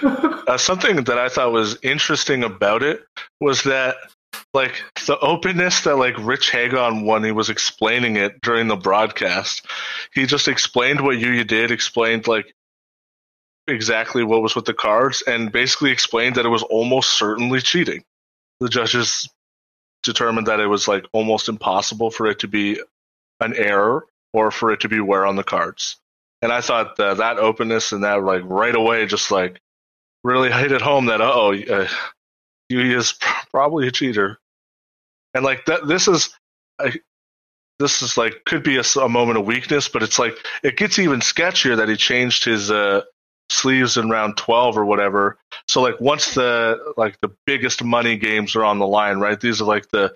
uh, 0.03 0.57
something 0.59 1.05
that 1.05 1.19
I 1.19 1.29
thought 1.29 1.53
was 1.53 1.79
interesting 1.83 2.45
about 2.45 2.83
it 2.83 3.05
was 3.41 3.63
that 3.65 3.97
like 4.55 4.83
the 5.07 5.19
openness 5.21 5.83
that 5.83 5.97
like 5.97 6.15
Rich 6.19 6.51
Hagon 6.51 7.05
when 7.05 7.25
he 7.25 7.33
was 7.33 7.51
explaining 7.51 8.17
it 8.17 8.41
during 8.41 8.69
the 8.69 8.77
broadcast, 8.77 9.67
he 10.15 10.27
just 10.27 10.49
explained 10.49 11.01
what 11.01 11.17
Yuya 11.19 11.47
did, 11.47 11.71
explained 11.71 12.27
like 12.27 12.55
exactly 13.67 14.25
what 14.25 14.43
was 14.43 14.57
with 14.57 14.65
the 14.65 14.75
cards, 14.75 15.23
and 15.27 15.53
basically 15.53 15.91
explained 15.91 16.37
that 16.37 16.47
it 16.47 16.51
was 16.51 16.63
almost 16.65 17.19
certainly 17.19 17.61
cheating. 17.61 18.03
The 18.61 18.69
judges 18.69 19.29
determined 20.03 20.47
that 20.47 20.61
it 20.61 20.67
was 20.67 20.89
like 20.89 21.05
almost 21.13 21.49
impossible 21.49 22.11
for 22.11 22.27
it 22.27 22.41
to 22.41 22.49
be 22.49 22.81
an 23.41 23.55
error 23.57 24.07
or 24.33 24.51
for 24.51 24.73
it 24.73 24.81
to 24.81 24.89
be 24.89 25.01
wear 25.01 25.27
on 25.27 25.37
the 25.37 25.45
cards. 25.45 25.97
And 26.43 26.53
I 26.53 26.61
thought 26.61 26.97
that 26.97 27.19
that 27.19 27.39
openness 27.39 27.93
and 27.93 28.05
that 28.05 28.23
like 28.23 28.43
right 28.45 28.75
away 28.75 29.07
just 29.07 29.31
like 29.31 29.61
really 30.25 30.51
hit 30.51 30.73
it 30.73 30.83
home 30.83 31.07
that 31.07 31.21
oh, 31.21 31.55
uh, 31.55 31.89
he 32.69 32.95
is 32.95 33.15
probably 33.51 33.89
a 33.89 33.91
cheater, 33.91 34.39
and 35.35 35.45
like 35.45 35.65
that. 35.67 35.87
This 35.87 36.09
is. 36.09 36.35
this 37.79 38.03
is 38.03 38.19
like 38.19 38.45
could 38.45 38.63
be 38.63 38.77
a, 38.77 38.83
a, 39.01 39.09
moment 39.09 39.39
of 39.39 39.47
weakness, 39.47 39.89
but 39.89 40.03
it's 40.03 40.19
like 40.19 40.37
it 40.63 40.77
gets 40.77 40.99
even 40.99 41.21
sketchier 41.21 41.77
that 41.79 41.89
he 41.89 41.97
changed 41.97 42.45
his 42.45 42.71
uh, 42.71 43.01
sleeves 43.49 43.97
in 43.97 44.11
round 44.11 44.37
twelve 44.37 44.77
or 44.77 44.85
whatever. 44.85 45.39
So 45.67 45.81
like 45.81 45.99
once 46.01 46.35
the 46.35 46.93
like 46.97 47.19
the 47.23 47.35
biggest 47.47 47.83
money 47.83 48.17
games 48.17 48.55
are 48.55 48.65
on 48.65 48.79
the 48.79 48.87
line, 48.87 49.19
right? 49.19 49.41
These 49.41 49.63
are 49.63 49.65
like 49.65 49.89
the 49.89 50.15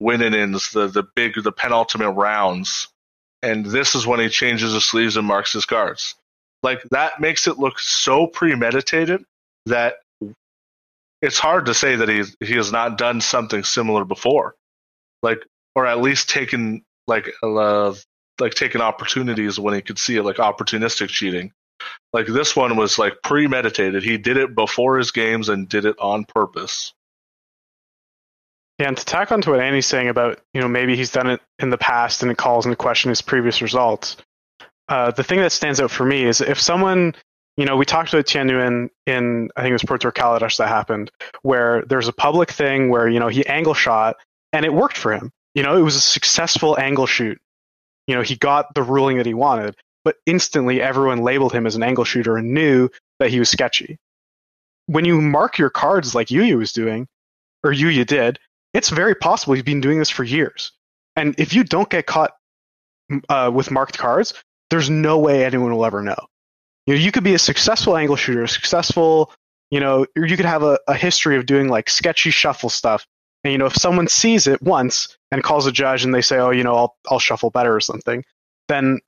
winning 0.00 0.34
ins, 0.34 0.70
the 0.70 0.88
the 0.88 1.04
big 1.14 1.42
the 1.42 1.52
penultimate 1.52 2.14
rounds, 2.14 2.88
and 3.42 3.64
this 3.64 3.94
is 3.94 4.06
when 4.06 4.20
he 4.20 4.28
changes 4.28 4.72
his 4.72 4.84
sleeves 4.84 5.16
and 5.16 5.26
marks 5.26 5.52
his 5.52 5.64
cards. 5.64 6.16
Like 6.62 6.82
that 6.90 7.20
makes 7.20 7.46
it 7.46 7.58
look 7.58 7.78
so 7.78 8.26
premeditated 8.26 9.24
that 9.66 9.96
it's 11.22 11.38
hard 11.38 11.66
to 11.66 11.74
say 11.74 11.96
that 11.96 12.08
he 12.08 12.24
he 12.44 12.54
has 12.54 12.72
not 12.72 12.98
done 12.98 13.20
something 13.20 13.64
similar 13.64 14.04
before, 14.04 14.54
like 15.22 15.38
or 15.74 15.86
at 15.86 16.00
least 16.00 16.30
taken 16.30 16.82
like 17.06 17.30
uh, 17.42 17.94
like 18.40 18.54
taken 18.54 18.80
opportunities 18.80 19.58
when 19.58 19.74
he 19.74 19.82
could 19.82 19.98
see 19.98 20.16
it, 20.16 20.22
like 20.22 20.36
opportunistic 20.36 21.08
cheating. 21.08 21.52
Like 22.12 22.26
this 22.26 22.56
one 22.56 22.76
was 22.76 22.98
like 22.98 23.14
premeditated. 23.22 24.02
He 24.02 24.18
did 24.18 24.36
it 24.36 24.54
before 24.54 24.98
his 24.98 25.10
games 25.10 25.48
and 25.48 25.68
did 25.68 25.84
it 25.84 25.96
on 25.98 26.24
purpose. 26.24 26.94
Yeah, 28.78 28.88
and 28.88 28.96
to 28.96 29.04
tack 29.04 29.32
onto 29.32 29.50
what 29.50 29.60
Andy's 29.60 29.86
saying 29.86 30.08
about, 30.08 30.40
you 30.52 30.60
know, 30.60 30.68
maybe 30.68 30.96
he's 30.96 31.10
done 31.10 31.28
it 31.28 31.40
in 31.58 31.70
the 31.70 31.78
past 31.78 32.22
and 32.22 32.30
it 32.30 32.36
calls 32.36 32.66
into 32.66 32.76
question 32.76 33.08
his 33.08 33.22
previous 33.22 33.62
results. 33.62 34.16
Uh, 34.88 35.10
the 35.10 35.24
thing 35.24 35.40
that 35.40 35.52
stands 35.52 35.80
out 35.80 35.90
for 35.90 36.04
me 36.04 36.24
is 36.24 36.40
if 36.40 36.60
someone 36.60 37.14
you 37.56 37.64
know, 37.64 37.76
we 37.76 37.84
talked 37.84 38.12
about 38.12 38.26
Tianyu 38.26 38.90
in, 39.06 39.50
I 39.56 39.62
think 39.62 39.70
it 39.70 39.72
was 39.72 39.82
Pro 39.82 39.96
Tour 39.96 40.12
Kaladesh 40.12 40.58
that 40.58 40.68
happened, 40.68 41.10
where 41.42 41.82
there's 41.86 42.08
a 42.08 42.12
public 42.12 42.50
thing 42.50 42.90
where, 42.90 43.08
you 43.08 43.18
know, 43.18 43.28
he 43.28 43.46
angle 43.46 43.74
shot 43.74 44.16
and 44.52 44.64
it 44.64 44.72
worked 44.72 44.98
for 44.98 45.12
him. 45.12 45.32
You 45.54 45.62
know, 45.62 45.76
it 45.76 45.82
was 45.82 45.96
a 45.96 46.00
successful 46.00 46.78
angle 46.78 47.06
shoot. 47.06 47.40
You 48.06 48.14
know, 48.14 48.22
he 48.22 48.36
got 48.36 48.74
the 48.74 48.82
ruling 48.82 49.16
that 49.16 49.26
he 49.26 49.34
wanted, 49.34 49.74
but 50.04 50.16
instantly 50.26 50.82
everyone 50.82 51.22
labeled 51.22 51.52
him 51.52 51.66
as 51.66 51.76
an 51.76 51.82
angle 51.82 52.04
shooter 52.04 52.36
and 52.36 52.52
knew 52.52 52.90
that 53.20 53.30
he 53.30 53.38
was 53.38 53.48
sketchy. 53.48 53.98
When 54.86 55.04
you 55.04 55.20
mark 55.20 55.58
your 55.58 55.70
cards 55.70 56.14
like 56.14 56.28
Yuya 56.28 56.56
was 56.56 56.72
doing, 56.72 57.08
or 57.64 57.72
Yuya 57.72 58.06
did, 58.06 58.38
it's 58.74 58.90
very 58.90 59.14
possible 59.14 59.54
he's 59.54 59.64
been 59.64 59.80
doing 59.80 59.98
this 59.98 60.10
for 60.10 60.22
years. 60.22 60.72
And 61.16 61.34
if 61.38 61.54
you 61.54 61.64
don't 61.64 61.88
get 61.88 62.06
caught 62.06 62.36
uh, 63.30 63.50
with 63.52 63.70
marked 63.70 63.96
cards, 63.96 64.34
there's 64.68 64.90
no 64.90 65.18
way 65.18 65.44
anyone 65.44 65.74
will 65.74 65.86
ever 65.86 66.02
know. 66.02 66.28
You 66.86 66.94
know, 66.94 67.00
you 67.00 67.12
could 67.12 67.24
be 67.24 67.34
a 67.34 67.38
successful 67.38 67.96
angle 67.96 68.16
shooter, 68.16 68.46
successful, 68.46 69.32
you 69.70 69.80
know, 69.80 70.06
you 70.14 70.36
could 70.36 70.46
have 70.46 70.62
a, 70.62 70.78
a 70.86 70.94
history 70.94 71.36
of 71.36 71.46
doing 71.46 71.68
like 71.68 71.90
sketchy 71.90 72.30
shuffle 72.30 72.70
stuff. 72.70 73.06
And 73.44 73.52
you 73.52 73.58
know, 73.58 73.66
if 73.66 73.74
someone 73.74 74.08
sees 74.08 74.46
it 74.46 74.62
once 74.62 75.16
and 75.30 75.42
calls 75.42 75.66
a 75.66 75.72
judge 75.72 76.04
and 76.04 76.14
they 76.14 76.22
say, 76.22 76.38
"Oh, 76.38 76.50
you 76.50 76.64
know, 76.64 76.74
I'll 76.74 76.96
I'll 77.08 77.18
shuffle 77.18 77.50
better" 77.50 77.74
or 77.74 77.80
something, 77.80 78.24
then 78.68 79.00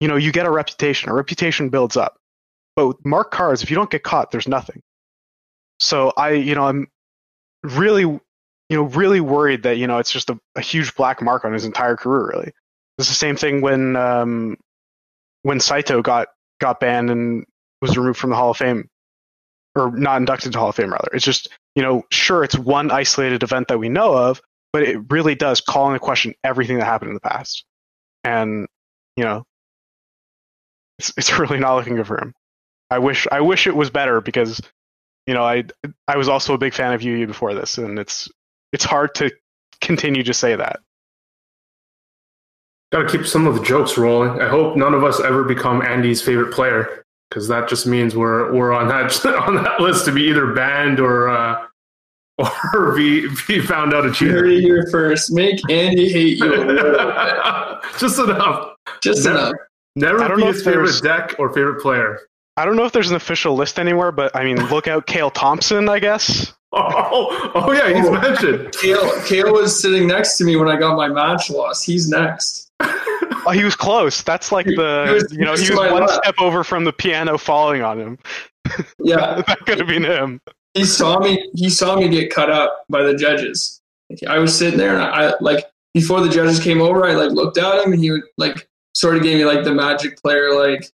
you 0.00 0.08
know, 0.08 0.16
you 0.16 0.32
get 0.32 0.46
a 0.46 0.50
reputation. 0.50 1.10
A 1.10 1.14
reputation 1.14 1.68
builds 1.68 1.96
up. 1.96 2.18
But 2.74 2.88
with 2.88 3.04
mark 3.04 3.30
cards, 3.30 3.62
if 3.62 3.70
you 3.70 3.76
don't 3.76 3.90
get 3.90 4.02
caught, 4.02 4.30
there's 4.30 4.48
nothing. 4.48 4.82
So 5.80 6.12
I, 6.16 6.32
you 6.32 6.54
know, 6.54 6.64
I'm 6.64 6.88
really, 7.62 8.02
you 8.02 8.20
know, 8.70 8.84
really 8.84 9.20
worried 9.20 9.62
that 9.64 9.78
you 9.78 9.86
know 9.86 9.98
it's 9.98 10.12
just 10.12 10.30
a, 10.30 10.38
a 10.54 10.60
huge 10.60 10.94
black 10.94 11.22
mark 11.22 11.44
on 11.44 11.52
his 11.52 11.64
entire 11.64 11.96
career. 11.96 12.28
Really, 12.28 12.52
it's 12.98 13.08
the 13.08 13.14
same 13.14 13.36
thing 13.36 13.60
when 13.60 13.96
um, 13.96 14.56
when 15.42 15.60
Saito 15.60 16.02
got 16.02 16.28
got 16.60 16.80
banned 16.80 17.10
and 17.10 17.44
was 17.80 17.96
removed 17.96 18.18
from 18.18 18.30
the 18.30 18.36
Hall 18.36 18.50
of 18.50 18.56
Fame, 18.56 18.88
or 19.74 19.96
not 19.96 20.18
inducted 20.18 20.52
to 20.52 20.58
Hall 20.58 20.70
of 20.70 20.76
Fame 20.76 20.92
rather. 20.92 21.10
It's 21.12 21.24
just 21.24 21.48
you 21.74 21.82
know, 21.82 22.04
sure, 22.10 22.42
it's 22.42 22.58
one 22.58 22.90
isolated 22.90 23.42
event 23.42 23.68
that 23.68 23.78
we 23.78 23.90
know 23.90 24.16
of, 24.16 24.40
but 24.72 24.82
it 24.82 24.98
really 25.10 25.34
does 25.34 25.60
call 25.60 25.88
into 25.88 25.98
question 26.00 26.34
everything 26.42 26.78
that 26.78 26.86
happened 26.86 27.10
in 27.10 27.14
the 27.14 27.20
past, 27.20 27.64
and 28.24 28.66
you 29.16 29.24
know, 29.24 29.44
it's 30.98 31.12
it's 31.16 31.38
really 31.38 31.58
not 31.58 31.76
looking 31.76 31.96
good 31.96 32.06
for 32.06 32.20
him. 32.20 32.34
I 32.90 32.98
wish 32.98 33.26
I 33.30 33.40
wish 33.40 33.66
it 33.66 33.76
was 33.76 33.90
better 33.90 34.20
because 34.20 34.60
you 35.26 35.34
know 35.34 35.42
I 35.42 35.64
I 36.08 36.16
was 36.16 36.28
also 36.28 36.54
a 36.54 36.58
big 36.58 36.74
fan 36.74 36.92
of 36.92 37.00
Yuya 37.02 37.26
before 37.26 37.54
this, 37.54 37.78
and 37.78 37.98
it's 37.98 38.28
it's 38.72 38.84
hard 38.84 39.14
to 39.16 39.30
continue 39.80 40.22
to 40.22 40.34
say 40.34 40.56
that. 40.56 40.80
Got 42.96 43.10
to 43.10 43.18
keep 43.18 43.26
some 43.26 43.46
of 43.46 43.54
the 43.54 43.62
jokes 43.62 43.98
rolling. 43.98 44.40
I 44.40 44.48
hope 44.48 44.74
none 44.74 44.94
of 44.94 45.04
us 45.04 45.20
ever 45.20 45.44
become 45.44 45.82
Andy's 45.82 46.22
favorite 46.22 46.50
player 46.50 47.04
because 47.28 47.46
that 47.48 47.68
just 47.68 47.86
means 47.86 48.16
we're 48.16 48.50
we're 48.54 48.72
on 48.72 48.88
that 48.88 49.26
on 49.46 49.56
that 49.56 49.80
list 49.80 50.06
to 50.06 50.12
be 50.12 50.22
either 50.22 50.54
banned 50.54 50.98
or 50.98 51.28
uh, 51.28 51.66
or 52.74 52.94
be 52.96 53.28
be 53.46 53.60
found 53.60 53.92
out 53.92 54.06
a 54.06 54.12
cheater. 54.12 54.46
Heard 54.46 54.62
here 54.62 54.88
first. 54.90 55.30
Make 55.30 55.60
Andy 55.70 56.10
hate 56.10 56.38
you. 56.38 56.56
just 57.98 58.18
enough. 58.18 58.74
Just 59.02 59.26
never, 59.26 59.40
enough. 59.40 59.56
Never 59.96 60.36
be 60.36 60.46
his 60.46 60.64
favorite 60.64 60.98
deck 61.02 61.34
or 61.38 61.52
favorite 61.52 61.82
player. 61.82 62.20
I 62.56 62.64
don't 62.64 62.76
know 62.76 62.86
if 62.86 62.92
there's 62.92 63.10
an 63.10 63.16
official 63.16 63.54
list 63.54 63.78
anywhere, 63.78 64.10
but 64.10 64.34
I 64.34 64.42
mean, 64.42 64.56
look 64.68 64.88
out, 64.88 65.06
Kale 65.06 65.30
Thompson. 65.30 65.90
I 65.90 65.98
guess. 65.98 66.54
Oh, 66.78 67.50
oh 67.54 67.72
yeah, 67.72 67.96
he's 67.96 68.06
oh. 68.06 68.12
mentioned. 68.12 68.72
Kale, 68.72 69.22
Kale 69.22 69.52
was 69.52 69.80
sitting 69.80 70.06
next 70.06 70.36
to 70.38 70.44
me 70.44 70.56
when 70.56 70.68
I 70.68 70.76
got 70.76 70.96
my 70.96 71.08
match 71.08 71.50
loss. 71.50 71.82
He's 71.82 72.08
next. 72.08 72.70
Oh, 72.80 73.52
he 73.52 73.64
was 73.64 73.76
close. 73.76 74.22
That's 74.22 74.52
like 74.52 74.66
the 74.66 75.26
you 75.30 75.44
know 75.44 75.54
he 75.54 75.70
was 75.70 75.78
one 75.78 76.02
left. 76.02 76.14
step 76.14 76.34
over 76.38 76.64
from 76.64 76.84
the 76.84 76.92
piano 76.92 77.38
falling 77.38 77.82
on 77.82 77.98
him. 77.98 78.18
Yeah, 78.98 79.42
that 79.46 79.60
could 79.60 79.78
have 79.78 79.88
been 79.88 80.04
him. 80.04 80.40
He 80.74 80.84
saw 80.84 81.18
me. 81.18 81.50
He 81.54 81.70
saw 81.70 81.96
me 81.96 82.08
get 82.08 82.34
cut 82.34 82.50
up 82.50 82.84
by 82.88 83.02
the 83.02 83.14
judges. 83.14 83.80
I 84.28 84.38
was 84.38 84.56
sitting 84.56 84.78
there, 84.78 84.94
and 84.94 85.02
I, 85.02 85.28
I 85.28 85.34
like 85.40 85.64
before 85.94 86.20
the 86.20 86.28
judges 86.28 86.60
came 86.60 86.82
over. 86.82 87.06
I 87.06 87.12
like 87.12 87.30
looked 87.30 87.56
at 87.56 87.84
him, 87.84 87.92
and 87.92 88.02
he 88.02 88.10
would 88.10 88.24
like 88.36 88.68
sort 88.94 89.16
of 89.16 89.22
gave 89.22 89.38
me 89.38 89.44
like 89.44 89.64
the 89.64 89.72
magic 89.74 90.20
player 90.20 90.54
like 90.54 90.90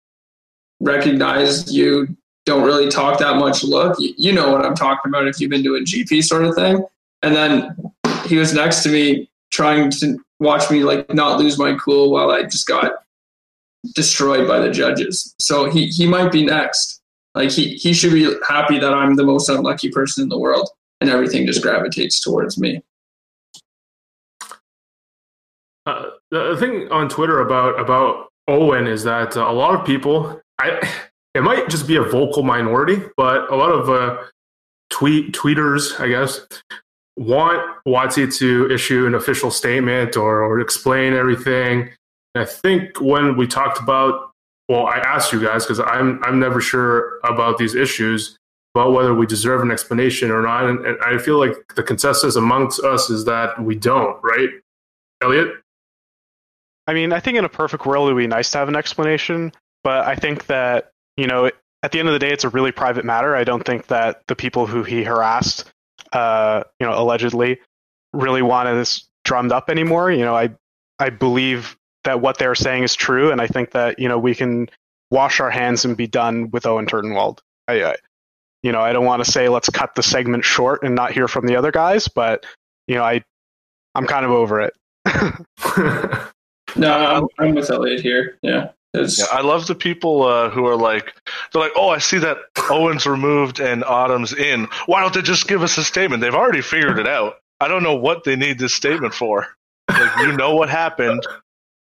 recognized 0.81 1.71
you 1.71 2.15
don't 2.45 2.63
really 2.63 2.89
talk 2.89 3.19
that 3.19 3.37
much 3.37 3.63
look. 3.63 3.97
You, 3.99 4.33
know 4.33 4.51
what 4.51 4.65
I'm 4.65 4.75
talking 4.75 5.09
about 5.09 5.27
if 5.27 5.39
you've 5.39 5.51
been 5.51 5.63
doing 5.63 5.85
GP 5.85 6.23
sort 6.23 6.43
of 6.43 6.55
thing. 6.55 6.85
And 7.21 7.35
then 7.35 7.75
he 8.25 8.37
was 8.37 8.53
next 8.53 8.83
to 8.83 8.89
me 8.89 9.29
trying 9.51 9.91
to 9.91 10.17
watch 10.39 10.71
me 10.71 10.83
like 10.83 11.13
not 11.13 11.39
lose 11.39 11.59
my 11.59 11.75
cool 11.75 12.11
while 12.11 12.31
I 12.31 12.43
just 12.43 12.67
got 12.67 12.93
destroyed 13.93 14.47
by 14.47 14.59
the 14.59 14.71
judges. 14.71 15.35
So 15.39 15.69
he, 15.69 15.87
he 15.87 16.07
might 16.07 16.31
be 16.31 16.45
next. 16.45 17.01
Like 17.35 17.51
he, 17.51 17.75
he 17.75 17.93
should 17.93 18.13
be 18.13 18.33
happy 18.47 18.79
that 18.79 18.93
I'm 18.93 19.15
the 19.15 19.25
most 19.25 19.49
unlucky 19.49 19.89
person 19.89 20.23
in 20.23 20.29
the 20.29 20.39
world 20.39 20.69
and 20.99 21.09
everything 21.09 21.45
just 21.45 21.61
gravitates 21.61 22.19
towards 22.19 22.57
me. 22.57 22.81
Uh, 25.85 26.11
the 26.29 26.55
thing 26.59 26.91
on 26.91 27.09
Twitter 27.09 27.39
about 27.39 27.79
about 27.79 28.27
Owen 28.47 28.85
is 28.87 29.03
that 29.03 29.35
uh, 29.35 29.49
a 29.49 29.51
lot 29.51 29.73
of 29.73 29.85
people, 29.85 30.39
I, 30.59 30.87
it 31.33 31.41
might 31.41 31.69
just 31.69 31.87
be 31.87 31.95
a 31.95 32.03
vocal 32.03 32.43
minority, 32.43 33.01
but 33.17 33.51
a 33.51 33.55
lot 33.55 33.71
of 33.71 33.89
uh, 33.89 34.23
tweet 34.89 35.33
tweeters, 35.33 35.99
I 35.99 36.07
guess, 36.09 36.45
want 37.17 37.61
WotC 37.87 38.35
to 38.37 38.71
issue 38.71 39.05
an 39.05 39.15
official 39.15 39.51
statement 39.51 40.17
or, 40.17 40.43
or 40.43 40.59
explain 40.59 41.13
everything. 41.13 41.89
And 42.35 42.43
I 42.43 42.45
think 42.45 42.99
when 42.99 43.37
we 43.37 43.47
talked 43.47 43.79
about, 43.79 44.31
well, 44.69 44.87
I 44.87 44.97
asked 44.99 45.33
you 45.33 45.41
guys 45.41 45.65
because 45.65 45.79
I'm 45.79 46.23
I'm 46.23 46.39
never 46.39 46.61
sure 46.61 47.19
about 47.23 47.57
these 47.57 47.75
issues 47.75 48.37
about 48.73 48.93
whether 48.93 49.13
we 49.13 49.25
deserve 49.25 49.61
an 49.61 49.71
explanation 49.71 50.31
or 50.31 50.41
not, 50.41 50.69
and, 50.69 50.85
and 50.85 50.97
I 51.03 51.17
feel 51.17 51.37
like 51.37 51.53
the 51.75 51.83
consensus 51.83 52.37
amongst 52.37 52.81
us 52.81 53.09
is 53.09 53.25
that 53.25 53.61
we 53.61 53.75
don't, 53.75 54.17
right, 54.23 54.49
Elliot? 55.21 55.55
I 56.87 56.93
mean, 56.93 57.11
I 57.11 57.19
think 57.19 57.37
in 57.37 57.43
a 57.43 57.49
perfect 57.49 57.85
world 57.85 58.09
it 58.09 58.13
would 58.13 58.21
be 58.21 58.27
nice 58.27 58.49
to 58.51 58.59
have 58.59 58.69
an 58.69 58.77
explanation, 58.77 59.51
but 59.83 60.07
I 60.07 60.15
think 60.15 60.45
that, 60.45 60.90
you 61.17 61.27
know, 61.27 61.51
at 61.83 61.91
the 61.91 61.99
end 61.99 62.07
of 62.07 62.13
the 62.13 62.19
day, 62.19 62.31
it's 62.31 62.43
a 62.43 62.49
really 62.49 62.71
private 62.71 63.05
matter. 63.05 63.35
I 63.35 63.43
don't 63.43 63.63
think 63.63 63.87
that 63.87 64.21
the 64.27 64.35
people 64.35 64.67
who 64.67 64.83
he 64.83 65.03
harassed, 65.03 65.71
uh, 66.13 66.63
you 66.79 66.85
know, 66.85 66.93
allegedly 66.93 67.59
really 68.13 68.41
want 68.41 68.69
this 68.69 69.07
drummed 69.23 69.51
up 69.51 69.69
anymore. 69.69 70.11
You 70.11 70.25
know, 70.25 70.35
I, 70.35 70.49
I 70.99 71.09
believe 71.09 71.77
that 72.03 72.21
what 72.21 72.37
they're 72.37 72.55
saying 72.55 72.83
is 72.83 72.95
true, 72.95 73.31
and 73.31 73.41
I 73.41 73.47
think 73.47 73.71
that, 73.71 73.99
you 73.99 74.07
know, 74.07 74.19
we 74.19 74.35
can 74.35 74.69
wash 75.09 75.39
our 75.39 75.51
hands 75.51 75.85
and 75.85 75.97
be 75.97 76.07
done 76.07 76.51
with 76.51 76.65
Owen 76.65 76.85
Turtenwald. 76.85 77.39
I, 77.67 77.83
I 77.83 77.95
you 78.63 78.71
know, 78.71 78.81
I 78.81 78.93
don't 78.93 79.05
want 79.05 79.23
to 79.25 79.31
say 79.31 79.49
let's 79.49 79.69
cut 79.69 79.95
the 79.95 80.03
segment 80.03 80.45
short 80.45 80.83
and 80.83 80.93
not 80.93 81.11
hear 81.11 81.27
from 81.27 81.47
the 81.47 81.55
other 81.55 81.71
guys, 81.71 82.07
but, 82.07 82.45
you 82.87 82.95
know, 82.95 83.03
I, 83.03 83.23
I'm 83.95 84.05
kind 84.05 84.23
of 84.23 84.31
over 84.31 84.61
it. 84.61 84.73
No, 86.75 86.93
I'm, 86.93 87.27
I'm 87.39 87.55
with 87.55 87.69
Elliot 87.69 88.01
here. 88.01 88.37
Yeah. 88.41 88.69
Yeah, 88.93 89.25
I 89.31 89.41
love 89.41 89.67
the 89.67 89.75
people 89.75 90.23
uh, 90.23 90.49
who 90.49 90.65
are 90.65 90.75
like, 90.75 91.13
they're 91.51 91.61
like, 91.61 91.71
oh, 91.77 91.89
I 91.89 91.99
see 91.99 92.17
that 92.19 92.37
Owens 92.69 93.05
removed 93.05 93.61
and 93.61 93.85
Autumn's 93.85 94.33
in. 94.33 94.67
Why 94.85 95.01
don't 95.01 95.13
they 95.13 95.21
just 95.21 95.47
give 95.47 95.63
us 95.63 95.77
a 95.77 95.83
statement? 95.83 96.21
They've 96.21 96.35
already 96.35 96.61
figured 96.61 96.99
it 96.99 97.07
out. 97.07 97.35
I 97.61 97.69
don't 97.69 97.83
know 97.83 97.95
what 97.95 98.25
they 98.25 98.35
need 98.35 98.59
this 98.59 98.73
statement 98.73 99.13
for. 99.13 99.47
Like, 99.87 100.17
you 100.19 100.33
know 100.33 100.55
what 100.55 100.69
happened. 100.69 101.25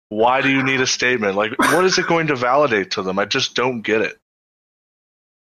Why 0.10 0.42
do 0.42 0.50
you 0.50 0.62
need 0.62 0.82
a 0.82 0.88
statement? 0.88 1.36
Like, 1.36 1.58
what 1.58 1.84
is 1.84 1.98
it 1.98 2.06
going 2.06 2.28
to 2.28 2.36
validate 2.36 2.92
to 2.92 3.02
them? 3.02 3.18
I 3.18 3.26
just 3.26 3.56
don't 3.56 3.82
get 3.82 4.02
it. 4.02 4.20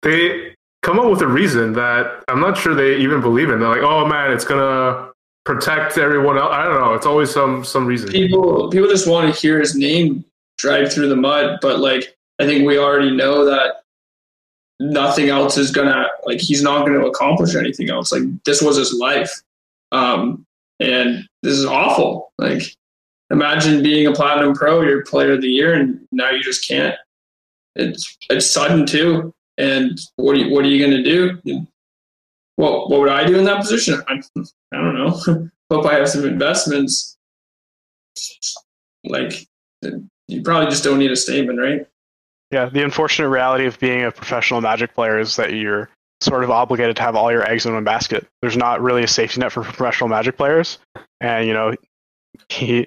They 0.03 0.55
come 0.82 0.98
up 0.98 1.11
with 1.11 1.20
a 1.22 1.26
reason 1.26 1.72
that 1.74 2.24
I'm 2.28 2.40
not 2.40 2.57
sure 2.57 2.74
they 2.74 2.96
even 2.98 3.20
believe 3.20 3.51
in. 3.51 3.61
They're 3.61 3.68
like, 3.68 3.82
oh 3.82 4.07
man, 4.07 4.32
it's 4.32 4.44
gonna 4.44 5.11
protect 5.44 5.98
everyone 5.98 6.38
else. 6.38 6.53
I 6.53 6.64
don't 6.64 6.80
know. 6.80 6.94
It's 6.94 7.07
always 7.07 7.30
some 7.30 7.64
some 7.64 7.86
reason. 7.86 8.11
People 8.11 8.70
people 8.70 8.88
just 8.88 9.07
want 9.07 9.34
to 9.34 9.40
hear 9.40 9.59
his 9.59 9.74
name 9.74 10.24
drive 10.61 10.92
through 10.92 11.08
the 11.08 11.16
mud, 11.16 11.58
but 11.61 11.80
like 11.80 12.16
I 12.38 12.46
think 12.46 12.66
we 12.66 12.78
already 12.78 13.14
know 13.14 13.44
that 13.44 13.82
nothing 14.78 15.28
else 15.28 15.58
is 15.58 15.70
gonna 15.70 16.06
like 16.24 16.40
he's 16.40 16.62
not 16.62 16.86
gonna 16.86 17.06
accomplish 17.06 17.54
anything 17.54 17.90
else. 17.90 18.12
Like 18.12 18.22
this 18.44 18.62
was 18.62 18.76
his 18.76 18.94
life. 18.94 19.32
Um 19.92 20.46
and 20.80 21.28
this 21.42 21.54
is 21.54 21.66
awful. 21.66 22.32
Like 22.38 22.62
imagine 23.30 23.82
being 23.82 24.06
a 24.06 24.12
platinum 24.12 24.54
pro, 24.54 24.82
you're 24.82 25.04
player 25.04 25.32
of 25.32 25.42
the 25.42 25.48
year 25.48 25.74
and 25.74 26.00
now 26.12 26.30
you 26.30 26.42
just 26.42 26.66
can't. 26.66 26.96
It's 27.76 28.16
it's 28.28 28.46
sudden 28.46 28.86
too. 28.86 29.32
And 29.58 29.98
what 30.16 30.36
are 30.36 30.38
you 30.40 30.54
what 30.54 30.64
are 30.64 30.68
you 30.68 30.84
gonna 30.84 31.02
do? 31.02 31.66
Well, 32.56 32.90
what 32.90 33.00
would 33.00 33.08
I 33.08 33.24
do 33.24 33.38
in 33.38 33.44
that 33.44 33.61
position? 33.61 34.02
I, 34.06 34.20
I 34.36 34.76
don't 34.76 34.94
know. 34.94 35.48
Hope 35.70 35.86
I 35.86 35.94
have 35.94 36.08
some 36.08 36.26
investments. 36.26 37.16
Like, 39.04 39.46
you 40.31 40.43
probably 40.43 40.70
just 40.70 40.85
don't 40.85 40.99
need 40.99 41.11
a 41.11 41.16
statement, 41.16 41.59
right? 41.59 41.87
Yeah, 42.51 42.68
the 42.68 42.83
unfortunate 42.83 43.28
reality 43.28 43.66
of 43.66 43.78
being 43.78 44.03
a 44.03 44.11
professional 44.11 44.61
Magic 44.61 44.95
player 44.95 45.18
is 45.18 45.37
that 45.37 45.53
you're 45.53 45.89
sort 46.20 46.45
of 46.45 46.51
obligated 46.51 46.97
to 46.97 47.03
have 47.03 47.16
all 47.16 47.31
your 47.31 47.49
eggs 47.49 47.64
in 47.64 47.74
one 47.74 47.85
basket. 47.85 48.26
There's 48.43 48.57
not 48.57 48.81
really 48.81 49.03
a 49.03 49.09
safety 49.09 49.41
net 49.41 49.53
for 49.53 49.62
professional 49.62 50.09
Magic 50.09 50.37
players, 50.37 50.78
and 51.20 51.47
you 51.47 51.53
know, 51.53 51.74
he, 52.49 52.87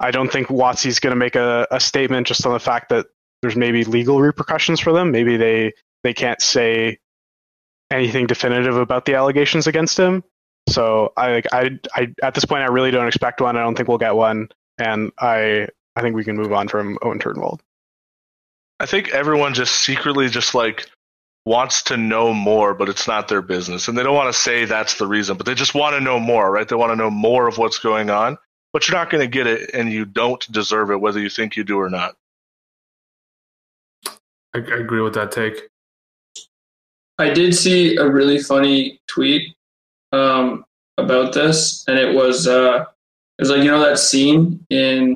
I 0.00 0.10
don't 0.10 0.30
think 0.30 0.48
WotC's 0.48 1.00
going 1.00 1.12
to 1.12 1.16
make 1.16 1.36
a, 1.36 1.66
a 1.70 1.80
statement 1.80 2.26
just 2.26 2.46
on 2.46 2.52
the 2.52 2.60
fact 2.60 2.88
that 2.90 3.06
there's 3.42 3.56
maybe 3.56 3.84
legal 3.84 4.20
repercussions 4.20 4.80
for 4.80 4.92
them. 4.92 5.10
Maybe 5.10 5.36
they 5.36 5.72
they 6.04 6.14
can't 6.14 6.40
say 6.40 6.98
anything 7.90 8.26
definitive 8.26 8.76
about 8.76 9.04
the 9.04 9.14
allegations 9.14 9.66
against 9.66 9.98
him. 9.98 10.24
So 10.68 11.12
I, 11.16 11.42
I, 11.52 11.70
I, 11.94 12.08
at 12.22 12.34
this 12.34 12.44
point, 12.44 12.62
I 12.62 12.66
really 12.66 12.90
don't 12.90 13.06
expect 13.06 13.40
one. 13.40 13.56
I 13.56 13.62
don't 13.62 13.74
think 13.74 13.88
we'll 13.88 13.98
get 13.98 14.14
one, 14.14 14.48
and 14.78 15.10
I, 15.18 15.68
I 15.96 16.02
think 16.02 16.16
we 16.16 16.24
can 16.24 16.36
move 16.36 16.52
on 16.52 16.68
from 16.68 16.98
Owen 17.02 17.18
Turtenwald. 17.18 17.60
I 18.80 18.86
think 18.86 19.10
everyone 19.10 19.54
just 19.54 19.76
secretly 19.76 20.28
just 20.28 20.54
like 20.54 20.88
wants 21.44 21.82
to 21.82 21.96
know 21.96 22.32
more, 22.32 22.74
but 22.74 22.88
it's 22.88 23.06
not 23.06 23.28
their 23.28 23.42
business, 23.42 23.88
and 23.88 23.96
they 23.96 24.02
don't 24.02 24.14
want 24.14 24.32
to 24.32 24.38
say 24.38 24.64
that's 24.64 24.94
the 24.94 25.06
reason, 25.06 25.36
but 25.36 25.46
they 25.46 25.54
just 25.54 25.74
want 25.74 25.94
to 25.94 26.00
know 26.00 26.18
more, 26.18 26.50
right? 26.50 26.68
They 26.68 26.76
want 26.76 26.92
to 26.92 26.96
know 26.96 27.10
more 27.10 27.48
of 27.48 27.58
what's 27.58 27.78
going 27.78 28.10
on, 28.10 28.38
but 28.72 28.88
you're 28.88 28.96
not 28.96 29.10
going 29.10 29.22
to 29.22 29.28
get 29.28 29.46
it, 29.46 29.70
and 29.74 29.92
you 29.92 30.04
don't 30.04 30.50
deserve 30.52 30.90
it, 30.90 31.00
whether 31.00 31.20
you 31.20 31.28
think 31.28 31.56
you 31.56 31.64
do 31.64 31.78
or 31.78 31.90
not. 31.90 32.16
I, 34.54 34.58
I 34.58 34.78
agree 34.78 35.00
with 35.00 35.14
that 35.14 35.32
take. 35.32 35.68
I 37.18 37.30
did 37.30 37.54
see 37.54 37.96
a 37.96 38.08
really 38.08 38.38
funny 38.38 39.00
tweet 39.06 39.54
um, 40.12 40.64
about 40.98 41.32
this, 41.32 41.84
and 41.86 41.98
it 41.98 42.14
was 42.14 42.46
uh, 42.46 42.84
it 43.38 43.42
was 43.42 43.50
like 43.50 43.62
you 43.62 43.70
know 43.70 43.80
that 43.80 43.98
scene 43.98 44.64
in 44.70 45.14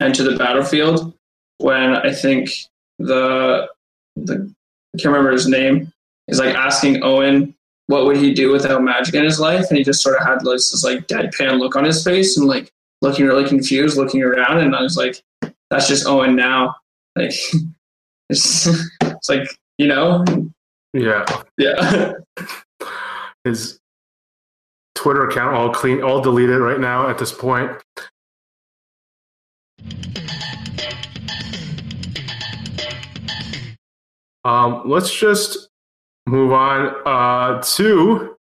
Enter 0.00 0.22
the 0.24 0.36
Battlefield 0.36 1.14
when 1.58 1.96
I 1.96 2.12
think 2.12 2.50
the 2.98 3.68
the 4.16 4.52
I 4.94 4.98
can't 4.98 5.12
remember 5.12 5.32
his 5.32 5.48
name 5.48 5.92
is 6.28 6.38
like 6.38 6.54
asking 6.54 7.02
Owen 7.02 7.54
what 7.86 8.04
would 8.04 8.16
he 8.16 8.34
do 8.34 8.52
without 8.52 8.82
magic 8.82 9.14
in 9.14 9.24
his 9.24 9.40
life, 9.40 9.66
and 9.68 9.78
he 9.78 9.84
just 9.84 10.02
sort 10.02 10.16
of 10.20 10.26
had 10.26 10.40
this, 10.40 10.70
this 10.70 10.84
like 10.84 11.06
deadpan 11.06 11.58
look 11.58 11.74
on 11.74 11.84
his 11.84 12.04
face 12.04 12.36
and 12.36 12.46
like 12.46 12.70
looking 13.00 13.26
really 13.26 13.48
confused, 13.48 13.96
looking 13.96 14.22
around, 14.22 14.58
and 14.58 14.76
I 14.76 14.82
was 14.82 14.96
like, 14.96 15.22
that's 15.70 15.88
just 15.88 16.06
Owen 16.06 16.36
now. 16.36 16.74
Like 17.16 17.32
it's, 18.30 18.66
it's 19.02 19.28
like 19.28 19.48
you 19.78 19.86
know 19.86 20.24
yeah. 20.92 21.24
Yeah. 21.56 22.12
His 23.44 23.78
Twitter 24.94 25.28
account 25.28 25.54
all 25.54 25.72
clean, 25.72 26.02
all 26.02 26.20
deleted 26.20 26.58
right 26.58 26.80
now 26.80 27.08
at 27.08 27.18
this 27.18 27.32
point. 27.32 27.70
Um, 34.44 34.82
let's 34.86 35.14
just 35.14 35.68
move 36.26 36.52
on 36.52 36.94
uh, 37.04 37.62
to 37.62 38.36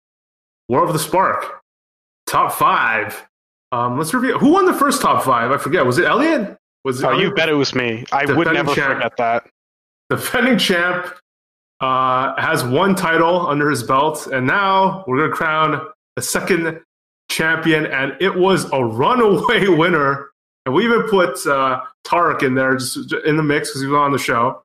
War 0.68 0.84
of 0.86 0.92
the 0.92 0.98
Spark. 0.98 1.60
Top 2.26 2.52
five. 2.52 3.26
Um, 3.72 3.98
let's 3.98 4.14
review. 4.14 4.38
Who 4.38 4.52
won 4.52 4.66
the 4.66 4.74
first 4.74 5.02
top 5.02 5.24
five? 5.24 5.50
I 5.50 5.58
forget. 5.58 5.84
Was 5.84 5.98
it 5.98 6.04
Elliot? 6.04 6.56
Was 6.84 7.00
it 7.00 7.06
oh, 7.06 7.10
Elliot? 7.10 7.28
you 7.28 7.34
bet 7.34 7.48
it 7.48 7.54
was 7.54 7.74
me. 7.74 8.04
I 8.12 8.24
would 8.24 8.52
never 8.52 8.74
champ. 8.74 8.94
forget 8.94 9.16
that. 9.16 9.48
Defending 10.08 10.58
champ 10.58 11.12
uh, 11.80 12.40
has 12.40 12.62
one 12.64 12.94
title 12.94 13.46
under 13.46 13.68
his 13.68 13.82
belt, 13.82 14.28
and 14.28 14.46
now 14.46 15.04
we're 15.06 15.18
going 15.18 15.30
to 15.30 15.36
crown 15.36 15.88
a 16.16 16.22
second 16.22 16.80
champion, 17.28 17.86
and 17.86 18.16
it 18.20 18.34
was 18.34 18.70
a 18.72 18.84
runaway 18.84 19.66
winner. 19.76 20.30
And 20.66 20.74
we 20.74 20.84
even 20.84 21.04
put 21.04 21.46
uh, 21.46 21.80
Tarek 22.04 22.42
in 22.42 22.54
there, 22.54 22.76
just 22.76 23.12
in 23.24 23.36
the 23.36 23.42
mix 23.42 23.70
because 23.70 23.82
he 23.82 23.86
was 23.86 23.96
on 23.96 24.12
the 24.12 24.18
show. 24.18 24.62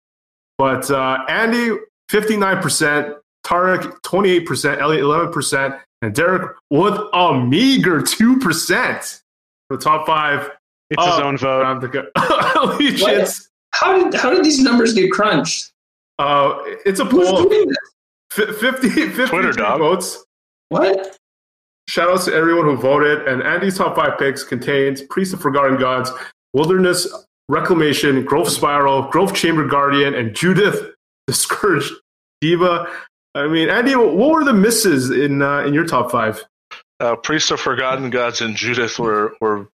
But 0.58 0.90
uh, 0.92 1.20
Andy, 1.30 1.78
59%, 2.12 3.16
Tarek, 3.46 4.02
28%, 4.02 4.80
Elliot, 4.80 5.04
11%, 5.04 5.80
and 6.02 6.16
Derek 6.16 6.56
with 6.70 7.00
a 7.14 7.40
meager 7.40 8.02
2% 8.02 9.22
the 9.70 9.78
top 9.78 10.06
five. 10.06 10.52
It's 10.90 11.04
his 11.04 11.20
own 11.20 11.38
vote. 11.38 12.12
Allegiance. 12.56 13.50
How 13.74 13.98
did, 13.98 14.14
how 14.20 14.32
did 14.32 14.44
these 14.44 14.60
numbers 14.60 14.94
get 14.94 15.12
crunched? 15.12 15.72
Uh, 16.20 16.58
it's 16.86 17.00
a 17.00 17.06
poll. 17.06 17.50
50, 18.32 19.10
50 19.10 19.26
Twitter 19.28 19.52
dog. 19.52 19.80
votes. 19.80 20.26
What? 20.70 21.18
Shout 21.92 22.10
outs 22.10 22.24
to 22.24 22.34
everyone 22.34 22.64
who 22.64 22.78
voted. 22.78 23.28
And 23.28 23.44
Andy's 23.44 23.78
top 23.78 23.98
five 23.98 24.18
picks 24.18 24.46
contains 24.46 25.02
Priest 25.02 25.34
of 25.34 25.42
Forgotten 25.42 25.78
Gods, 25.78 26.10
Wilderness 26.54 27.06
Reclamation, 27.50 28.24
Growth 28.24 28.48
Spiral, 28.48 29.10
Growth 29.10 29.36
Chamber 29.36 29.68
Guardian, 29.68 30.14
and 30.14 30.34
Judith 30.34 30.94
the 31.28 31.34
Scourge 31.34 31.92
Diva. 32.40 32.88
I 33.36 33.48
mean, 33.48 33.68
Andy, 33.68 33.94
what 33.98 34.16
were 34.16 34.46
the 34.46 34.54
misses 34.54 35.10
in 35.10 35.42
uh, 35.42 35.66
in 35.66 35.74
your 35.74 35.86
top 35.86 36.12
five? 36.12 36.42
Uh, 37.02 37.18
Priest 37.18 37.52
of 37.52 37.60
Forgotten 37.60 38.10
Gods 38.10 38.40
and 38.40 38.56
Judith 38.56 38.98
were 38.98 39.36
were 39.42 39.68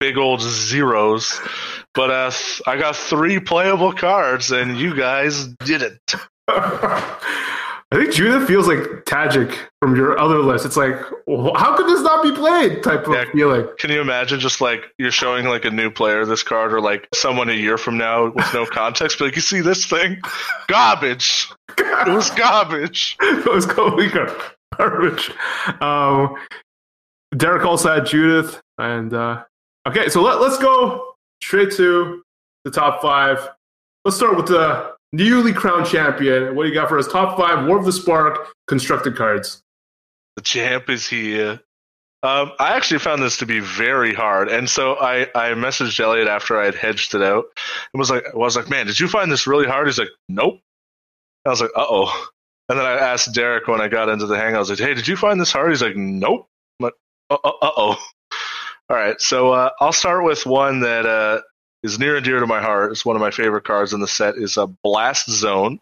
big 0.00 0.18
old 0.18 0.40
zeros, 0.40 1.40
but 1.94 2.10
uh, 2.10 2.32
I 2.66 2.78
got 2.78 2.96
three 2.96 3.38
playable 3.38 3.92
cards, 3.92 4.50
and 4.50 4.76
you 4.76 4.96
guys 4.96 5.46
didn't. 5.64 6.00
I 7.92 7.96
think 7.96 8.14
Judith 8.14 8.46
feels 8.46 8.68
like 8.68 8.78
Tajic 9.04 9.52
from 9.82 9.96
your 9.96 10.16
other 10.16 10.38
list. 10.38 10.64
It's 10.64 10.76
like, 10.76 10.94
how 11.56 11.76
could 11.76 11.88
this 11.88 12.00
not 12.02 12.22
be 12.22 12.30
played? 12.30 12.84
Type 12.84 13.04
of 13.08 13.14
Yeah. 13.14 13.24
feeling. 13.32 13.66
Can 13.80 13.90
you 13.90 14.00
imagine 14.00 14.38
just 14.38 14.60
like 14.60 14.84
you're 14.98 15.10
showing 15.10 15.46
like 15.46 15.64
a 15.64 15.70
new 15.72 15.90
player 15.90 16.24
this 16.24 16.44
card, 16.44 16.72
or 16.72 16.80
like 16.80 17.08
someone 17.12 17.48
a 17.48 17.52
year 17.54 17.76
from 17.76 17.98
now 17.98 18.26
with 18.30 18.54
no 18.54 18.64
context, 18.64 19.18
but 19.18 19.24
like 19.26 19.34
you 19.34 19.42
see 19.42 19.60
this 19.60 19.86
thing, 19.86 20.20
garbage. 20.68 21.50
It 21.78 22.08
was 22.08 22.30
garbage. 22.30 23.16
it 23.20 23.52
was 23.52 23.66
going 23.66 24.10
garbage. 24.76 25.30
Um, 25.80 26.36
Derek 27.36 27.64
also 27.64 27.92
had 27.92 28.06
Judith, 28.06 28.60
and 28.78 29.12
uh, 29.12 29.42
okay, 29.88 30.08
so 30.08 30.22
let, 30.22 30.40
let's 30.40 30.58
go 30.58 31.14
straight 31.42 31.72
to 31.72 32.22
the 32.64 32.70
top 32.70 33.02
five. 33.02 33.48
Let's 34.04 34.16
start 34.16 34.36
with 34.36 34.46
the 34.46 34.92
newly 35.12 35.52
crowned 35.52 35.86
champion. 35.86 36.54
What 36.54 36.64
do 36.64 36.68
you 36.68 36.74
got 36.74 36.88
for 36.88 36.98
us? 36.98 37.08
Top 37.08 37.36
five 37.38 37.66
War 37.66 37.78
of 37.78 37.84
the 37.84 37.92
Spark 37.92 38.48
constructed 38.66 39.16
cards. 39.16 39.62
The 40.36 40.42
champ 40.42 40.88
is 40.88 41.08
here. 41.08 41.60
Um, 42.22 42.52
I 42.58 42.76
actually 42.76 42.98
found 42.98 43.22
this 43.22 43.38
to 43.38 43.46
be 43.46 43.60
very 43.60 44.12
hard, 44.12 44.48
and 44.48 44.68
so 44.68 44.94
I, 44.96 45.22
I 45.34 45.52
messaged 45.54 45.98
Elliot 46.00 46.28
after 46.28 46.60
I 46.60 46.66
had 46.66 46.74
hedged 46.74 47.14
it 47.14 47.22
out, 47.22 47.46
and 47.92 47.98
was 47.98 48.10
like, 48.10 48.24
I 48.26 48.36
was 48.36 48.56
like, 48.56 48.68
man, 48.68 48.86
did 48.86 49.00
you 49.00 49.08
find 49.08 49.32
this 49.32 49.46
really 49.46 49.66
hard? 49.66 49.86
He's 49.86 49.98
like, 49.98 50.10
nope. 50.28 50.60
I 51.46 51.48
was 51.48 51.62
like, 51.62 51.70
uh 51.74 51.86
oh. 51.88 52.26
And 52.68 52.78
then 52.78 52.84
I 52.86 52.92
asked 52.92 53.34
Derek 53.34 53.66
when 53.68 53.80
I 53.80 53.88
got 53.88 54.10
into 54.10 54.26
the 54.26 54.36
hang. 54.36 54.54
I 54.54 54.58
was 54.58 54.68
like, 54.68 54.78
hey, 54.78 54.92
did 54.92 55.08
you 55.08 55.16
find 55.16 55.40
this 55.40 55.50
hard? 55.50 55.70
He's 55.70 55.82
like, 55.82 55.96
nope. 55.96 56.46
I'm 56.78 56.84
like, 56.84 56.94
uh 57.30 57.38
oh. 57.42 57.96
All 58.90 58.96
right, 58.96 59.18
so 59.20 59.52
uh, 59.52 59.70
I'll 59.80 59.92
start 59.92 60.24
with 60.24 60.44
one 60.44 60.80
that 60.80 61.06
uh, 61.06 61.40
is 61.82 61.98
near 61.98 62.16
and 62.16 62.24
dear 62.24 62.40
to 62.40 62.46
my 62.46 62.60
heart. 62.60 62.92
It's 62.92 63.04
one 63.04 63.16
of 63.16 63.20
my 63.20 63.30
favorite 63.30 63.64
cards 63.64 63.92
in 63.92 64.00
the 64.00 64.08
set. 64.08 64.36
is 64.36 64.56
a 64.56 64.66
Blast 64.66 65.30
Zone. 65.30 65.80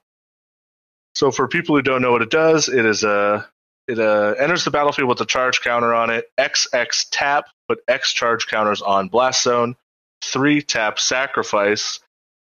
So 1.15 1.31
for 1.31 1.49
people 1.49 1.75
who 1.75 1.83
don't 1.83 2.03
know 2.03 2.13
what 2.13 2.23
it 2.23 2.31
does, 2.31 2.69
it 2.69 2.85
is 2.85 3.03
a 3.03 3.49
it 3.89 3.99
uh, 3.99 4.35
enters 4.39 4.65
the 4.65 4.71
battlefield 4.71 5.09
with 5.09 5.21
a 5.21 5.27
charge 5.27 5.63
counter 5.63 5.95
on 5.95 6.11
it. 6.11 6.31
XX 6.39 7.07
tap, 7.11 7.47
put 7.69 7.79
X 7.89 8.13
charge 8.13 8.47
counters 8.47 8.83
on 8.83 9.09
Blast 9.09 9.43
Zone. 9.43 9.77
Three 10.23 10.61
tap 10.61 10.99
sacrifice 10.99 11.99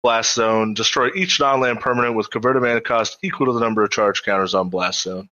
Blast 0.03 0.35
Zone. 0.35 0.75
Destroy 0.75 1.11
each 1.15 1.39
non-land 1.39 1.81
permanent 1.81 2.17
with 2.17 2.31
converted 2.31 2.63
mana 2.63 2.81
cost 2.81 3.19
equal 3.23 3.47
to 3.47 3.53
the 3.53 3.61
number 3.61 3.85
of 3.85 3.91
charge 3.91 4.25
counters 4.25 4.55
on 4.55 4.69
Blast 4.69 5.03
Zone. 5.03 5.29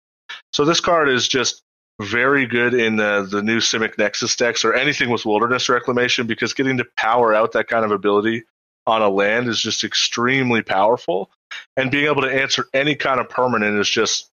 So 0.52 0.64
this 0.64 0.80
card 0.80 1.08
is 1.08 1.28
just 1.28 1.62
very 2.00 2.46
good 2.46 2.72
in 2.72 2.96
the, 2.96 3.26
the 3.30 3.42
new 3.42 3.58
Simic 3.58 3.98
Nexus 3.98 4.34
decks 4.34 4.64
or 4.64 4.74
anything 4.74 5.10
with 5.10 5.26
Wilderness 5.26 5.68
Reclamation 5.68 6.26
because 6.26 6.54
getting 6.54 6.78
to 6.78 6.86
power 6.96 7.34
out 7.34 7.52
that 7.52 7.68
kind 7.68 7.84
of 7.84 7.90
ability 7.90 8.44
on 8.86 9.02
a 9.02 9.08
land 9.08 9.48
is 9.48 9.60
just 9.60 9.84
extremely 9.84 10.62
powerful. 10.62 11.30
And 11.76 11.90
being 11.90 12.06
able 12.06 12.22
to 12.22 12.32
answer 12.32 12.66
any 12.72 12.94
kind 12.94 13.20
of 13.20 13.28
permanent 13.28 13.78
is 13.78 13.88
just 13.88 14.30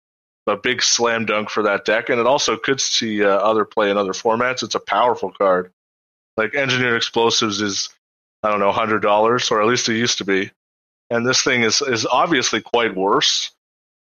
a 0.47 0.55
big 0.55 0.83
slam 0.83 1.25
dunk 1.25 1.49
for 1.49 1.63
that 1.63 1.85
deck. 1.85 2.09
And 2.09 2.19
it 2.19 2.27
also 2.27 2.55
could 2.55 2.79
see 2.79 3.23
uh, 3.23 3.29
other 3.29 3.65
play 3.65 3.89
in 3.89 3.97
other 3.97 4.13
formats. 4.13 4.61
It's 4.61 4.75
a 4.75 4.79
powerful 4.79 5.31
card. 5.31 5.71
Like 6.37 6.53
Engineered 6.53 6.97
Explosives 6.97 7.61
is, 7.61 7.89
I 8.43 8.51
don't 8.51 8.59
know, 8.59 8.71
$100, 8.71 9.51
or 9.51 9.61
at 9.61 9.67
least 9.67 9.89
it 9.89 9.95
used 9.95 10.19
to 10.19 10.25
be. 10.25 10.51
And 11.09 11.25
this 11.25 11.41
thing 11.41 11.63
is, 11.63 11.81
is 11.81 12.05
obviously 12.05 12.61
quite 12.61 12.95
worse 12.95 13.51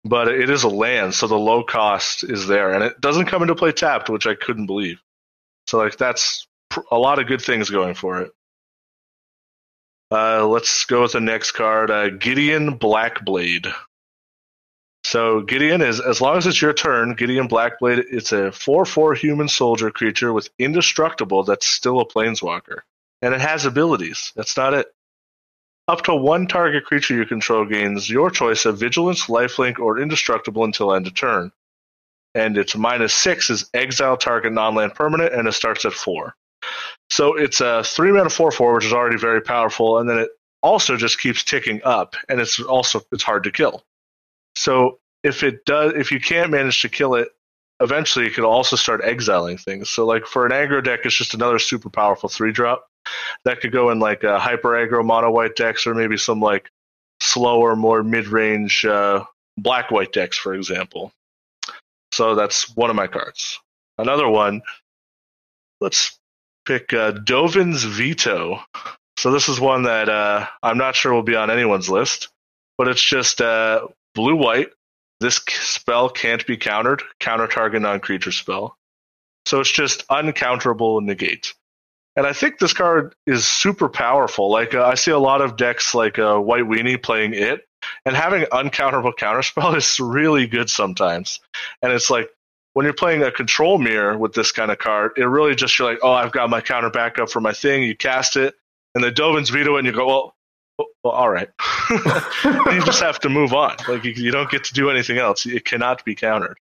but 0.08 0.28
it 0.28 0.48
is 0.48 0.64
a 0.64 0.68
land, 0.68 1.14
so 1.14 1.26
the 1.26 1.38
low 1.38 1.62
cost 1.62 2.24
is 2.24 2.46
there, 2.46 2.72
and 2.72 2.82
it 2.82 3.00
doesn't 3.00 3.26
come 3.26 3.42
into 3.42 3.54
play 3.54 3.72
tapped, 3.72 4.08
which 4.08 4.26
I 4.26 4.34
couldn't 4.34 4.66
believe. 4.66 5.00
So 5.66 5.78
like 5.78 5.96
that's 5.96 6.46
pr- 6.70 6.80
a 6.90 6.98
lot 6.98 7.18
of 7.18 7.26
good 7.26 7.42
things 7.42 7.70
going 7.70 7.94
for 7.94 8.22
it. 8.22 8.32
Uh, 10.10 10.46
let's 10.46 10.86
go 10.86 11.02
with 11.02 11.12
the 11.12 11.20
next 11.20 11.52
card, 11.52 11.90
uh, 11.90 12.08
Gideon 12.08 12.78
Blackblade. 12.78 13.72
So 15.04 15.42
Gideon 15.42 15.82
is 15.82 16.00
as 16.00 16.20
long 16.20 16.38
as 16.38 16.46
it's 16.46 16.60
your 16.60 16.72
turn, 16.72 17.14
Gideon 17.14 17.48
Blackblade. 17.48 18.04
It's 18.10 18.32
a 18.32 18.50
four-four 18.50 19.14
human 19.14 19.48
soldier 19.48 19.90
creature 19.90 20.32
with 20.32 20.48
indestructible 20.58 21.44
that's 21.44 21.66
still 21.66 22.00
a 22.00 22.06
planeswalker, 22.06 22.80
and 23.20 23.34
it 23.34 23.40
has 23.40 23.66
abilities. 23.66 24.32
That's 24.34 24.56
not 24.56 24.74
it. 24.74 24.86
Up 25.88 26.02
to 26.02 26.14
one 26.14 26.46
target 26.46 26.84
creature 26.84 27.14
you 27.14 27.24
control 27.24 27.64
gains 27.64 28.10
your 28.10 28.30
choice 28.30 28.66
of 28.66 28.78
Vigilance, 28.78 29.24
Lifelink, 29.24 29.78
or 29.78 29.98
Indestructible 29.98 30.64
until 30.64 30.92
end 30.92 31.06
of 31.06 31.14
turn. 31.14 31.50
And 32.34 32.58
its 32.58 32.76
minus 32.76 33.14
six 33.14 33.48
is 33.48 33.70
exile 33.72 34.18
target 34.18 34.52
non-land 34.52 34.94
permanent, 34.94 35.32
and 35.32 35.48
it 35.48 35.52
starts 35.52 35.86
at 35.86 35.94
four. 35.94 36.34
So 37.08 37.36
it's 37.36 37.62
a 37.62 37.82
three 37.82 38.12
mana 38.12 38.28
four 38.28 38.50
four, 38.50 38.74
which 38.74 38.84
is 38.84 38.92
already 38.92 39.16
very 39.16 39.40
powerful, 39.40 39.98
and 39.98 40.08
then 40.08 40.18
it 40.18 40.28
also 40.62 40.94
just 40.98 41.18
keeps 41.18 41.42
ticking 41.42 41.80
up, 41.84 42.16
and 42.28 42.38
it's 42.38 42.60
also 42.60 43.00
it's 43.10 43.22
hard 43.22 43.44
to 43.44 43.50
kill. 43.50 43.82
So 44.56 44.98
if 45.24 45.42
it 45.42 45.64
does, 45.64 45.94
if 45.94 46.12
you 46.12 46.20
can't 46.20 46.50
manage 46.50 46.82
to 46.82 46.90
kill 46.90 47.14
it, 47.14 47.28
eventually 47.80 48.26
you 48.26 48.30
could 48.30 48.44
also 48.44 48.76
start 48.76 49.02
exiling 49.02 49.56
things. 49.56 49.88
So 49.88 50.04
like 50.04 50.26
for 50.26 50.44
an 50.44 50.52
aggro 50.52 50.84
deck, 50.84 51.00
it's 51.04 51.16
just 51.16 51.32
another 51.32 51.58
super 51.58 51.88
powerful 51.88 52.28
three 52.28 52.52
drop 52.52 52.86
that 53.44 53.60
could 53.60 53.72
go 53.72 53.90
in 53.90 53.98
like 53.98 54.24
a 54.24 54.38
hyper 54.38 54.70
aggro 54.70 55.04
mono 55.04 55.30
white 55.30 55.56
decks 55.56 55.86
or 55.86 55.94
maybe 55.94 56.16
some 56.16 56.40
like 56.40 56.70
slower, 57.20 57.76
more 57.76 58.02
mid 58.02 58.28
range 58.28 58.84
uh, 58.84 59.24
black 59.56 59.90
white 59.90 60.12
decks, 60.12 60.36
for 60.38 60.54
example. 60.54 61.12
So 62.12 62.34
that's 62.34 62.74
one 62.76 62.90
of 62.90 62.96
my 62.96 63.06
cards. 63.06 63.60
Another 63.98 64.28
one, 64.28 64.62
let's 65.80 66.18
pick 66.64 66.92
uh, 66.92 67.12
Dovin's 67.12 67.84
Veto. 67.84 68.60
So 69.18 69.32
this 69.32 69.48
is 69.48 69.60
one 69.60 69.82
that 69.82 70.08
uh, 70.08 70.46
I'm 70.62 70.78
not 70.78 70.94
sure 70.94 71.12
will 71.12 71.22
be 71.22 71.34
on 71.34 71.50
anyone's 71.50 71.88
list, 71.88 72.28
but 72.76 72.88
it's 72.88 73.02
just 73.02 73.40
uh, 73.40 73.88
blue 74.14 74.36
white. 74.36 74.70
This 75.20 75.40
spell 75.48 76.08
can't 76.08 76.46
be 76.46 76.56
countered. 76.56 77.02
Counter 77.18 77.48
target 77.48 77.82
non 77.82 77.98
creature 77.98 78.30
spell. 78.30 78.76
So 79.46 79.60
it's 79.60 79.72
just 79.72 80.06
uncounterable 80.08 81.02
negate. 81.02 81.54
And 82.18 82.26
I 82.26 82.32
think 82.32 82.58
this 82.58 82.72
card 82.72 83.14
is 83.28 83.46
super 83.46 83.88
powerful. 83.88 84.50
Like 84.50 84.74
uh, 84.74 84.84
I 84.84 84.96
see 84.96 85.12
a 85.12 85.18
lot 85.20 85.40
of 85.40 85.56
decks 85.56 85.94
like 85.94 86.18
uh, 86.18 86.36
White 86.36 86.64
Weenie 86.64 87.00
playing 87.00 87.32
it, 87.32 87.68
and 88.04 88.16
having 88.16 88.42
uncounterable 88.46 89.14
counterspell 89.14 89.76
is 89.76 90.00
really 90.00 90.48
good 90.48 90.68
sometimes. 90.68 91.38
And 91.80 91.92
it's 91.92 92.10
like 92.10 92.28
when 92.72 92.82
you're 92.82 92.92
playing 92.92 93.22
a 93.22 93.30
control 93.30 93.78
mirror 93.78 94.18
with 94.18 94.32
this 94.32 94.50
kind 94.50 94.72
of 94.72 94.78
card, 94.78 95.12
it 95.16 95.26
really 95.26 95.54
just 95.54 95.78
you're 95.78 95.88
like, 95.88 96.00
oh, 96.02 96.10
I've 96.10 96.32
got 96.32 96.50
my 96.50 96.60
counter 96.60 96.90
backup 96.90 97.30
for 97.30 97.40
my 97.40 97.52
thing. 97.52 97.84
You 97.84 97.96
cast 97.96 98.34
it, 98.34 98.56
and 98.96 99.04
the 99.04 99.12
Dovin's 99.12 99.50
veto 99.50 99.76
and 99.76 99.86
you 99.86 99.92
go, 99.92 100.08
well, 100.08 100.34
well, 100.76 100.88
well 101.04 101.12
all 101.12 101.30
right. 101.30 101.48
you 101.92 102.84
just 102.84 103.00
have 103.00 103.20
to 103.20 103.28
move 103.28 103.54
on. 103.54 103.76
Like 103.86 104.02
you, 104.02 104.10
you 104.10 104.32
don't 104.32 104.50
get 104.50 104.64
to 104.64 104.74
do 104.74 104.90
anything 104.90 105.18
else. 105.18 105.46
It 105.46 105.64
cannot 105.64 106.04
be 106.04 106.16
countered. 106.16 106.58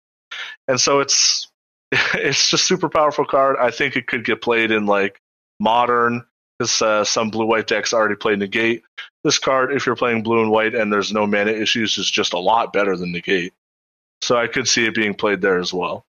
And 0.68 0.82
so 0.82 1.00
it's 1.00 1.48
it's 1.92 2.50
just 2.50 2.66
super 2.66 2.90
powerful 2.90 3.24
card. 3.24 3.56
I 3.58 3.72
think 3.72 3.96
it 3.96 4.06
could 4.06 4.26
get 4.26 4.42
played 4.42 4.72
in 4.72 4.86
like 4.86 5.22
modern 5.60 6.26
because 6.58 6.82
uh, 6.82 7.04
some 7.04 7.30
blue 7.30 7.46
white 7.46 7.68
decks 7.68 7.94
already 7.94 8.16
play 8.16 8.36
negate. 8.36 8.84
This 9.24 9.40
card, 9.40 9.74
if 9.74 9.86
you're 9.86 9.96
playing 9.96 10.24
blue 10.24 10.42
and 10.42 10.52
white 10.52 10.76
and 10.76 10.92
there's 10.92 11.12
no 11.12 11.28
mana 11.28 11.52
issues, 11.52 11.98
is 11.98 12.10
just 12.10 12.34
a 12.34 12.40
lot 12.40 12.72
better 12.72 12.96
than 12.96 13.12
negate. 13.12 13.54
So 14.22 14.38
I 14.38 14.48
could 14.48 14.68
see 14.68 14.86
it 14.86 14.96
being 14.96 15.14
played 15.14 15.42
there 15.42 15.60
as 15.60 15.74
well. 15.74 16.06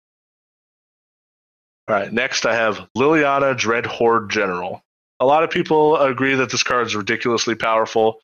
All 1.88 1.97
right, 1.97 2.12
next 2.12 2.47
I 2.47 2.55
have 2.55 2.88
Liliana 2.97 3.57
Dreadhorde 3.57 4.30
General. 4.30 4.82
A 5.20 5.26
lot 5.26 5.45
of 5.45 5.51
people 5.51 5.97
agree 5.97 6.34
that 6.34 6.51
this 6.51 6.62
card 6.62 6.86
is 6.86 6.97
ridiculously 6.97 7.55
powerful. 7.55 8.20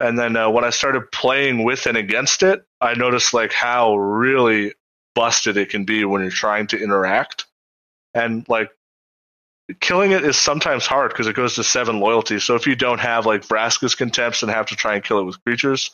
And 0.00 0.18
then 0.18 0.36
uh, 0.36 0.48
when 0.50 0.64
I 0.64 0.70
started 0.70 1.10
playing 1.10 1.64
with 1.64 1.86
and 1.86 1.96
against 1.96 2.42
it, 2.42 2.64
I 2.80 2.94
noticed 2.94 3.34
like 3.34 3.52
how 3.52 3.96
really 3.96 4.74
busted 5.14 5.56
it 5.56 5.70
can 5.70 5.84
be 5.84 6.04
when 6.04 6.22
you're 6.22 6.30
trying 6.30 6.66
to 6.68 6.80
interact. 6.80 7.46
And 8.14 8.48
like 8.48 8.70
killing 9.80 10.12
it 10.12 10.24
is 10.24 10.36
sometimes 10.36 10.86
hard 10.86 11.10
because 11.10 11.26
it 11.26 11.36
goes 11.36 11.54
to 11.54 11.64
seven 11.64 12.00
loyalty. 12.00 12.38
So 12.38 12.54
if 12.54 12.66
you 12.66 12.74
don't 12.74 13.00
have 13.00 13.26
like 13.26 13.42
Vraska's 13.42 13.94
contempts 13.94 14.42
and 14.42 14.50
have 14.50 14.66
to 14.66 14.76
try 14.76 14.94
and 14.94 15.04
kill 15.04 15.18
it 15.18 15.24
with 15.24 15.42
creatures, 15.44 15.90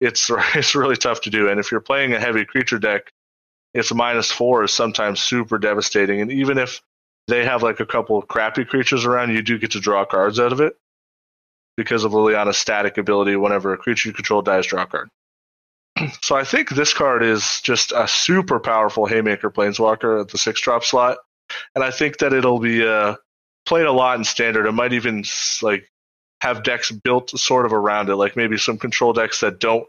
it's 0.00 0.30
it's 0.54 0.74
really 0.74 0.96
tough 0.96 1.20
to 1.22 1.30
do. 1.30 1.48
And 1.48 1.58
if 1.58 1.70
you're 1.70 1.80
playing 1.80 2.12
a 2.12 2.20
heavy 2.20 2.44
creature 2.44 2.78
deck, 2.78 3.12
its 3.74 3.92
minus 3.92 4.30
four 4.30 4.64
is 4.64 4.72
sometimes 4.72 5.20
super 5.20 5.58
devastating. 5.58 6.20
And 6.20 6.30
even 6.30 6.58
if 6.58 6.82
they 7.28 7.44
have 7.44 7.62
like 7.62 7.80
a 7.80 7.86
couple 7.86 8.18
of 8.18 8.28
crappy 8.28 8.64
creatures 8.64 9.04
around, 9.04 9.32
you 9.32 9.42
do 9.42 9.58
get 9.58 9.72
to 9.72 9.80
draw 9.80 10.04
cards 10.04 10.38
out 10.38 10.52
of 10.52 10.60
it 10.60 10.76
because 11.76 12.04
of 12.04 12.12
Liliana's 12.12 12.56
static 12.56 12.98
ability. 12.98 13.36
Whenever 13.36 13.72
a 13.72 13.78
creature 13.78 14.08
you 14.08 14.14
control 14.14 14.42
dies, 14.42 14.66
draw 14.66 14.82
a 14.82 14.86
card. 14.86 15.08
so 16.22 16.36
I 16.36 16.44
think 16.44 16.70
this 16.70 16.92
card 16.92 17.22
is 17.22 17.60
just 17.62 17.92
a 17.92 18.06
super 18.06 18.60
powerful 18.60 19.06
Haymaker 19.06 19.50
Planeswalker 19.50 20.20
at 20.20 20.28
the 20.28 20.38
six 20.38 20.60
drop 20.60 20.84
slot 20.84 21.18
and 21.74 21.84
I 21.84 21.90
think 21.90 22.18
that 22.18 22.32
it'll 22.32 22.58
be 22.58 22.86
uh, 22.86 23.16
played 23.64 23.86
a 23.86 23.92
lot 23.92 24.18
in 24.18 24.24
standard. 24.24 24.66
It 24.66 24.72
might 24.72 24.92
even 24.92 25.24
like 25.62 25.90
have 26.40 26.62
decks 26.62 26.90
built 26.90 27.30
sort 27.30 27.66
of 27.66 27.72
around 27.72 28.08
it, 28.08 28.16
like 28.16 28.36
maybe 28.36 28.58
some 28.58 28.78
control 28.78 29.12
decks 29.12 29.40
that 29.40 29.58
don't 29.58 29.86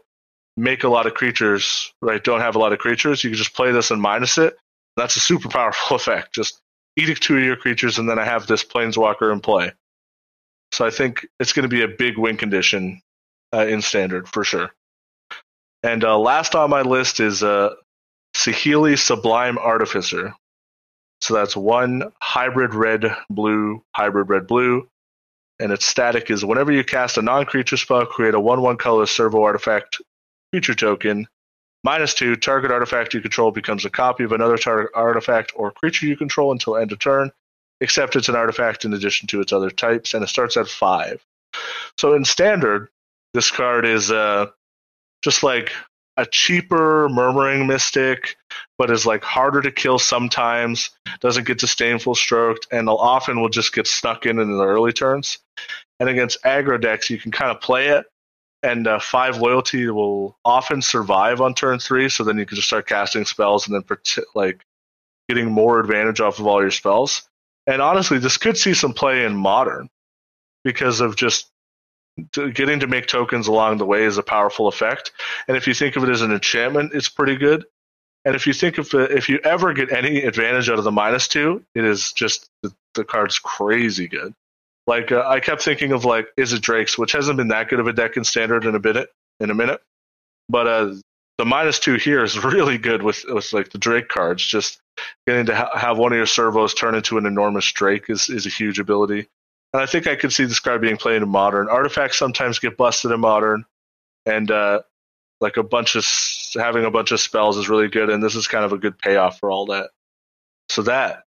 make 0.56 0.84
a 0.84 0.88
lot 0.88 1.06
of 1.06 1.14
creatures, 1.14 1.92
right? 2.02 2.22
Don't 2.22 2.40
have 2.40 2.56
a 2.56 2.58
lot 2.58 2.72
of 2.72 2.78
creatures. 2.78 3.22
You 3.22 3.30
can 3.30 3.38
just 3.38 3.54
play 3.54 3.70
this 3.70 3.90
and 3.90 4.02
minus 4.02 4.38
it. 4.38 4.56
That's 4.96 5.16
a 5.16 5.20
super 5.20 5.48
powerful 5.58 5.96
effect. 5.96 6.34
Just 6.34 6.60
edict 6.96 7.22
two 7.22 7.36
of 7.36 7.44
your 7.44 7.56
creatures, 7.56 7.98
and 7.98 8.08
then 8.08 8.18
I 8.18 8.24
have 8.24 8.46
this 8.46 8.64
planeswalker 8.64 9.32
in 9.32 9.40
play. 9.40 9.72
So 10.72 10.84
I 10.84 10.90
think 10.90 11.26
it's 11.40 11.52
going 11.52 11.62
to 11.62 11.68
be 11.68 11.82
a 11.82 11.88
big 11.88 12.18
win 12.18 12.36
condition 12.36 13.00
uh, 13.54 13.66
in 13.66 13.80
standard 13.80 14.28
for 14.28 14.44
sure. 14.44 14.70
And 15.82 16.04
uh, 16.04 16.18
last 16.18 16.54
on 16.54 16.70
my 16.70 16.82
list 16.82 17.20
is 17.20 17.42
uh, 17.42 17.74
Saheeli 18.34 18.98
Sublime 18.98 19.58
Artificer. 19.58 20.34
So 21.28 21.34
that's 21.34 21.54
one 21.54 22.10
hybrid 22.22 22.72
red 22.72 23.04
blue, 23.28 23.84
hybrid 23.94 24.30
red 24.30 24.46
blue. 24.46 24.88
And 25.60 25.70
its 25.70 25.86
static 25.86 26.30
is 26.30 26.42
whenever 26.42 26.72
you 26.72 26.82
cast 26.82 27.18
a 27.18 27.22
non 27.22 27.44
creature 27.44 27.76
spell, 27.76 28.06
create 28.06 28.32
a 28.32 28.40
1 28.40 28.62
1 28.62 28.78
color 28.78 29.04
servo 29.04 29.42
artifact 29.42 30.00
creature 30.50 30.74
token. 30.74 31.28
Minus 31.84 32.14
two, 32.14 32.34
target 32.34 32.70
artifact 32.70 33.12
you 33.12 33.20
control 33.20 33.50
becomes 33.50 33.84
a 33.84 33.90
copy 33.90 34.24
of 34.24 34.32
another 34.32 34.56
target 34.56 34.90
artifact 34.94 35.52
or 35.54 35.70
creature 35.70 36.06
you 36.06 36.16
control 36.16 36.50
until 36.50 36.78
end 36.78 36.92
of 36.92 36.98
turn, 36.98 37.30
except 37.82 38.16
it's 38.16 38.30
an 38.30 38.34
artifact 38.34 38.86
in 38.86 38.94
addition 38.94 39.26
to 39.28 39.42
its 39.42 39.52
other 39.52 39.70
types, 39.70 40.14
and 40.14 40.24
it 40.24 40.28
starts 40.28 40.56
at 40.56 40.66
five. 40.66 41.22
So 41.98 42.14
in 42.14 42.24
standard, 42.24 42.88
this 43.34 43.50
card 43.50 43.84
is 43.84 44.10
uh, 44.10 44.46
just 45.22 45.42
like 45.42 45.72
a 46.18 46.26
cheaper 46.26 47.08
murmuring 47.08 47.66
mystic, 47.68 48.36
but 48.76 48.90
is 48.90 49.06
like 49.06 49.22
harder 49.22 49.62
to 49.62 49.70
kill 49.70 50.00
sometimes, 50.00 50.90
doesn't 51.20 51.46
get 51.46 51.60
disdainful 51.60 52.16
stroked, 52.16 52.66
and 52.72 52.88
often 52.88 53.40
will 53.40 53.48
just 53.48 53.72
get 53.72 53.86
stuck 53.86 54.26
in 54.26 54.40
in 54.40 54.50
the 54.50 54.64
early 54.64 54.92
turns. 54.92 55.38
And 56.00 56.08
against 56.08 56.42
aggro 56.42 56.80
decks, 56.80 57.08
you 57.08 57.18
can 57.18 57.30
kind 57.30 57.52
of 57.52 57.60
play 57.60 57.88
it, 57.88 58.04
and 58.64 58.88
uh, 58.88 58.98
five 58.98 59.38
loyalty 59.38 59.88
will 59.90 60.36
often 60.44 60.82
survive 60.82 61.40
on 61.40 61.54
turn 61.54 61.78
three. 61.78 62.08
So 62.08 62.24
then 62.24 62.36
you 62.36 62.44
can 62.44 62.56
just 62.56 62.66
start 62.66 62.88
casting 62.88 63.24
spells 63.24 63.68
and 63.68 63.76
then 63.76 63.98
like 64.34 64.64
getting 65.28 65.50
more 65.50 65.78
advantage 65.78 66.20
off 66.20 66.40
of 66.40 66.46
all 66.48 66.60
your 66.60 66.72
spells. 66.72 67.28
And 67.68 67.80
honestly, 67.80 68.18
this 68.18 68.38
could 68.38 68.56
see 68.56 68.74
some 68.74 68.92
play 68.92 69.24
in 69.24 69.36
modern 69.36 69.88
because 70.64 71.00
of 71.00 71.14
just 71.14 71.50
getting 72.32 72.80
to 72.80 72.86
make 72.86 73.06
tokens 73.06 73.48
along 73.48 73.78
the 73.78 73.86
way 73.86 74.04
is 74.04 74.18
a 74.18 74.22
powerful 74.22 74.68
effect. 74.68 75.12
And 75.46 75.56
if 75.56 75.66
you 75.66 75.74
think 75.74 75.96
of 75.96 76.04
it 76.04 76.10
as 76.10 76.22
an 76.22 76.32
enchantment, 76.32 76.92
it's 76.94 77.08
pretty 77.08 77.36
good. 77.36 77.64
And 78.24 78.34
if 78.34 78.46
you 78.46 78.52
think 78.52 78.78
of 78.78 78.92
it, 78.94 79.12
if 79.12 79.28
you 79.28 79.38
ever 79.44 79.72
get 79.72 79.92
any 79.92 80.22
advantage 80.22 80.68
out 80.68 80.78
of 80.78 80.84
the 80.84 80.90
minus 80.90 81.28
two, 81.28 81.64
it 81.74 81.84
is 81.84 82.12
just 82.12 82.48
the, 82.62 82.74
the 82.94 83.04
card's 83.04 83.38
crazy 83.38 84.08
good. 84.08 84.34
Like 84.86 85.12
uh, 85.12 85.24
I 85.26 85.40
kept 85.40 85.62
thinking 85.62 85.92
of 85.92 86.04
like 86.04 86.28
Izzet 86.36 86.60
Drakes, 86.60 86.98
which 86.98 87.12
hasn't 87.12 87.36
been 87.36 87.48
that 87.48 87.68
good 87.68 87.80
of 87.80 87.86
a 87.86 87.92
deck 87.92 88.16
in 88.16 88.24
standard 88.24 88.64
in 88.64 88.74
a 88.74 88.78
bit 88.80 89.08
in 89.38 89.50
a 89.50 89.54
minute, 89.54 89.80
but 90.48 90.66
uh, 90.66 90.94
the 91.36 91.44
minus 91.44 91.78
two 91.78 91.94
here 91.94 92.24
is 92.24 92.42
really 92.44 92.78
good 92.78 93.02
with 93.02 93.24
with 93.28 93.52
like 93.52 93.70
the 93.70 93.78
Drake 93.78 94.08
cards. 94.08 94.44
Just 94.44 94.80
getting 95.26 95.46
to 95.46 95.54
ha- 95.54 95.76
have 95.78 95.98
one 95.98 96.12
of 96.12 96.16
your 96.16 96.26
servos 96.26 96.74
turn 96.74 96.94
into 96.94 97.18
an 97.18 97.26
enormous 97.26 97.70
Drake 97.70 98.06
is 98.08 98.28
is 98.28 98.46
a 98.46 98.50
huge 98.50 98.78
ability, 98.78 99.28
and 99.72 99.82
I 99.82 99.86
think 99.86 100.06
I 100.06 100.16
could 100.16 100.32
see 100.32 100.44
this 100.44 100.60
card 100.60 100.80
being 100.80 100.96
played 100.96 101.22
in 101.22 101.28
modern. 101.28 101.68
Artifacts 101.68 102.18
sometimes 102.18 102.58
get 102.58 102.76
busted 102.76 103.10
in 103.10 103.20
modern, 103.20 103.64
and 104.26 104.50
uh, 104.50 104.82
like 105.40 105.56
a 105.56 105.62
bunch 105.62 105.94
of 105.94 106.06
having 106.54 106.84
a 106.84 106.90
bunch 106.90 107.12
of 107.12 107.20
spells 107.20 107.56
is 107.56 107.68
really 107.68 107.88
good, 107.88 108.10
and 108.10 108.22
this 108.22 108.34
is 108.34 108.46
kind 108.46 108.64
of 108.64 108.72
a 108.72 108.78
good 108.78 108.98
payoff 108.98 109.38
for 109.38 109.50
all 109.50 109.66
that. 109.66 109.90
So 110.68 110.82
that 110.82 111.24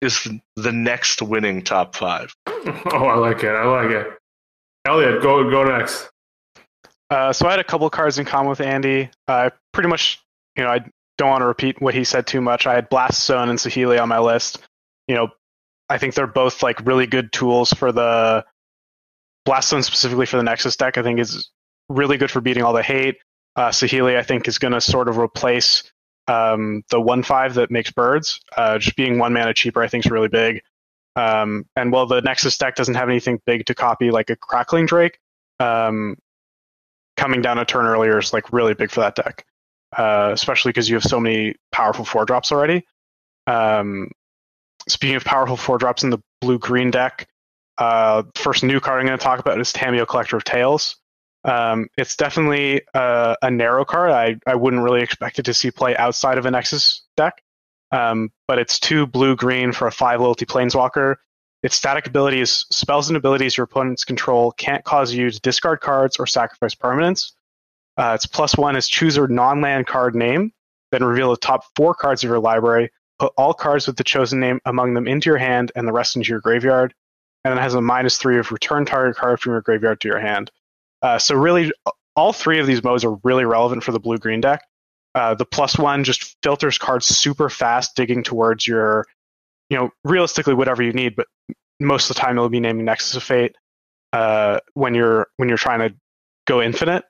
is 0.00 0.28
the 0.56 0.72
next 0.72 1.22
winning 1.22 1.62
top 1.62 1.96
five. 1.96 2.34
Oh, 2.92 3.06
I 3.06 3.14
like 3.14 3.44
it. 3.44 3.50
I 3.50 3.64
like 3.64 3.90
it. 3.92 4.08
Elliot, 4.86 5.22
go 5.22 5.48
go 5.48 5.62
next. 5.62 6.10
Uh, 7.10 7.32
so 7.32 7.46
I 7.46 7.52
had 7.52 7.60
a 7.60 7.64
couple 7.64 7.88
cards 7.90 8.18
in 8.18 8.24
common 8.24 8.50
with 8.50 8.60
Andy. 8.60 9.08
Uh, 9.28 9.50
pretty 9.72 9.88
much, 9.88 10.20
you 10.56 10.64
know, 10.64 10.70
I 10.70 10.80
don't 11.16 11.30
want 11.30 11.42
to 11.42 11.46
repeat 11.46 11.80
what 11.80 11.94
he 11.94 12.02
said 12.02 12.26
too 12.26 12.40
much. 12.40 12.66
I 12.66 12.74
had 12.74 12.88
Blast 12.88 13.24
Zone 13.24 13.48
and 13.48 13.58
Saheeli 13.58 14.02
on 14.02 14.08
my 14.08 14.18
list. 14.18 14.58
You 15.06 15.14
know, 15.14 15.28
I 15.88 15.98
think 15.98 16.14
they're 16.14 16.26
both 16.26 16.62
like 16.62 16.84
really 16.86 17.06
good 17.06 17.32
tools 17.32 17.72
for 17.72 17.92
the 17.92 18.44
Blast 19.44 19.68
Zone 19.68 19.82
specifically 19.82 20.26
for 20.26 20.36
the 20.36 20.42
Nexus 20.42 20.76
deck. 20.76 20.98
I 20.98 21.02
think 21.02 21.20
is 21.20 21.50
really 21.88 22.16
good 22.16 22.30
for 22.30 22.40
beating 22.40 22.62
all 22.62 22.72
the 22.72 22.82
hate. 22.82 23.16
Uh, 23.54 23.70
Saheeli, 23.70 24.16
I 24.16 24.22
think, 24.22 24.48
is 24.48 24.58
going 24.58 24.72
to 24.72 24.80
sort 24.80 25.08
of 25.08 25.18
replace 25.18 25.90
um, 26.28 26.82
the 26.90 27.00
one 27.00 27.22
five 27.22 27.54
that 27.54 27.70
makes 27.70 27.90
birds. 27.90 28.40
Uh, 28.56 28.78
just 28.78 28.96
being 28.96 29.18
one 29.18 29.32
mana 29.32 29.54
cheaper, 29.54 29.82
I 29.82 29.88
think, 29.88 30.04
is 30.04 30.10
really 30.10 30.28
big. 30.28 30.62
Um, 31.14 31.64
and 31.76 31.92
while 31.92 32.06
the 32.06 32.20
Nexus 32.20 32.58
deck 32.58 32.74
doesn't 32.74 32.94
have 32.94 33.08
anything 33.08 33.40
big 33.46 33.64
to 33.66 33.74
copy, 33.74 34.10
like 34.10 34.28
a 34.28 34.36
Crackling 34.36 34.84
Drake, 34.86 35.18
um, 35.58 36.16
coming 37.16 37.40
down 37.40 37.58
a 37.58 37.64
turn 37.64 37.86
earlier 37.86 38.18
is 38.18 38.32
like 38.32 38.52
really 38.52 38.74
big 38.74 38.90
for 38.90 39.00
that 39.00 39.14
deck, 39.14 39.46
uh, 39.96 40.30
especially 40.32 40.70
because 40.70 40.88
you 40.88 40.96
have 40.96 41.04
so 41.04 41.18
many 41.18 41.54
powerful 41.72 42.04
four 42.04 42.26
drops 42.26 42.52
already. 42.52 42.84
Um, 43.46 44.10
speaking 44.88 45.16
of 45.16 45.24
powerful 45.24 45.56
four 45.56 45.78
drops 45.78 46.02
in 46.02 46.10
the 46.10 46.18
blue 46.40 46.58
green 46.58 46.90
deck, 46.90 47.28
uh, 47.78 48.22
first 48.34 48.62
new 48.62 48.80
card 48.80 49.00
I'm 49.00 49.06
going 49.06 49.18
to 49.18 49.22
talk 49.22 49.38
about 49.38 49.60
is 49.60 49.72
Tamiyo 49.72 50.06
Collector 50.06 50.36
of 50.36 50.44
Tales. 50.44 50.96
Um, 51.44 51.88
it's 51.96 52.16
definitely 52.16 52.82
a, 52.94 53.36
a, 53.42 53.50
narrow 53.50 53.84
card. 53.84 54.10
I, 54.10 54.36
I 54.50 54.56
wouldn't 54.56 54.82
really 54.82 55.02
expect 55.02 55.38
it 55.38 55.44
to 55.44 55.54
see 55.54 55.70
play 55.70 55.96
outside 55.96 56.38
of 56.38 56.46
a 56.46 56.50
Nexus 56.50 57.02
deck. 57.16 57.40
Um, 57.92 58.32
but 58.48 58.58
it's 58.58 58.80
two 58.80 59.06
blue 59.06 59.36
green 59.36 59.72
for 59.72 59.86
a 59.86 59.92
five 59.92 60.20
loyalty 60.20 60.44
planeswalker. 60.44 61.16
Its 61.62 61.76
static 61.76 62.06
ability 62.06 62.40
is 62.40 62.66
spells 62.70 63.08
and 63.08 63.16
abilities 63.16 63.56
your 63.56 63.64
opponents 63.64 64.04
control 64.04 64.52
can't 64.52 64.84
cause 64.84 65.14
you 65.14 65.30
to 65.30 65.40
discard 65.40 65.80
cards 65.80 66.16
or 66.16 66.26
sacrifice 66.26 66.74
permanents. 66.74 67.32
Uh, 67.96 68.12
its 68.14 68.26
plus 68.26 68.56
one 68.56 68.76
is 68.76 68.88
choose 68.88 69.16
a 69.16 69.26
non 69.28 69.60
land 69.60 69.86
card 69.86 70.14
name, 70.14 70.52
then 70.90 71.04
reveal 71.04 71.30
the 71.30 71.36
top 71.36 71.64
four 71.76 71.94
cards 71.94 72.24
of 72.24 72.28
your 72.28 72.40
library. 72.40 72.90
Put 73.18 73.32
all 73.36 73.54
cards 73.54 73.86
with 73.86 73.96
the 73.96 74.04
chosen 74.04 74.40
name 74.40 74.60
among 74.64 74.94
them 74.94 75.08
into 75.08 75.30
your 75.30 75.38
hand 75.38 75.72
and 75.74 75.88
the 75.88 75.92
rest 75.92 76.16
into 76.16 76.28
your 76.28 76.40
graveyard. 76.40 76.94
And 77.44 77.58
it 77.58 77.62
has 77.62 77.74
a 77.74 77.80
minus 77.80 78.18
three 78.18 78.38
of 78.38 78.52
return 78.52 78.84
target 78.84 79.16
card 79.16 79.40
from 79.40 79.52
your 79.52 79.62
graveyard 79.62 80.00
to 80.00 80.08
your 80.08 80.18
hand. 80.18 80.50
Uh, 81.00 81.18
so 81.18 81.34
really, 81.34 81.72
all 82.16 82.32
three 82.32 82.58
of 82.58 82.66
these 82.66 82.82
modes 82.82 83.04
are 83.04 83.18
really 83.22 83.44
relevant 83.44 83.84
for 83.84 83.92
the 83.92 84.00
blue 84.00 84.18
green 84.18 84.40
deck. 84.40 84.62
Uh, 85.14 85.34
the 85.34 85.46
plus 85.46 85.78
one 85.78 86.04
just 86.04 86.36
filters 86.42 86.76
cards 86.76 87.06
super 87.06 87.48
fast, 87.48 87.96
digging 87.96 88.22
towards 88.22 88.66
your, 88.66 89.06
you 89.70 89.76
know, 89.78 89.90
realistically 90.04 90.54
whatever 90.54 90.82
you 90.82 90.92
need, 90.92 91.16
but 91.16 91.26
most 91.80 92.10
of 92.10 92.16
the 92.16 92.20
time 92.20 92.36
it'll 92.36 92.48
be 92.48 92.60
naming 92.60 92.84
Nexus 92.84 93.16
of 93.16 93.22
Fate 93.22 93.56
uh, 94.12 94.60
when 94.74 94.94
you're 94.94 95.28
when 95.36 95.48
you're 95.48 95.58
trying 95.58 95.80
to 95.80 95.94
go 96.46 96.62
infinite. 96.62 97.04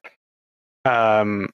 Um, 0.85 1.51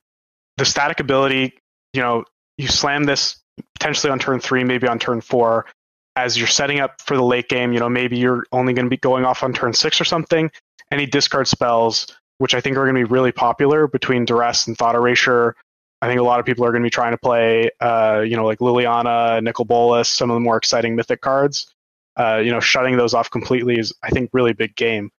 the 0.57 0.65
static 0.65 1.01
ability, 1.01 1.55
you 1.95 2.03
know, 2.03 2.25
you 2.59 2.69
slam 2.69 3.05
this 3.05 3.42
potentially 3.83 4.13
on 4.13 4.19
turn 4.21 4.39
three, 4.39 4.63
maybe 4.63 4.87
on 4.87 4.97
turn 4.97 5.21
four, 5.21 5.67
as 6.15 6.39
you're 6.39 6.47
setting 6.47 6.79
up 6.79 7.01
for 7.01 7.17
the 7.17 7.25
late 7.25 7.49
game. 7.49 7.73
You 7.73 7.81
know, 7.81 7.89
maybe 7.89 8.17
you're 8.17 8.45
only 8.53 8.73
going 8.73 8.87
to 8.87 8.91
be 8.91 8.97
going 8.97 9.25
off 9.25 9.43
on 9.43 9.53
turn 9.53 9.73
six 9.73 10.01
or 10.01 10.05
something. 10.05 10.53
Any 10.93 11.05
discard 11.05 11.49
spells, 11.49 12.07
which 12.39 12.55
I 12.55 12.61
think 12.61 12.77
are 12.77 12.85
going 12.85 12.95
to 12.95 13.01
be 13.01 13.13
really 13.13 13.33
popular 13.33 13.89
between 13.89 14.25
Duress 14.25 14.69
and 14.69 14.79
Thought 14.79 14.95
Erasure, 14.95 15.57
I 16.01 16.07
think 16.07 16.21
a 16.21 16.23
lot 16.23 16.39
of 16.39 16.47
people 16.47 16.65
are 16.65 16.71
going 16.71 16.83
to 16.83 16.87
be 16.87 16.91
trying 16.91 17.13
to 17.13 17.19
play, 17.19 17.71
uh, 17.81 18.23
you 18.25 18.37
know, 18.37 18.45
like 18.45 18.61
Liliana, 18.61 19.43
Nicol 19.43 19.65
Bolas, 19.65 20.09
some 20.09 20.31
of 20.31 20.35
the 20.35 20.41
more 20.41 20.57
exciting 20.57 20.95
mythic 20.95 21.21
cards. 21.21 21.73
Uh, 22.17 22.37
you 22.37 22.53
know, 22.53 22.61
shutting 22.61 22.97
those 22.97 23.15
off 23.15 23.31
completely 23.31 23.79
is, 23.79 23.93
I 24.03 24.11
think, 24.11 24.31
really 24.33 24.53
big 24.53 24.77
game. 24.77 25.11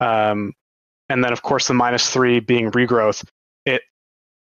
Um, 0.00 0.52
and 1.08 1.24
then, 1.24 1.32
of 1.32 1.42
course, 1.42 1.66
the 1.66 1.74
minus 1.74 2.10
three 2.10 2.38
being 2.38 2.70
regrowth. 2.70 3.24
It 3.64 3.82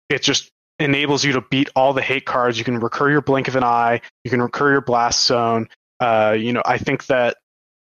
it 0.09 0.21
just 0.21 0.49
enables 0.79 1.23
you 1.23 1.33
to 1.33 1.41
beat 1.41 1.69
all 1.75 1.93
the 1.93 2.01
hate 2.01 2.25
cards. 2.25 2.57
You 2.57 2.63
can 2.63 2.79
recur 2.79 3.09
your 3.09 3.21
blink 3.21 3.47
of 3.47 3.55
an 3.55 3.63
eye. 3.63 4.01
You 4.23 4.31
can 4.31 4.41
recur 4.41 4.71
your 4.71 4.81
blast 4.81 5.25
zone. 5.25 5.67
Uh, 5.99 6.35
you 6.37 6.53
know, 6.53 6.61
I 6.65 6.77
think 6.77 7.07
that 7.07 7.37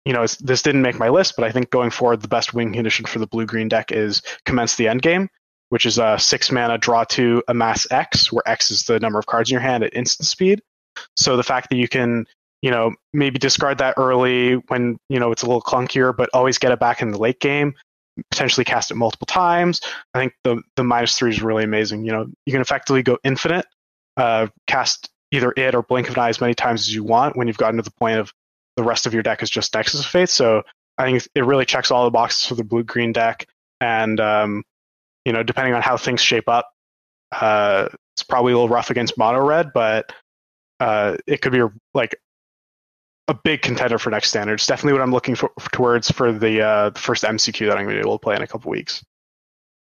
you 0.05 0.13
know 0.13 0.25
this 0.39 0.61
didn't 0.61 0.81
make 0.81 0.97
my 0.97 1.09
list, 1.09 1.35
but 1.35 1.45
I 1.45 1.51
think 1.51 1.69
going 1.69 1.89
forward, 1.89 2.21
the 2.21 2.27
best 2.27 2.53
win 2.53 2.73
condition 2.73 3.05
for 3.05 3.19
the 3.19 3.27
blue 3.27 3.45
green 3.45 3.67
deck 3.67 3.91
is 3.91 4.21
commence 4.45 4.75
the 4.75 4.88
end 4.88 5.01
game 5.01 5.29
which 5.69 5.85
is 5.85 5.97
a 5.97 6.17
six 6.17 6.51
mana 6.51 6.77
draw 6.77 7.03
to 7.03 7.43
amass 7.47 7.88
X, 7.91 8.31
where 8.31 8.47
X 8.47 8.71
is 8.71 8.83
the 8.83 8.99
number 8.99 9.19
of 9.19 9.25
cards 9.25 9.49
in 9.49 9.53
your 9.53 9.61
hand 9.61 9.83
at 9.83 9.93
instant 9.95 10.27
speed. 10.27 10.61
So 11.15 11.38
the 11.38 11.43
fact 11.43 11.69
that 11.69 11.77
you 11.77 11.88
can, 11.88 12.25
you 12.61 12.71
know, 12.71 12.93
maybe 13.13 13.38
discard 13.38 13.77
that 13.79 13.95
early 13.97 14.53
when, 14.67 14.97
you 15.09 15.19
know, 15.19 15.31
it's 15.31 15.43
a 15.43 15.45
little 15.45 15.61
clunkier, 15.61 16.15
but 16.15 16.29
always 16.33 16.57
get 16.57 16.71
it 16.71 16.79
back 16.79 17.01
in 17.01 17.11
the 17.11 17.17
late 17.17 17.39
game, 17.39 17.75
potentially 18.30 18.63
cast 18.63 18.91
it 18.91 18.95
multiple 18.95 19.26
times. 19.26 19.82
I 20.13 20.20
think 20.20 20.34
the, 20.43 20.61
the 20.76 20.84
minus 20.84 21.18
three 21.18 21.30
is 21.30 21.41
really 21.41 21.63
amazing. 21.63 22.05
You 22.05 22.11
know, 22.11 22.28
you 22.45 22.51
can 22.51 22.61
effectively 22.61 23.03
go 23.03 23.18
infinite, 23.24 23.65
uh, 24.15 24.47
cast 24.68 25.09
either 25.32 25.53
it 25.57 25.76
or 25.76 25.84
Blink 25.84 26.09
of 26.09 26.15
an 26.15 26.22
Eye 26.22 26.30
as 26.30 26.41
many 26.41 26.53
times 26.53 26.82
as 26.82 26.93
you 26.93 27.03
want 27.03 27.36
when 27.36 27.47
you've 27.47 27.57
gotten 27.57 27.78
to 27.78 27.84
the 27.84 27.91
point 27.91 28.20
of 28.20 28.32
the 28.76 28.84
rest 28.84 29.05
of 29.05 29.13
your 29.13 29.24
deck 29.24 29.43
is 29.43 29.49
just 29.49 29.74
Nexus 29.74 29.99
of 29.99 30.05
Fate. 30.05 30.30
So 30.30 30.63
I 30.97 31.05
think 31.05 31.28
it 31.36 31.45
really 31.45 31.65
checks 31.65 31.91
all 31.91 32.05
the 32.05 32.11
boxes 32.11 32.47
for 32.47 32.55
the 32.55 32.63
blue 32.63 32.84
green 32.84 33.11
deck. 33.11 33.47
And 33.82 34.20
um, 34.20 34.63
you 35.26 35.34
know, 35.34 35.43
depending 35.43 35.74
on 35.74 35.82
how 35.82 35.97
things 35.97 36.22
shape 36.22 36.47
up, 36.47 36.72
uh, 37.32 37.89
it's 38.15 38.24
probably 38.24 38.53
a 38.53 38.55
little 38.55 38.70
rough 38.70 38.89
against 38.89 39.18
mono 39.18 39.45
red, 39.45 39.72
but 39.74 40.11
uh, 40.80 41.18
it 41.28 41.41
could 41.41 41.51
be 41.51 41.61
like 41.93 42.15
a 43.28 43.34
big 43.34 43.61
contender 43.61 43.97
for 43.97 44.09
next 44.09 44.30
standard. 44.30 44.53
It's 44.53 44.65
definitely 44.65 44.93
what 44.93 45.01
I'm 45.01 45.11
looking 45.11 45.36
for, 45.36 45.51
towards 45.71 46.09
for 46.09 46.32
the, 46.32 46.61
uh, 46.61 46.89
the 46.91 46.99
first 46.99 47.23
MCQ 47.23 47.67
that 47.67 47.78
I'm 47.78 47.86
going 47.86 47.95
to 47.97 48.01
be 48.01 48.07
able 48.07 48.17
to 48.17 48.23
play 48.23 48.36
in 48.36 48.41
a 48.41 48.47
couple 48.47 48.71
weeks. 48.71 49.03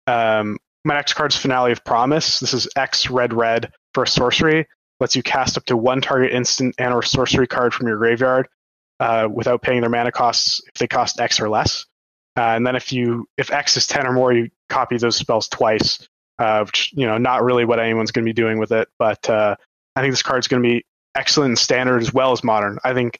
Um, 0.07 0.57
my 0.83 0.95
next 0.95 1.13
card's 1.13 1.35
Finale 1.35 1.71
of 1.71 1.83
Promise. 1.83 2.39
This 2.39 2.53
is 2.53 2.67
X 2.75 3.09
red 3.09 3.33
red 3.33 3.71
for 3.93 4.03
a 4.03 4.07
sorcery. 4.07 4.67
Lets 4.99 5.15
you 5.15 5.23
cast 5.23 5.57
up 5.57 5.65
to 5.65 5.77
one 5.77 6.01
target 6.01 6.33
instant 6.33 6.75
and 6.77 6.93
or 6.93 7.03
sorcery 7.03 7.47
card 7.47 7.73
from 7.73 7.87
your 7.87 7.97
graveyard 7.97 8.47
uh, 8.99 9.27
without 9.31 9.61
paying 9.61 9.81
their 9.81 9.89
mana 9.89 10.11
costs 10.11 10.61
if 10.67 10.73
they 10.73 10.87
cost 10.87 11.19
X 11.19 11.39
or 11.39 11.49
less. 11.49 11.85
Uh, 12.35 12.55
and 12.55 12.65
then 12.65 12.75
if 12.75 12.91
you 12.91 13.27
if 13.37 13.51
X 13.51 13.77
is 13.77 13.87
ten 13.87 14.07
or 14.07 14.13
more, 14.13 14.33
you 14.33 14.49
copy 14.69 14.97
those 14.97 15.15
spells 15.15 15.47
twice. 15.47 16.07
Uh, 16.37 16.63
which 16.63 16.93
you 16.93 17.05
know, 17.05 17.17
not 17.17 17.43
really 17.43 17.65
what 17.65 17.79
anyone's 17.79 18.11
going 18.11 18.23
to 18.23 18.29
be 18.29 18.33
doing 18.33 18.59
with 18.59 18.71
it, 18.71 18.87
but 18.97 19.29
uh, 19.29 19.53
I 19.97 20.01
think 20.01 20.13
this 20.13 20.23
card's 20.23 20.47
going 20.47 20.63
to 20.63 20.69
be 20.69 20.85
excellent 21.15 21.51
in 21.51 21.55
standard 21.55 22.01
as 22.01 22.13
well 22.13 22.31
as 22.31 22.43
modern. 22.43 22.79
I 22.83 22.93
think 22.93 23.19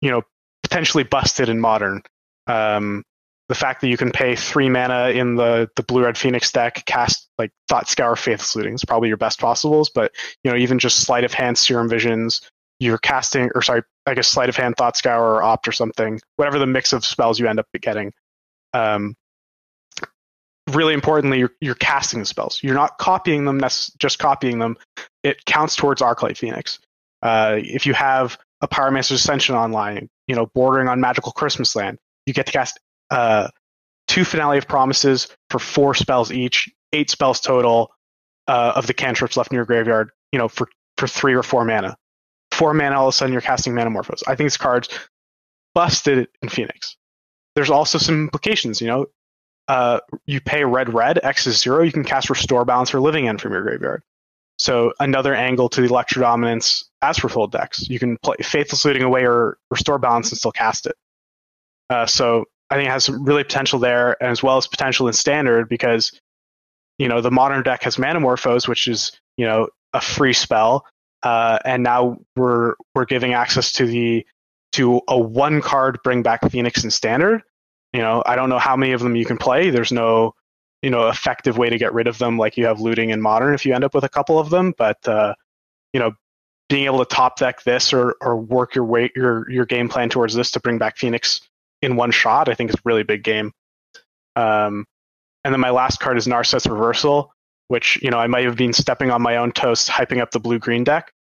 you 0.00 0.10
know 0.10 0.22
potentially 0.62 1.04
busted 1.04 1.48
in 1.48 1.60
modern. 1.60 2.02
Um, 2.46 3.04
the 3.48 3.54
fact 3.54 3.80
that 3.80 3.88
you 3.88 3.96
can 3.96 4.12
pay 4.12 4.36
three 4.36 4.68
mana 4.68 5.08
in 5.08 5.34
the 5.34 5.68
the 5.76 5.82
blue 5.82 6.04
red 6.04 6.16
phoenix 6.16 6.52
deck, 6.52 6.84
cast 6.86 7.28
like 7.36 7.50
Thought 7.68 7.88
Scour, 7.88 8.16
Faithless 8.16 8.54
Looting 8.54 8.74
is 8.74 8.84
probably 8.84 9.08
your 9.08 9.16
best 9.16 9.40
possibles. 9.40 9.90
But 9.90 10.12
you 10.44 10.50
know, 10.50 10.56
even 10.56 10.78
just 10.78 11.00
sleight 11.00 11.24
of 11.24 11.34
hand, 11.34 11.58
Serum 11.58 11.88
Visions, 11.88 12.42
you're 12.78 12.98
casting, 12.98 13.50
or 13.54 13.62
sorry, 13.62 13.82
I 14.06 14.14
guess 14.14 14.28
sleight 14.28 14.48
of 14.48 14.56
hand, 14.56 14.76
Thought 14.76 14.96
Scour, 14.96 15.34
or 15.34 15.42
Opt 15.42 15.68
or 15.68 15.72
something, 15.72 16.20
whatever 16.36 16.58
the 16.58 16.66
mix 16.66 16.92
of 16.92 17.04
spells 17.04 17.40
you 17.40 17.48
end 17.48 17.58
up 17.58 17.66
getting. 17.80 18.12
Um, 18.72 19.16
really 20.70 20.94
importantly, 20.94 21.40
you're, 21.40 21.52
you're 21.60 21.74
casting 21.74 22.20
the 22.20 22.26
spells. 22.26 22.60
You're 22.62 22.74
not 22.74 22.98
copying 22.98 23.44
them, 23.44 23.60
just 23.60 24.18
copying 24.18 24.58
them. 24.58 24.76
It 25.22 25.44
counts 25.44 25.76
towards 25.76 26.00
Arclight 26.00 26.36
Phoenix. 26.36 26.78
Uh, 27.22 27.56
if 27.58 27.86
you 27.86 27.94
have 27.94 28.38
a 28.60 28.68
Pyromancer's 28.68 29.12
Ascension 29.12 29.54
online, 29.54 30.08
you 30.26 30.34
know, 30.34 30.46
bordering 30.54 30.88
on 30.88 31.00
Magical 31.00 31.32
Christmas 31.32 31.74
Land, 31.76 31.98
you 32.26 32.32
get 32.32 32.46
to 32.46 32.52
cast 32.52 32.78
uh, 33.10 33.48
two 34.06 34.24
Finale 34.24 34.58
of 34.58 34.68
Promises 34.68 35.28
for 35.50 35.58
four 35.58 35.94
spells 35.94 36.32
each, 36.32 36.68
eight 36.92 37.10
spells 37.10 37.40
total 37.40 37.90
uh, 38.48 38.72
of 38.74 38.86
the 38.86 38.94
cantrips 38.94 39.36
left 39.36 39.50
in 39.50 39.56
your 39.56 39.64
graveyard, 39.64 40.10
you 40.32 40.38
know, 40.38 40.48
for, 40.48 40.68
for 40.96 41.06
three 41.06 41.34
or 41.34 41.42
four 41.42 41.64
mana. 41.64 41.96
Four 42.52 42.74
mana, 42.74 42.98
all 42.98 43.08
of 43.08 43.14
a 43.14 43.16
sudden 43.16 43.32
you're 43.32 43.42
casting 43.42 43.72
Manamorphose. 43.72 44.22
I 44.26 44.34
think 44.34 44.46
this 44.46 44.56
card's 44.56 44.88
busted 45.74 46.28
in 46.42 46.48
Phoenix. 46.48 46.96
There's 47.54 47.70
also 47.70 47.98
some 47.98 48.24
implications, 48.24 48.80
you 48.80 48.86
know. 48.86 49.06
Uh, 49.68 50.00
you 50.26 50.40
pay 50.40 50.64
red 50.64 50.92
red, 50.92 51.20
X 51.22 51.46
is 51.46 51.60
zero, 51.60 51.82
you 51.82 51.92
can 51.92 52.02
cast 52.02 52.28
Restore 52.28 52.64
Balance 52.64 52.92
or 52.92 53.00
Living 53.00 53.28
End 53.28 53.40
from 53.40 53.52
your 53.52 53.62
graveyard. 53.62 54.02
So 54.60 54.92
another 55.00 55.34
angle 55.34 55.70
to 55.70 55.80
the 55.80 55.86
Electro 55.86 56.20
Dominance 56.20 56.84
As 57.00 57.16
Foretold 57.16 57.50
decks. 57.50 57.88
You 57.88 57.98
can 57.98 58.18
play 58.18 58.36
Faithless 58.42 58.84
Looting 58.84 59.02
away 59.02 59.24
or 59.24 59.56
Restore 59.70 59.98
Balance 59.98 60.28
and 60.28 60.36
still 60.36 60.52
cast 60.52 60.84
it. 60.84 60.96
Uh, 61.88 62.04
so 62.04 62.44
I 62.68 62.74
think 62.74 62.86
it 62.86 62.90
has 62.90 63.04
some 63.04 63.24
really 63.24 63.42
potential 63.42 63.78
there, 63.78 64.22
as 64.22 64.42
well 64.42 64.58
as 64.58 64.66
potential 64.66 65.06
in 65.06 65.14
standard 65.14 65.70
because 65.70 66.12
you 66.98 67.08
know 67.08 67.22
the 67.22 67.30
modern 67.30 67.62
deck 67.62 67.84
has 67.84 67.96
Manamorphose, 67.96 68.68
which 68.68 68.86
is 68.86 69.12
you 69.38 69.46
know 69.46 69.68
a 69.94 70.00
free 70.02 70.34
spell, 70.34 70.84
uh, 71.22 71.58
and 71.64 71.82
now 71.82 72.18
we're 72.36 72.74
we're 72.94 73.06
giving 73.06 73.32
access 73.32 73.72
to 73.72 73.86
the 73.86 74.26
to 74.72 75.00
a 75.08 75.18
one 75.18 75.62
card 75.62 76.00
bring 76.04 76.22
back 76.22 76.42
Phoenix 76.50 76.84
in 76.84 76.90
standard. 76.90 77.42
You 77.94 78.02
know, 78.02 78.22
I 78.26 78.36
don't 78.36 78.50
know 78.50 78.58
how 78.58 78.76
many 78.76 78.92
of 78.92 79.00
them 79.00 79.16
you 79.16 79.24
can 79.24 79.38
play. 79.38 79.70
There's 79.70 79.90
no 79.90 80.34
you 80.82 80.90
know 80.90 81.08
effective 81.08 81.58
way 81.58 81.70
to 81.70 81.78
get 81.78 81.92
rid 81.92 82.06
of 82.06 82.18
them 82.18 82.38
like 82.38 82.56
you 82.56 82.66
have 82.66 82.80
looting 82.80 83.10
in 83.10 83.20
modern 83.20 83.54
if 83.54 83.66
you 83.66 83.74
end 83.74 83.84
up 83.84 83.94
with 83.94 84.04
a 84.04 84.08
couple 84.08 84.38
of 84.38 84.50
them. 84.50 84.74
But 84.76 85.06
uh, 85.06 85.34
you 85.92 86.00
know, 86.00 86.12
being 86.68 86.84
able 86.84 86.98
to 86.98 87.04
top 87.04 87.38
deck 87.38 87.62
this 87.62 87.92
or 87.92 88.16
or 88.20 88.36
work 88.36 88.74
your 88.74 88.84
way 88.84 89.10
your 89.14 89.50
your 89.50 89.66
game 89.66 89.88
plan 89.88 90.08
towards 90.08 90.34
this 90.34 90.50
to 90.52 90.60
bring 90.60 90.78
back 90.78 90.96
Phoenix 90.96 91.40
in 91.82 91.96
one 91.96 92.10
shot, 92.10 92.48
I 92.48 92.54
think 92.54 92.70
is 92.70 92.76
a 92.76 92.82
really 92.84 93.02
big 93.02 93.24
game. 93.24 93.52
Um, 94.36 94.86
and 95.44 95.54
then 95.54 95.60
my 95.60 95.70
last 95.70 96.00
card 96.00 96.18
is 96.18 96.26
Narset's 96.26 96.66
Reversal, 96.66 97.32
which 97.68 98.00
you 98.02 98.10
know 98.10 98.18
I 98.18 98.26
might 98.26 98.44
have 98.44 98.56
been 98.56 98.72
stepping 98.72 99.10
on 99.10 99.22
my 99.22 99.36
own 99.36 99.52
toes, 99.52 99.88
hyping 99.88 100.20
up 100.20 100.30
the 100.30 100.40
blue 100.40 100.58
green 100.58 100.84
deck. 100.84 101.12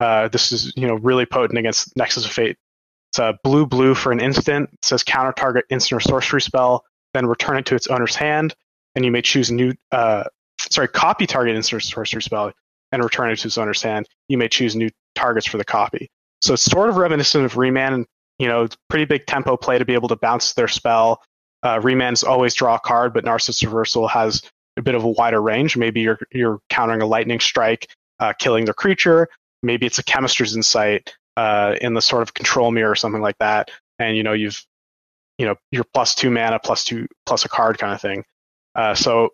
Uh, 0.00 0.28
this 0.28 0.52
is 0.52 0.72
you 0.76 0.86
know 0.86 0.94
really 0.94 1.26
potent 1.26 1.58
against 1.58 1.96
Nexus 1.96 2.24
of 2.24 2.32
Fate. 2.32 2.56
It's 3.10 3.18
a 3.18 3.38
blue 3.44 3.66
blue 3.66 3.94
for 3.94 4.10
an 4.10 4.20
instant. 4.20 4.70
It 4.72 4.84
says 4.84 5.04
counter 5.04 5.32
target 5.32 5.66
instant 5.70 5.98
or 5.98 6.00
sorcery 6.00 6.40
spell, 6.40 6.84
then 7.12 7.26
return 7.26 7.56
it 7.56 7.66
to 7.66 7.74
its 7.74 7.86
owner's 7.86 8.16
hand, 8.16 8.54
and 8.94 9.04
you 9.04 9.10
may 9.10 9.22
choose 9.22 9.50
new 9.50 9.72
uh, 9.92 10.24
sorry 10.58 10.88
copy 10.88 11.26
target 11.26 11.56
instant 11.56 11.82
or 11.82 11.84
sorcery 11.84 12.22
spell 12.22 12.52
and 12.92 13.02
return 13.02 13.30
it 13.30 13.38
to 13.38 13.48
its 13.48 13.58
owner's 13.58 13.82
hand. 13.82 14.08
You 14.28 14.38
may 14.38 14.48
choose 14.48 14.76
new 14.76 14.90
targets 15.14 15.46
for 15.46 15.58
the 15.58 15.64
copy. 15.64 16.08
So 16.42 16.54
it's 16.54 16.62
sort 16.62 16.88
of 16.88 16.96
reminiscent 16.96 17.44
of 17.44 17.56
Remand 17.56 18.06
you 18.38 18.48
know, 18.48 18.66
pretty 18.88 19.04
big 19.04 19.26
tempo 19.26 19.56
play 19.56 19.78
to 19.78 19.84
be 19.84 19.94
able 19.94 20.08
to 20.08 20.16
bounce 20.16 20.54
their 20.54 20.68
spell. 20.68 21.22
Uh, 21.62 21.78
Remands 21.80 22.24
always 22.24 22.54
draw 22.54 22.74
a 22.74 22.80
card, 22.80 23.14
but 23.14 23.24
Narset's 23.24 23.62
Reversal 23.62 24.08
has 24.08 24.42
a 24.76 24.82
bit 24.82 24.94
of 24.94 25.04
a 25.04 25.10
wider 25.10 25.40
range. 25.40 25.76
Maybe 25.76 26.00
you're 26.00 26.18
you're 26.32 26.60
countering 26.68 27.00
a 27.00 27.06
lightning 27.06 27.40
strike, 27.40 27.88
uh, 28.18 28.32
killing 28.38 28.64
the 28.64 28.74
creature. 28.74 29.28
Maybe 29.62 29.86
it's 29.86 29.98
a 29.98 30.02
chemist's 30.02 30.54
insight 30.54 31.14
uh, 31.36 31.76
in 31.80 31.94
the 31.94 32.02
sort 32.02 32.22
of 32.22 32.34
control 32.34 32.70
mirror 32.70 32.90
or 32.90 32.96
something 32.96 33.22
like 33.22 33.38
that, 33.38 33.70
and 33.98 34.16
you 34.16 34.22
know 34.22 34.32
you've 34.32 34.62
you 35.38 35.46
know 35.46 35.54
you're 35.70 35.86
plus 35.94 36.14
two 36.14 36.30
mana, 36.30 36.58
plus 36.58 36.84
two 36.84 37.06
plus 37.24 37.44
a 37.44 37.48
card 37.48 37.78
kind 37.78 37.94
of 37.94 38.00
thing. 38.00 38.24
Uh, 38.74 38.94
so 38.94 39.30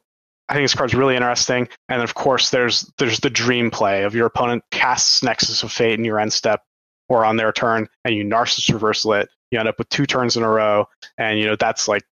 I 0.49 0.55
think 0.55 0.65
this 0.65 0.75
card's 0.75 0.95
really 0.95 1.15
interesting. 1.15 1.69
And 1.89 2.03
of 2.03 2.15
course, 2.15 2.51
there's 2.51 2.91
there's 2.99 3.21
the 3.21 3.31
dream 3.31 3.71
play 3.71 4.03
of 4.03 4.15
your 4.15 4.27
opponent 4.27 4.65
casts 4.71 5.23
Nexus 5.23 5.63
of 5.63 5.73
Fate 5.73 5.99
in 5.99 6.05
your 6.05 6.19
end 6.19 6.33
step 6.33 6.63
or 7.09 7.25
on 7.25 7.37
their 7.37 7.53
turn 7.53 7.89
and 8.05 8.15
you 8.15 8.25
Narset's 8.25 8.69
reversal 8.69 9.13
it, 9.15 9.29
you 9.51 9.59
end 9.59 9.69
up 9.69 9.79
with 9.79 9.89
two 9.89 10.07
turns 10.07 10.37
in 10.37 10.43
a 10.43 10.49
row, 10.49 10.87
and 11.19 11.39
you 11.39 11.47
know 11.47 11.57
that's 11.57 11.89
like 11.89 12.03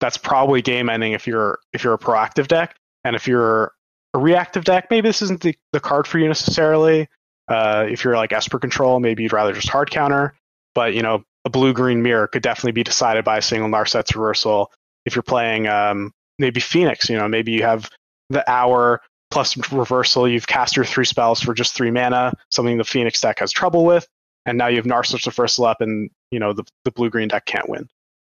that's 0.00 0.16
probably 0.16 0.62
game 0.62 0.88
ending 0.88 1.12
if 1.12 1.26
you're 1.26 1.58
if 1.72 1.84
you're 1.84 1.94
a 1.94 1.98
proactive 1.98 2.48
deck, 2.48 2.76
and 3.04 3.16
if 3.16 3.26
you're 3.26 3.72
a 4.14 4.18
reactive 4.18 4.64
deck, 4.64 4.88
maybe 4.90 5.08
this 5.08 5.22
isn't 5.22 5.42
the, 5.42 5.54
the 5.72 5.80
card 5.80 6.06
for 6.06 6.18
you 6.18 6.26
necessarily. 6.26 7.08
Uh, 7.48 7.86
if 7.88 8.04
you're 8.04 8.16
like 8.16 8.32
Esper 8.32 8.58
control, 8.58 9.00
maybe 9.00 9.22
you'd 9.22 9.32
rather 9.32 9.52
just 9.52 9.68
hard 9.68 9.90
counter. 9.90 10.34
But 10.74 10.94
you 10.94 11.02
know, 11.02 11.24
a 11.44 11.50
blue 11.50 11.72
green 11.72 12.02
mirror 12.02 12.26
could 12.26 12.42
definitely 12.42 12.72
be 12.72 12.84
decided 12.84 13.24
by 13.24 13.38
a 13.38 13.42
single 13.42 13.68
Narset's 13.68 14.14
reversal. 14.14 14.70
If 15.04 15.16
you're 15.16 15.22
playing 15.22 15.66
um, 15.66 16.12
maybe 16.38 16.60
Phoenix, 16.60 17.08
you 17.08 17.16
know, 17.16 17.28
maybe 17.28 17.52
you 17.52 17.62
have 17.62 17.90
the 18.30 18.48
hour 18.50 19.00
plus 19.30 19.56
reversal, 19.72 20.28
you've 20.28 20.46
cast 20.46 20.76
your 20.76 20.84
three 20.84 21.04
spells 21.04 21.40
for 21.40 21.54
just 21.54 21.74
three 21.74 21.90
mana, 21.90 22.32
something 22.50 22.78
the 22.78 22.84
Phoenix 22.84 23.20
deck 23.20 23.38
has 23.38 23.52
trouble 23.52 23.84
with, 23.84 24.06
and 24.46 24.56
now 24.56 24.66
you 24.66 24.76
have 24.76 24.86
Narset's 24.86 25.26
reversal 25.26 25.66
up, 25.66 25.80
and 25.80 26.10
you 26.30 26.38
know 26.38 26.52
the 26.52 26.64
the 26.84 26.90
blue 26.90 27.10
green 27.10 27.28
deck 27.28 27.44
can't 27.44 27.68
win. 27.68 27.88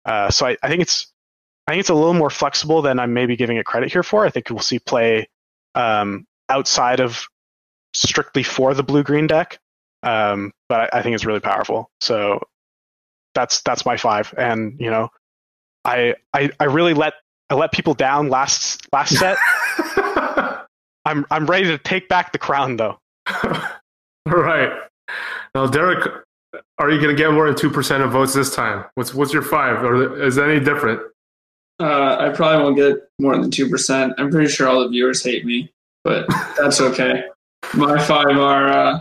Uh, 0.05 0.29
so 0.31 0.47
I, 0.47 0.57
I, 0.63 0.69
think 0.69 0.81
it's 0.81 1.11
I 1.67 1.71
think 1.71 1.81
it's 1.81 1.89
a 1.89 1.93
little 1.93 2.13
more 2.13 2.29
flexible 2.29 2.81
than 2.81 2.99
I'm 2.99 3.13
maybe 3.13 3.35
giving 3.35 3.57
it 3.57 3.65
credit 3.65 3.91
here 3.91 4.03
for. 4.03 4.25
I 4.25 4.29
think 4.29 4.49
we'll 4.49 4.59
see 4.59 4.79
play 4.79 5.27
um, 5.75 6.25
outside 6.47 6.99
of 6.99 7.27
strictly 7.93 8.43
for 8.43 8.73
the 8.73 8.83
blue 8.83 9.03
green 9.03 9.27
deck, 9.27 9.59
um, 10.03 10.51
but 10.67 10.93
I, 10.93 10.99
I 10.99 11.01
think 11.01 11.15
it's 11.15 11.25
really 11.25 11.39
powerful. 11.39 11.91
So 12.01 12.41
that's 13.35 13.61
that's 13.61 13.85
my 13.85 13.97
five, 13.97 14.33
and 14.37 14.75
you 14.79 14.89
know, 14.89 15.09
I 15.85 16.15
I, 16.33 16.49
I 16.59 16.65
really 16.65 16.93
let 16.93 17.13
I 17.49 17.55
let 17.55 17.71
people 17.71 17.93
down 17.93 18.29
last 18.29 18.87
last 18.93 19.15
set. 19.15 19.37
I'm 21.05 21.25
I'm 21.31 21.45
ready 21.45 21.65
to 21.65 21.77
take 21.77 22.07
back 22.09 22.31
the 22.31 22.37
crown 22.37 22.77
though. 22.77 22.97
All 23.43 24.33
right. 24.33 24.71
Now, 25.55 25.65
Derek, 25.65 26.07
are 26.77 26.89
you 26.91 27.01
going 27.01 27.15
to 27.15 27.21
get 27.21 27.31
more 27.31 27.47
than 27.47 27.55
two 27.55 27.69
percent 27.69 28.03
of 28.03 28.11
votes 28.11 28.33
this 28.33 28.53
time? 28.53 28.85
What's 28.95 29.13
what's 29.13 29.33
your 29.33 29.41
five, 29.41 29.83
or 29.83 30.21
is 30.21 30.35
that 30.35 30.49
any 30.49 30.63
different? 30.63 31.01
Uh, 31.79 32.17
I 32.19 32.29
probably 32.35 32.63
won't 32.63 32.75
get 32.75 33.09
more 33.19 33.37
than 33.37 33.49
two 33.49 33.69
percent. 33.69 34.13
I'm 34.17 34.29
pretty 34.29 34.49
sure 34.49 34.67
all 34.67 34.81
the 34.81 34.89
viewers 34.89 35.23
hate 35.23 35.45
me, 35.45 35.71
but 36.03 36.27
that's 36.57 36.81
okay. 36.81 37.23
My 37.73 38.01
five 38.03 38.37
are 38.37 38.67
uh, 38.67 38.99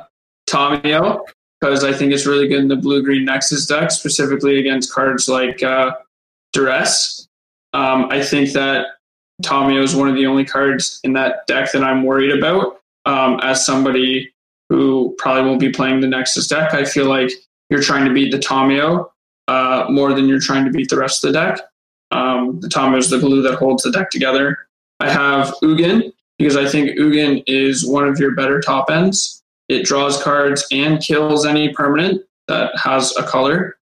Tamiyo 0.49 1.21
because 1.61 1.85
I 1.85 1.93
think 1.93 2.13
it's 2.13 2.27
really 2.27 2.49
good 2.49 2.61
in 2.61 2.69
the 2.69 2.77
blue 2.77 3.03
green 3.03 3.25
Nexus 3.25 3.67
deck, 3.67 3.91
specifically 3.91 4.59
against 4.59 4.93
cards 4.93 5.29
like 5.29 5.63
uh, 5.63 5.93
Duress. 6.53 7.28
Um, 7.73 8.09
I 8.11 8.23
think 8.23 8.53
that 8.53 8.87
Tamiyo 9.43 9.83
is 9.83 9.95
one 9.95 10.09
of 10.09 10.17
the 10.17 10.27
only 10.27 10.45
cards 10.45 11.01
in 11.05 11.13
that 11.15 11.47
deck 11.47 11.73
that 11.73 11.85
I'm 11.85 12.03
worried 12.03 12.37
about. 12.37 12.81
Um, 13.05 13.41
as 13.43 13.65
somebody 13.65 14.33
who 14.69 15.15
probably 15.19 15.45
won't 15.45 15.61
be 15.61 15.71
playing 15.71 16.01
the 16.01 16.07
Nexus 16.07 16.47
deck, 16.47 16.75
I 16.75 16.85
feel 16.85 17.07
like 17.07 17.31
you're 17.71 17.83
trying 17.83 18.07
to 18.07 18.13
beat 18.13 18.33
the 18.33 18.39
Tamiyo 18.39 19.09
uh, 19.47 19.87
more 19.89 20.13
than 20.13 20.29
you're 20.29 20.41
trying 20.41 20.65
to 20.65 20.71
beat 20.71 20.91
the 20.91 20.99
rest 20.99 21.25
of 21.25 21.33
the 21.33 21.39
deck. 21.39 21.61
Um, 22.11 22.61
the 22.61 22.69
Tamiyo 22.69 22.99
is 22.99 23.11
the 23.11 23.19
glue 23.19 23.43
that 23.43 23.55
holds 23.55 23.83
the 23.83 23.91
deck 23.91 24.11
together. 24.11 24.59
I 25.01 25.11
have 25.11 25.55
Ugin 25.63 26.13
because 26.39 26.57
I 26.57 26.69
think 26.69 26.99
Ugin 26.99 27.45
is 27.47 27.87
one 27.87 28.07
of 28.07 28.19
your 28.19 28.35
better 28.35 28.61
top 28.61 28.91
ends. 28.91 29.43
It 29.69 29.85
draws 29.85 30.23
cards 30.23 30.67
and 30.71 31.01
kills 31.01 31.45
any 31.45 31.73
permanent 31.73 32.23
that 32.47 32.77
has 32.77 33.17
a 33.17 33.23
color. 33.23 33.78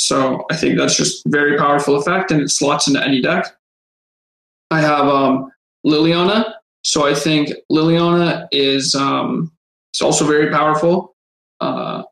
So 0.00 0.44
I 0.50 0.56
think 0.56 0.78
that's 0.78 0.96
just 0.96 1.24
very 1.26 1.56
powerful 1.58 1.96
effect 1.96 2.30
and 2.30 2.40
it 2.40 2.50
slots 2.50 2.88
into 2.88 3.04
any 3.04 3.20
deck. 3.20 3.46
I 4.70 4.80
have 4.80 5.06
um, 5.06 5.52
Liliana. 5.84 6.54
So 6.82 7.06
I 7.06 7.14
think 7.14 7.50
Liliana 7.70 8.48
is 8.52 8.94
um, 8.94 9.52
it's 9.92 10.02
also 10.02 10.24
very 10.24 10.50
powerful. 10.50 11.14
Uh, 11.60 12.04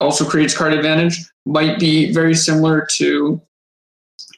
also 0.00 0.24
creates 0.24 0.56
card 0.56 0.72
advantage. 0.72 1.20
Might 1.44 1.78
be 1.78 2.12
very 2.12 2.34
similar 2.34 2.86
to 2.92 3.40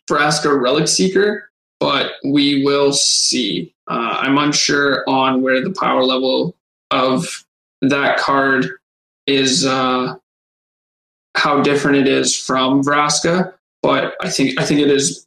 Vraska 0.09 0.61
Relic 0.61 0.89
Seeker, 0.89 1.51
but 1.79 2.13
we 2.25 2.65
will 2.65 2.93
see. 2.93 3.75
Uh, 3.87 4.19
I'm 4.21 4.39
unsure 4.39 5.05
on 5.09 5.43
where 5.43 5.63
the 5.63 5.75
power 5.79 6.03
level 6.03 6.57
of 6.91 7.45
that 7.83 8.19
card 8.19 8.69
is, 9.27 9.67
uh, 9.67 10.17
how 11.37 11.63
different 11.63 11.97
it 11.99 12.09
is 12.09 12.37
from 12.37 12.83
Vraska, 12.83 13.53
but 13.83 14.15
I 14.21 14.29
think 14.29 14.61
I 14.61 14.65
think 14.65 14.81
it 14.81 14.91
is 14.91 15.27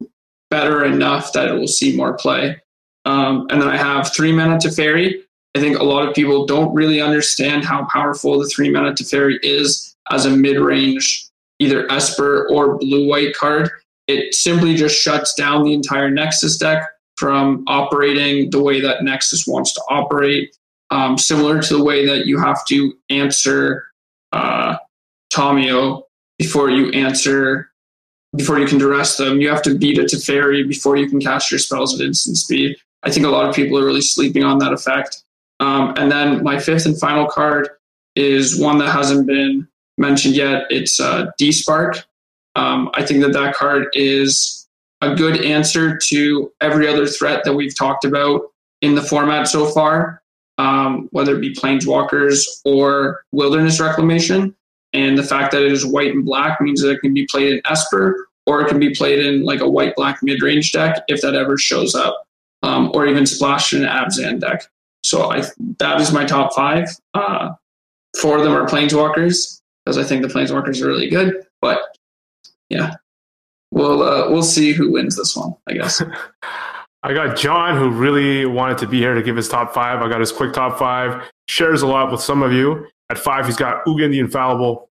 better 0.49 0.86
enough 0.86 1.34
that 1.34 1.47
it 1.47 1.54
will 1.54 1.68
see 1.68 1.95
more 1.95 2.14
play. 2.14 2.62
Um, 3.06 3.47
and 3.49 3.62
then 3.62 3.70
I 3.70 3.78
have 3.78 4.14
three 4.14 4.32
mana 4.32 4.58
Teferi. 4.58 5.22
I 5.56 5.60
think 5.60 5.78
a 5.78 5.84
lot 5.84 6.08
of 6.08 6.16
people 6.16 6.45
don't 6.45 6.74
really 6.74 7.01
understand 7.01 7.64
how 7.64 7.86
powerful 7.91 8.39
the 8.39 8.47
three 8.47 8.70
mana 8.70 8.91
Teferi 8.91 9.39
is 9.43 9.95
as 10.12 10.26
a 10.26 10.30
mid 10.30 10.58
range, 10.58 11.28
either 11.60 11.91
Esper 11.91 12.47
or 12.49 12.78
blue 12.78 13.08
white 13.08 13.36
card. 13.36 13.70
It 14.08 14.34
simply 14.34 14.76
just 14.76 15.01
shuts 15.01 15.34
down 15.34 15.64
the 15.64 15.74
entire 15.74 16.10
Nexus 16.10 16.58
deck 16.58 16.84
from 17.18 17.64
operating 17.68 18.49
the 18.49 18.62
way 18.62 18.82
that 18.82 19.04
Nexus 19.04 19.47
wants 19.47 19.74
to 19.74 19.82
operate, 19.89 20.56
um, 20.89 21.18
similar 21.18 21.62
to 21.62 21.78
the 21.78 21.84
way 21.84 22.06
that 22.06 22.26
you 22.26 22.39
have 22.39 22.66
to 22.66 22.93
answer 23.10 23.86
uh, 24.34 24.78
Tamiyo 25.34 26.04
before 26.38 26.70
you 26.70 26.90
answer 26.92 27.70
before 28.36 28.60
you 28.60 28.66
can 28.66 28.78
duress 28.78 29.18
them. 29.18 29.40
You 29.40 29.50
have 29.50 29.62
to 29.64 29.78
beat 29.78 30.00
a 30.00 30.04
Teferi 30.04 30.68
before 30.68 30.98
you 30.98 31.08
can 31.08 31.20
cast 31.20 31.52
your 31.52 31.60
spells 31.60 31.94
at 32.00 32.06
instant 32.06 32.38
speed. 32.38 32.76
I 33.04 33.12
think 33.12 33.26
a 33.26 33.30
lot 33.30 33.48
of 33.48 33.56
people 33.56 33.78
are 33.78 33.86
really 33.86 34.02
sleeping 34.02 34.44
on 34.44 34.58
that 34.60 34.74
effect. 34.74 35.24
Um, 35.60 35.94
and 35.98 36.12
then 36.12 36.44
my 36.44 36.60
fifth 36.60 36.86
and 36.86 37.00
final 37.00 37.28
card 37.28 37.70
is 38.16 38.60
one 38.60 38.78
that 38.80 38.90
hasn't 38.90 39.28
been 39.28 39.68
mentioned 39.98 40.36
yet. 40.36 40.66
It's 40.70 41.00
uh, 41.00 41.28
Despark. 41.40 42.04
Um, 42.56 42.90
I 42.94 43.06
think 43.06 43.22
that 43.22 43.34
that 43.34 43.56
card 43.56 43.88
is 43.94 44.68
a 45.02 45.16
good 45.16 45.44
answer 45.44 45.98
to 45.98 46.52
every 46.62 46.88
other 46.88 47.06
threat 47.06 47.44
that 47.44 47.54
we've 47.54 47.76
talked 47.76 48.06
about 48.06 48.42
in 48.82 48.96
the 48.96 49.02
format 49.02 49.48
so 49.48 49.66
far, 49.68 50.22
um, 50.58 51.08
whether 51.12 51.36
it 51.36 51.42
be 51.42 51.54
Planeswalkers 51.54 52.46
or 52.66 53.24
Wilderness 53.32 53.80
Reclamation. 53.80 54.56
And 54.94 55.18
the 55.18 55.24
fact 55.24 55.52
that 55.52 55.64
it 55.64 55.72
is 55.72 55.86
white 55.86 56.14
and 56.14 56.24
black 56.24 56.62
means 56.62 56.82
that 56.82 56.91
it 56.91 57.02
can 57.02 57.14
be 57.14 57.26
played 57.26 57.54
in 57.54 57.62
Esper 57.66 58.28
or 58.46 58.62
it 58.62 58.68
can 58.68 58.80
be 58.80 58.94
played 58.94 59.20
in 59.20 59.44
like 59.44 59.62
a 59.62 59.70
white 59.70 59.96
black 59.96 60.20
mid 60.22 60.41
range 60.41 60.72
deck 60.72 61.04
if 61.08 61.22
that 61.22 61.36
ever 61.36 61.58
shows 61.58 61.96
up, 61.96 62.28
um, 62.62 62.91
or 62.94 63.08
even 63.08 63.26
splashed 63.26 63.74
in 63.74 63.84
an 63.84 63.89
Abzan 63.89 64.39
deck. 64.39 64.64
So 65.04 65.32
I 65.32 65.44
that 65.80 66.00
is 66.02 66.12
my 66.12 66.26
top 66.26 66.54
five. 66.54 66.88
Uh, 67.14 67.54
four 68.18 68.38
of 68.38 68.44
them 68.44 68.54
are 68.54 68.68
Planeswalkers 68.68 69.62
because 69.86 69.98
I 69.98 70.04
think 70.04 70.22
the 70.22 70.28
Planeswalkers 70.28 70.82
are 70.82 70.88
really 70.88 71.10
good. 71.10 71.46
But 71.62 71.80
yeah, 72.70 72.96
we'll 73.72 74.04
uh, 74.04 74.30
we'll 74.30 74.44
see 74.44 74.74
who 74.74 74.91
wins 74.91 75.16
this 75.16 75.36
one. 75.36 75.56
I 75.68 75.74
guess. 75.74 76.02
I 77.06 77.14
got 77.14 77.36
John, 77.36 77.78
who 77.78 77.89
really 77.89 78.46
wanted 78.46 78.78
to 78.78 78.88
be 78.88 78.98
here 79.00 79.14
to 79.14 79.22
give 79.22 79.36
his 79.36 79.50
top 79.50 79.74
five. 79.74 80.02
I 80.02 80.08
got 80.08 80.22
his 80.22 80.32
quick 80.32 80.54
top 80.54 80.80
five. 80.80 81.30
Shares 81.50 81.82
a 81.82 81.88
lot 81.88 82.10
with 82.10 82.22
some 82.22 82.41
of 82.41 82.54
you. 82.54 82.88
At 83.10 83.18
five, 83.18 83.45
he's 83.45 83.56
got 83.56 83.86
Ugin 83.86 84.12
the 84.12 84.20
Ineffable. 84.20 84.89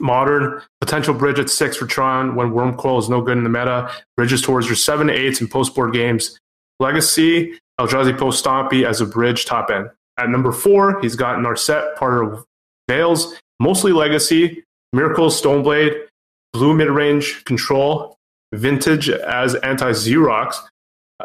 Modern, 0.00 0.62
potential 0.80 1.12
bridge 1.12 1.38
at 1.38 1.50
six 1.50 1.76
for 1.76 1.86
Tron 1.86 2.34
when 2.34 2.52
Wurmcoil 2.52 2.98
is 2.98 3.10
no 3.10 3.20
good 3.20 3.36
in 3.36 3.44
the 3.44 3.50
meta. 3.50 3.90
Bridges 4.16 4.40
towards 4.40 4.66
your 4.66 4.76
seven 4.76 5.08
to 5.08 5.12
eights 5.12 5.40
in 5.40 5.48
post 5.48 5.74
board 5.74 5.92
games. 5.92 6.38
Legacy, 6.80 7.58
Eldrazi 7.78 8.16
Post 8.16 8.42
Stompy 8.42 8.86
as 8.86 9.00
a 9.00 9.06
bridge 9.06 9.44
top 9.44 9.70
end. 9.70 9.90
At 10.18 10.30
number 10.30 10.52
four, 10.52 11.00
he's 11.00 11.16
got 11.16 11.38
Narset, 11.38 11.94
Parter 11.96 12.32
of 12.32 12.44
Veils, 12.88 13.34
mostly 13.60 13.92
Legacy, 13.92 14.64
Miracle, 14.92 15.28
Stoneblade, 15.28 16.06
Blue 16.52 16.74
mid 16.74 16.88
range 16.88 17.44
control, 17.44 18.16
Vintage 18.54 19.08
as 19.08 19.54
anti 19.56 19.90
Xerox. 19.90 20.56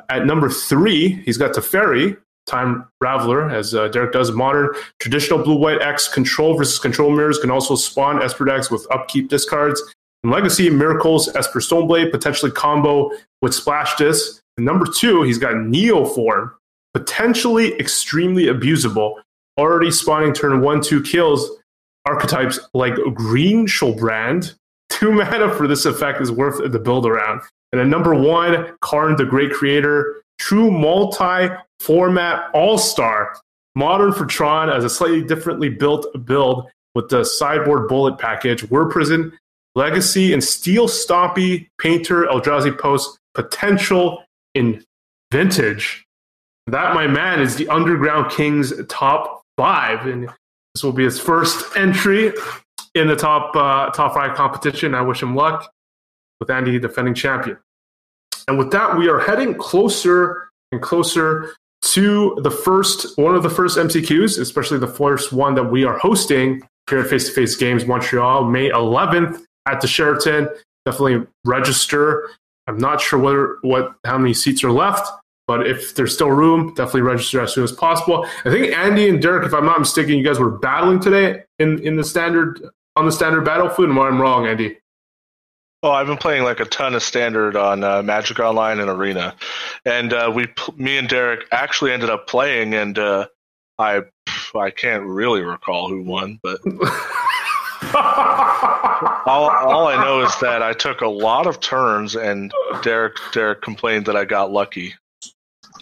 At 0.09 0.25
number 0.25 0.49
three, 0.49 1.21
he's 1.25 1.37
got 1.37 1.53
Teferi, 1.53 2.17
Time 2.47 2.87
Raveler, 3.03 3.51
as 3.51 3.75
uh, 3.75 3.89
Derek 3.89 4.13
does. 4.13 4.31
Modern 4.31 4.69
traditional 4.99 5.43
blue 5.43 5.57
white 5.57 5.81
X 5.81 6.07
control 6.07 6.57
versus 6.57 6.79
control 6.79 7.11
mirrors 7.11 7.37
can 7.39 7.51
also 7.51 7.75
spawn 7.75 8.21
Esper 8.23 8.45
decks 8.45 8.71
with 8.71 8.87
upkeep 8.91 9.29
discards. 9.29 9.81
In 10.23 10.31
Legacy, 10.31 10.69
Miracles, 10.69 11.33
Esper 11.35 11.59
Stoneblade, 11.59 12.11
potentially 12.11 12.51
combo 12.51 13.11
with 13.41 13.53
Splash 13.53 13.95
Disc. 13.97 14.41
And 14.57 14.65
number 14.65 14.85
two, 14.85 15.23
he's 15.23 15.37
got 15.37 15.53
Neoform, 15.53 16.51
potentially 16.93 17.73
extremely 17.79 18.45
abusable, 18.45 19.15
already 19.59 19.91
spawning 19.91 20.33
turn 20.33 20.61
one, 20.61 20.81
two 20.81 21.01
kills. 21.01 21.51
Archetypes 22.05 22.59
like 22.73 22.95
Green 23.13 23.67
Brand, 23.97 24.55
two 24.89 25.11
mana 25.11 25.53
for 25.53 25.67
this 25.67 25.85
effect 25.85 26.21
is 26.21 26.31
worth 26.31 26.71
the 26.71 26.79
build 26.79 27.05
around. 27.05 27.41
And 27.71 27.81
then 27.81 27.89
number 27.89 28.15
one, 28.15 28.73
Karn 28.81 29.17
the 29.17 29.25
Great 29.25 29.51
Creator, 29.51 30.23
true 30.37 30.71
multi 30.71 31.53
format 31.79 32.49
all 32.53 32.77
star, 32.77 33.37
modern 33.75 34.11
for 34.11 34.25
Tron 34.25 34.69
as 34.69 34.83
a 34.83 34.89
slightly 34.89 35.23
differently 35.23 35.69
built 35.69 36.07
build 36.25 36.67
with 36.95 37.09
the 37.09 37.23
sideboard 37.23 37.87
bullet 37.87 38.17
package, 38.17 38.63
Whir 38.69 38.89
Prison, 38.89 39.37
Legacy, 39.75 40.33
and 40.33 40.43
Steel 40.43 40.87
Stompy, 40.87 41.67
Painter, 41.79 42.25
Eldrazi 42.25 42.77
Post, 42.77 43.19
potential 43.35 44.23
in 44.55 44.83
vintage. 45.31 46.03
That, 46.65 46.95
my 46.95 47.07
man, 47.07 47.39
is 47.39 47.55
the 47.55 47.69
Underground 47.69 48.31
Kings 48.31 48.73
top 48.89 49.43
five. 49.57 50.05
And 50.07 50.29
this 50.73 50.83
will 50.83 50.91
be 50.91 51.03
his 51.03 51.19
first 51.19 51.77
entry 51.77 52.33
in 52.95 53.07
the 53.07 53.15
top 53.15 53.55
uh, 53.55 53.91
top 53.91 54.13
five 54.13 54.35
competition. 54.35 54.95
I 54.95 55.01
wish 55.01 55.21
him 55.21 55.35
luck 55.35 55.71
with 56.39 56.49
Andy, 56.49 56.79
defending 56.79 57.13
champion. 57.13 57.57
And 58.47 58.57
with 58.57 58.71
that, 58.71 58.97
we 58.97 59.09
are 59.09 59.19
heading 59.19 59.55
closer 59.55 60.49
and 60.71 60.81
closer 60.81 61.53
to 61.81 62.37
the 62.41 62.51
first 62.51 63.17
one 63.17 63.35
of 63.35 63.43
the 63.43 63.49
first 63.49 63.77
MCQs, 63.77 64.39
especially 64.39 64.79
the 64.79 64.87
first 64.87 65.31
one 65.31 65.55
that 65.55 65.65
we 65.65 65.83
are 65.83 65.97
hosting 65.97 66.61
here 66.89 66.99
at 66.99 67.07
Face 67.07 67.27
to 67.27 67.33
Face 67.33 67.55
Games 67.55 67.85
Montreal, 67.85 68.45
May 68.45 68.69
11th 68.69 69.43
at 69.67 69.81
the 69.81 69.87
Sheraton. 69.87 70.49
Definitely 70.85 71.27
register. 71.45 72.29
I'm 72.67 72.77
not 72.77 73.01
sure 73.01 73.19
whether 73.19 73.57
what 73.61 73.93
how 74.05 74.17
many 74.17 74.33
seats 74.33 74.63
are 74.63 74.71
left, 74.71 75.07
but 75.47 75.67
if 75.67 75.95
there's 75.95 76.13
still 76.13 76.31
room, 76.31 76.73
definitely 76.75 77.01
register 77.01 77.41
as 77.41 77.53
soon 77.53 77.63
as 77.63 77.71
possible. 77.71 78.25
I 78.45 78.49
think 78.49 78.73
Andy 78.75 79.09
and 79.09 79.21
Derek, 79.21 79.45
if 79.45 79.53
I'm 79.53 79.65
not 79.65 79.79
mistaken, 79.79 80.15
you 80.17 80.23
guys 80.23 80.39
were 80.39 80.51
battling 80.51 80.99
today 80.99 81.43
in 81.59 81.79
in 81.79 81.97
the 81.97 82.03
standard 82.03 82.61
on 82.95 83.05
the 83.05 83.11
standard 83.11 83.45
battlefield. 83.45 83.89
Am 83.89 83.99
I'm 83.99 84.21
wrong, 84.21 84.47
Andy? 84.47 84.77
Oh, 85.83 85.91
I've 85.91 86.07
been 86.07 86.17
playing 86.17 86.43
like 86.43 86.59
a 86.59 86.65
ton 86.65 86.95
of 86.95 87.03
standard 87.03 87.55
on 87.55 87.83
uh, 87.83 88.01
Magic 88.01 88.39
Online 88.39 88.79
and 88.79 88.89
Arena, 88.89 89.35
and 89.85 90.11
uh, 90.11 90.31
we, 90.33 90.47
me 90.75 90.97
and 90.97 91.07
Derek, 91.07 91.45
actually 91.51 91.91
ended 91.91 92.09
up 92.09 92.25
playing, 92.25 92.73
and 92.73 92.97
uh, 92.97 93.27
I, 93.77 94.01
I 94.55 94.71
can't 94.71 95.03
really 95.03 95.41
recall 95.41 95.87
who 95.87 96.01
won, 96.01 96.39
but 96.41 96.59
all, 97.93 99.51
all 99.51 99.87
I 99.87 100.01
know 100.03 100.21
is 100.23 100.35
that 100.39 100.63
I 100.63 100.73
took 100.73 101.01
a 101.01 101.07
lot 101.07 101.45
of 101.45 101.59
turns, 101.59 102.15
and 102.15 102.51
Derek, 102.81 103.17
Derek 103.31 103.61
complained 103.61 104.07
that 104.07 104.15
I 104.15 104.25
got 104.25 104.51
lucky. 104.51 104.95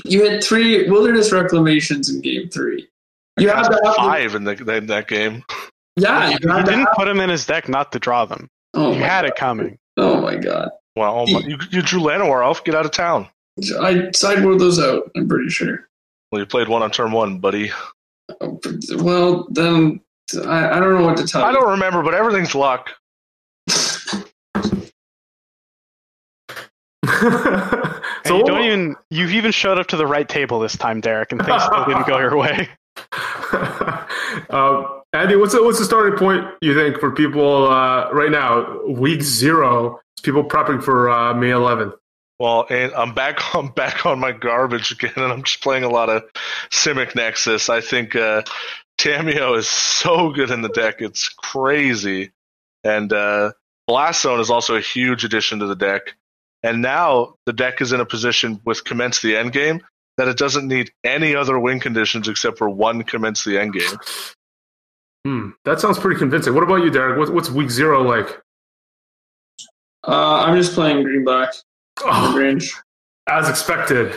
You 0.03 0.29
had 0.29 0.43
three 0.43 0.89
wilderness 0.89 1.31
reclamations 1.31 2.09
in 2.09 2.19
game 2.19 2.49
three. 2.49 2.85
You 3.39 3.47
had 3.47 3.69
five 3.95 4.35
in, 4.35 4.43
the, 4.43 4.75
in 4.75 4.87
that 4.87 5.07
game. 5.07 5.45
Yeah, 5.95 6.31
you, 6.31 6.37
you 6.41 6.63
didn't 6.63 6.89
put 6.95 7.05
them 7.05 7.21
in 7.21 7.29
his 7.29 7.45
deck 7.45 7.69
not 7.69 7.93
to 7.93 7.99
draw 7.99 8.25
them. 8.25 8.49
Oh 8.73 8.91
you 8.91 8.99
had 8.99 9.21
God. 9.21 9.29
it 9.29 9.35
coming. 9.37 9.77
Oh 9.97 10.21
my 10.21 10.35
god. 10.35 10.69
Well, 10.95 11.25
oh 11.27 11.39
you, 11.39 11.57
you 11.71 11.81
drew 11.81 12.01
Llanowar 12.01 12.43
Elf. 12.43 12.63
Get 12.63 12.75
out 12.75 12.85
of 12.85 12.91
town. 12.91 13.27
I 13.79 14.09
sideboard 14.13 14.59
those 14.59 14.79
out. 14.79 15.09
I'm 15.15 15.27
pretty 15.27 15.49
sure. 15.49 15.87
Well, 16.31 16.41
you 16.41 16.45
played 16.45 16.67
one 16.67 16.83
on 16.83 16.91
turn 16.91 17.11
one, 17.11 17.39
buddy. 17.39 17.71
Well, 18.97 19.47
then 19.51 20.01
I, 20.45 20.69
I 20.69 20.79
don't 20.79 20.99
know 20.99 21.05
what 21.05 21.17
to 21.17 21.27
tell 21.27 21.43
I 21.43 21.49
you. 21.49 21.55
don't 21.55 21.71
remember, 21.71 22.03
but 22.03 22.13
everything's 22.13 22.55
luck. 22.55 22.91
so 23.69 24.23
you 28.37 28.43
don't 28.43 28.63
even 28.63 28.95
you've 29.09 29.31
even 29.31 29.51
showed 29.51 29.77
up 29.77 29.87
to 29.87 29.97
the 29.97 30.07
right 30.07 30.27
table 30.27 30.59
this 30.59 30.75
time, 30.75 31.01
Derek, 31.01 31.31
and 31.31 31.45
things 31.45 31.63
still 31.63 31.85
didn't 31.85 32.07
go 32.07 32.19
your 32.19 32.35
way. 32.35 32.67
uh, 34.49 34.94
Andy, 35.15 35.37
what's 35.37 35.53
the, 35.53 35.63
what's 35.63 35.79
the 35.79 35.85
starting 35.85 36.17
point 36.17 36.45
you 36.61 36.75
think 36.75 36.99
for 36.99 37.09
people 37.09 37.67
uh, 37.71 38.11
right 38.11 38.29
now? 38.29 38.81
Week 38.85 39.21
zero, 39.21 40.01
people 40.23 40.43
prepping 40.43 40.83
for 40.83 41.09
uh, 41.09 41.33
May 41.33 41.51
11th. 41.51 41.93
Well, 42.37 42.65
and 42.69 42.93
I'm 42.93 43.13
back. 43.13 43.39
I'm 43.55 43.69
back 43.69 44.05
on 44.05 44.19
my 44.19 44.33
garbage 44.33 44.91
again, 44.91 45.13
and 45.15 45.31
I'm 45.31 45.43
just 45.43 45.61
playing 45.61 45.85
a 45.85 45.89
lot 45.89 46.09
of 46.09 46.23
Simic 46.69 47.15
Nexus. 47.15 47.69
I 47.69 47.79
think 47.79 48.15
uh, 48.15 48.43
Tamiyo 48.99 49.57
is 49.57 49.69
so 49.69 50.31
good 50.31 50.51
in 50.51 50.61
the 50.61 50.69
deck; 50.69 50.95
it's 50.99 51.29
crazy. 51.29 52.31
And 52.83 53.13
uh, 53.13 53.53
Blast 53.87 54.21
Zone 54.21 54.41
is 54.41 54.49
also 54.49 54.75
a 54.75 54.81
huge 54.81 55.23
addition 55.23 55.59
to 55.59 55.65
the 55.65 55.77
deck. 55.77 56.15
And 56.61 56.81
now 56.81 57.35
the 57.45 57.53
deck 57.53 57.79
is 57.79 57.93
in 57.93 58.01
a 58.01 58.05
position 58.05 58.59
with 58.65 58.83
Commence 58.83 59.21
the 59.21 59.35
Endgame 59.35 59.79
that 60.17 60.27
it 60.27 60.37
doesn't 60.37 60.67
need 60.67 60.91
any 61.03 61.35
other 61.35 61.57
win 61.57 61.79
conditions 61.79 62.27
except 62.27 62.57
for 62.57 62.69
one 62.69 63.03
Commence 63.03 63.43
the 63.45 63.55
Endgame. 63.55 63.97
Hmm, 65.25 65.49
that 65.63 65.79
sounds 65.79 65.97
pretty 65.97 66.19
convincing. 66.19 66.53
What 66.53 66.63
about 66.63 66.83
you, 66.83 66.91
Derek? 66.91 67.17
What, 67.17 67.33
what's 67.33 67.49
week 67.49 67.71
zero 67.71 68.03
like? 68.03 68.39
Uh, 70.07 70.43
I'm 70.45 70.55
just 70.55 70.73
playing 70.73 71.01
green 71.01 71.23
black 71.23 71.51
oh, 72.03 72.37
range. 72.37 72.71
as 73.27 73.49
expected. 73.49 74.15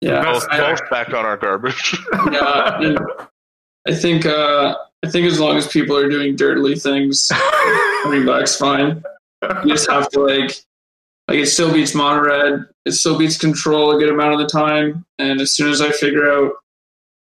Yeah, 0.00 0.22
Both, 0.22 0.46
I, 0.50 0.60
both 0.60 0.88
back 0.90 1.08
on 1.08 1.24
our 1.24 1.36
garbage. 1.36 1.96
yeah. 2.30 2.96
I 3.86 3.94
think 3.94 4.26
uh, 4.26 4.76
I 5.04 5.10
think 5.10 5.26
as 5.26 5.40
long 5.40 5.56
as 5.56 5.66
people 5.66 5.96
are 5.96 6.08
doing 6.08 6.36
dirtily 6.36 6.76
things, 6.76 7.32
running 8.04 8.24
back's 8.24 8.56
fine. 8.56 9.02
You 9.42 9.70
just 9.70 9.90
have 9.90 10.08
to 10.10 10.20
like 10.20 10.54
like 11.28 11.38
it 11.38 11.46
still 11.46 11.72
beats 11.72 11.96
mono 11.96 12.22
red. 12.22 12.66
It 12.84 12.92
still 12.92 13.18
beats 13.18 13.36
control 13.36 13.96
a 13.96 13.98
good 13.98 14.10
amount 14.10 14.34
of 14.34 14.38
the 14.38 14.46
time. 14.46 15.04
And 15.18 15.40
as 15.40 15.52
soon 15.52 15.70
as 15.70 15.80
I 15.80 15.90
figure 15.90 16.30
out 16.30 16.52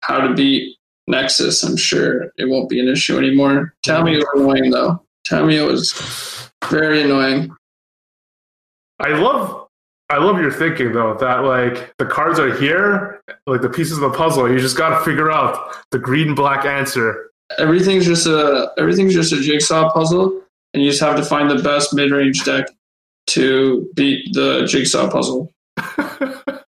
how 0.00 0.26
to 0.26 0.34
beat 0.34 0.76
Nexus, 1.10 1.62
I'm 1.62 1.76
sure 1.76 2.32
it 2.36 2.48
won't 2.48 2.68
be 2.68 2.80
an 2.80 2.88
issue 2.88 3.18
anymore. 3.18 3.74
Tammy 3.82 4.16
was 4.16 4.26
annoying 4.34 4.70
though. 4.70 5.02
Tammy 5.24 5.60
was 5.60 6.50
very 6.70 7.02
annoying. 7.02 7.54
I 8.98 9.10
love 9.10 9.68
I 10.10 10.18
love 10.18 10.40
your 10.40 10.50
thinking 10.50 10.92
though 10.92 11.14
that 11.14 11.44
like 11.44 11.94
the 11.98 12.06
cards 12.06 12.38
are 12.38 12.52
here, 12.58 13.22
like 13.46 13.60
the 13.60 13.68
pieces 13.68 13.98
of 13.98 14.10
the 14.10 14.16
puzzle. 14.16 14.50
You 14.50 14.58
just 14.58 14.76
got 14.76 14.98
to 14.98 15.04
figure 15.04 15.30
out 15.30 15.76
the 15.92 15.98
green 15.98 16.28
and 16.28 16.36
black 16.36 16.64
answer. 16.64 17.30
Everything's 17.58 18.06
just 18.06 18.26
a 18.26 18.72
everything's 18.76 19.14
just 19.14 19.32
a 19.32 19.40
jigsaw 19.40 19.92
puzzle, 19.92 20.42
and 20.74 20.82
you 20.82 20.90
just 20.90 21.00
have 21.00 21.16
to 21.16 21.24
find 21.24 21.50
the 21.50 21.62
best 21.62 21.94
mid 21.94 22.10
range 22.10 22.44
deck 22.44 22.66
to 23.28 23.88
beat 23.94 24.32
the 24.34 24.66
jigsaw 24.66 25.08
puzzle. 25.10 25.52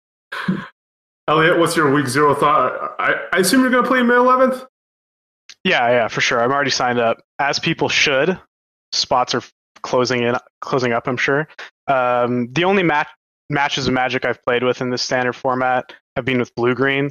Elliot, 1.30 1.60
what's 1.60 1.76
your 1.76 1.92
week 1.92 2.08
zero 2.08 2.34
thought? 2.34 2.96
I, 2.98 3.14
I 3.32 3.38
assume 3.38 3.60
you're 3.60 3.70
going 3.70 3.84
to 3.84 3.88
play 3.88 4.02
May 4.02 4.14
11th. 4.14 4.66
Yeah, 5.62 5.88
yeah, 5.88 6.08
for 6.08 6.20
sure. 6.20 6.42
I'm 6.42 6.50
already 6.50 6.70
signed 6.70 6.98
up, 6.98 7.22
as 7.38 7.60
people 7.60 7.88
should. 7.88 8.36
Spots 8.90 9.36
are 9.36 9.42
closing 9.82 10.24
in, 10.24 10.34
closing 10.60 10.92
up. 10.92 11.06
I'm 11.06 11.16
sure. 11.16 11.46
Um, 11.86 12.52
the 12.52 12.64
only 12.64 12.82
match 12.82 13.06
matches 13.48 13.86
of 13.86 13.94
Magic 13.94 14.24
I've 14.24 14.42
played 14.44 14.64
with 14.64 14.80
in 14.80 14.90
this 14.90 15.02
standard 15.02 15.34
format 15.34 15.92
have 16.16 16.24
been 16.24 16.40
with 16.40 16.52
Blue 16.56 16.74
Green. 16.74 17.10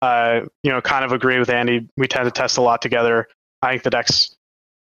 Uh, 0.00 0.42
you 0.62 0.70
know, 0.70 0.80
kind 0.80 1.04
of 1.04 1.10
agree 1.10 1.40
with 1.40 1.50
Andy. 1.50 1.88
We 1.96 2.06
tend 2.06 2.26
to 2.26 2.30
test 2.30 2.58
a 2.58 2.62
lot 2.62 2.80
together. 2.80 3.26
I 3.62 3.72
think 3.72 3.82
the 3.82 3.90
deck's 3.90 4.32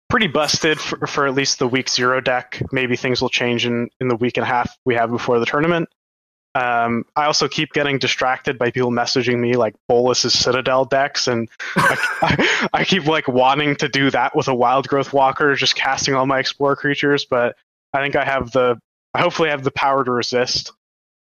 pretty 0.09 0.27
busted 0.27 0.80
for, 0.80 1.05
for 1.05 1.27
at 1.27 1.34
least 1.34 1.59
the 1.59 1.67
week 1.67 1.89
zero 1.89 2.21
deck. 2.21 2.61
Maybe 2.71 2.95
things 2.95 3.21
will 3.21 3.30
change 3.30 3.65
in, 3.65 3.89
in 3.99 4.07
the 4.07 4.15
week 4.15 4.38
and 4.38 4.45
a 4.45 4.47
half 4.47 4.77
we 4.86 4.95
have 4.95 5.11
before 5.11 5.38
the 5.39 5.45
tournament. 5.45 5.89
Um, 6.60 7.05
I 7.16 7.24
also 7.24 7.47
keep 7.47 7.72
getting 7.72 7.99
distracted 7.99 8.57
by 8.57 8.70
people 8.70 8.91
messaging 8.91 9.39
me 9.39 9.55
like 9.55 9.76
Bolas's 9.88 10.34
Citadel 10.34 10.84
decks, 10.84 11.28
and 11.30 11.47
I, 11.78 11.97
I, 12.22 12.80
I, 12.82 12.84
keep 12.84 13.05
like 13.05 13.30
wanting 13.30 13.78
to 13.78 13.88
do 13.88 14.12
that 14.12 14.36
with 14.36 14.49
a 14.49 14.51
Wildgrowth 14.51 15.14
Walker, 15.14 15.55
just 15.55 15.76
casting 15.76 16.16
all 16.16 16.26
my 16.26 16.39
Explorer 16.39 16.76
creatures. 16.76 17.24
But 17.24 17.55
I 17.93 18.01
think 18.01 18.18
I 18.18 18.26
have 18.26 18.51
the, 18.51 18.78
I 19.14 19.22
hopefully 19.22 19.49
have 19.49 19.64
the 19.64 19.72
power 19.72 20.03
to 20.03 20.12
resist. 20.12 20.74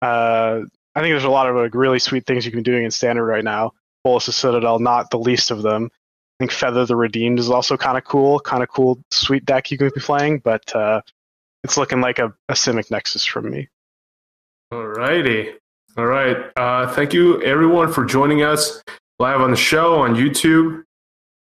Uh, 0.03 0.61
I 0.95 1.01
think 1.01 1.12
there's 1.12 1.24
a 1.24 1.30
lot 1.30 1.49
of 1.49 1.57
like 1.57 1.74
really 1.74 1.99
sweet 1.99 2.26
things 2.26 2.45
you 2.45 2.51
can 2.51 2.61
be 2.61 2.70
doing 2.70 2.85
in 2.85 2.91
Standard 2.91 3.24
right 3.24 3.45
now. 3.45 3.72
Bolas's 4.05 4.37
Citadel, 4.37 4.80
not 4.80 5.11
the 5.11 5.18
least 5.18 5.51
of 5.51 5.62
them. 5.62 5.89
I 5.95 6.45
think 6.45 6.53
Feather 6.53 6.85
the 6.85 6.97
Redeemed 6.97 7.39
is 7.39 7.49
also 7.49 7.78
kind 7.78 7.97
of 7.97 8.05
cool, 8.05 8.39
kind 8.39 8.62
of 8.62 8.68
cool, 8.68 8.99
sweet 9.11 9.47
deck 9.47 9.70
you 9.70 9.78
can 9.78 9.91
be 9.95 10.01
playing, 10.01 10.41
but 10.41 10.76
uh, 10.76 11.01
it's 11.64 11.78
looking 11.78 12.03
like 12.03 12.18
a, 12.18 12.35
a 12.51 12.53
Simic 12.53 12.91
Nexus 12.91 13.24
from 13.24 13.51
me. 13.51 13.70
Alrighty. 14.73 15.53
All 15.99 16.07
right. 16.07 16.51
Uh, 16.57 16.91
thank 16.95 17.12
you, 17.12 17.43
everyone, 17.43 17.93
for 17.93 18.07
joining 18.07 18.43
us 18.43 18.83
live 19.18 19.43
on 19.43 19.51
the 19.51 19.57
show 19.57 20.01
on 20.01 20.14
YouTube. 20.14 20.83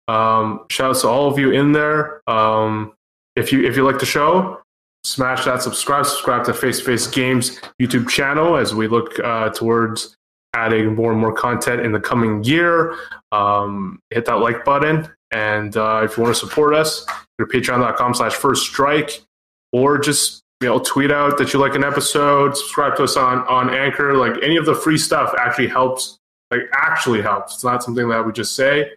Um, 0.08 0.66
shout 0.72 0.96
out 0.96 1.02
to 1.02 1.08
all 1.08 1.32
of 1.32 1.38
you 1.38 1.52
in 1.52 1.72
there. 1.72 2.28
Um, 2.28 2.94
if 3.36 3.54
you 3.54 3.64
if 3.64 3.78
you 3.78 3.86
like 3.86 4.00
the 4.00 4.08
show, 4.08 4.60
smash 5.04 5.46
that 5.46 5.62
subscribe. 5.62 6.08
Subscribe 6.08 6.46
to 6.46 6.54
Face 6.56 6.80
to 6.80 6.84
Face 6.86 7.06
Games 7.06 7.60
YouTube 7.80 8.10
channel 8.10 8.58
as 8.58 8.74
we 8.74 8.88
look 8.88 9.20
uh, 9.20 9.50
towards 9.50 10.18
adding 10.56 10.96
more 10.96 11.12
and 11.12 11.22
more 11.22 11.32
content 11.32 11.82
in 11.82 11.92
the 11.92 12.00
coming 12.00 12.44
year. 12.44 12.96
Um, 13.32 14.00
hit 14.10 14.26
that 14.26 14.40
like 14.40 14.66
button, 14.66 15.08
and 15.30 15.78
uh, 15.78 16.02
if 16.04 16.18
you 16.18 16.24
want 16.24 16.36
to 16.36 16.40
support 16.40 16.74
us, 16.74 17.06
go 17.38 17.46
to 17.46 17.46
Patreon.com/slash 17.46 18.34
First 18.34 18.66
Strike, 18.66 19.22
or 19.72 20.00
just 20.00 20.42
you 20.62 20.68
know, 20.68 20.80
tweet 20.80 21.12
out 21.12 21.38
that 21.40 21.54
you 21.54 21.60
like 21.60 21.74
an 21.74 21.84
episode, 21.84 22.56
subscribe 22.56 22.96
to 22.98 23.04
us 23.04 23.18
on 23.18 23.40
on 23.48 23.74
Anchor. 23.74 24.16
Like 24.16 24.42
any 24.44 24.58
of 24.58 24.66
the 24.66 24.76
free 24.76 24.98
stuff 24.98 25.34
actually 25.38 25.68
helps. 25.68 26.20
Like 26.52 26.62
actually 26.74 27.22
helps. 27.22 27.56
It's 27.56 27.64
not 27.64 27.84
something 27.84 28.08
that 28.10 28.26
we 28.26 28.32
just 28.32 28.56
say. 28.56 28.92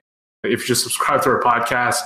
If 0.44 0.60
you 0.60 0.66
just 0.66 0.82
subscribe 0.82 1.22
to 1.22 1.30
our 1.30 1.42
podcast 1.42 2.00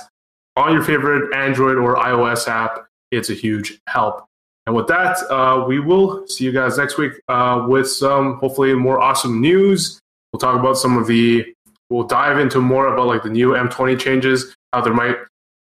on 0.55 0.73
your 0.73 0.83
favorite 0.83 1.35
Android 1.35 1.77
or 1.77 1.95
iOS 1.95 2.47
app, 2.47 2.85
it's 3.11 3.29
a 3.29 3.33
huge 3.33 3.79
help. 3.87 4.25
And 4.65 4.75
with 4.75 4.87
that, 4.87 5.17
uh, 5.29 5.65
we 5.67 5.79
will 5.79 6.25
see 6.27 6.45
you 6.45 6.51
guys 6.51 6.77
next 6.77 6.97
week 6.97 7.13
uh, 7.27 7.65
with 7.67 7.89
some 7.89 8.37
hopefully 8.37 8.73
more 8.75 9.01
awesome 9.01 9.41
news. 9.41 9.99
We'll 10.31 10.39
talk 10.39 10.57
about 10.57 10.77
some 10.77 10.97
of 10.97 11.07
the. 11.07 11.53
We'll 11.89 12.03
dive 12.03 12.37
into 12.37 12.61
more 12.61 12.93
about 12.93 13.07
like 13.07 13.23
the 13.23 13.29
new 13.29 13.49
M20 13.49 13.99
changes, 13.99 14.55
how 14.71 14.81
there 14.81 14.93
might 14.93 15.15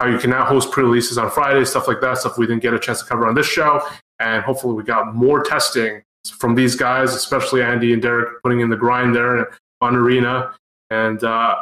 how 0.00 0.08
you 0.08 0.18
can 0.18 0.30
now 0.30 0.44
host 0.44 0.70
pre-releases 0.70 1.18
on 1.18 1.30
Fridays, 1.30 1.70
stuff 1.70 1.88
like 1.88 2.00
that, 2.00 2.18
stuff 2.18 2.36
we 2.38 2.46
didn't 2.46 2.62
get 2.62 2.74
a 2.74 2.78
chance 2.78 3.00
to 3.00 3.06
cover 3.06 3.26
on 3.26 3.34
this 3.34 3.46
show. 3.46 3.80
And 4.20 4.42
hopefully 4.42 4.74
we 4.74 4.82
got 4.82 5.14
more 5.14 5.42
testing 5.42 6.02
from 6.38 6.54
these 6.54 6.74
guys, 6.74 7.14
especially 7.14 7.62
Andy 7.62 7.92
and 7.92 8.02
Derek 8.02 8.42
putting 8.42 8.60
in 8.60 8.70
the 8.70 8.76
grind 8.76 9.14
there 9.14 9.50
on 9.80 9.96
Arena. 9.96 10.54
And 10.90 11.22
uh, 11.22 11.56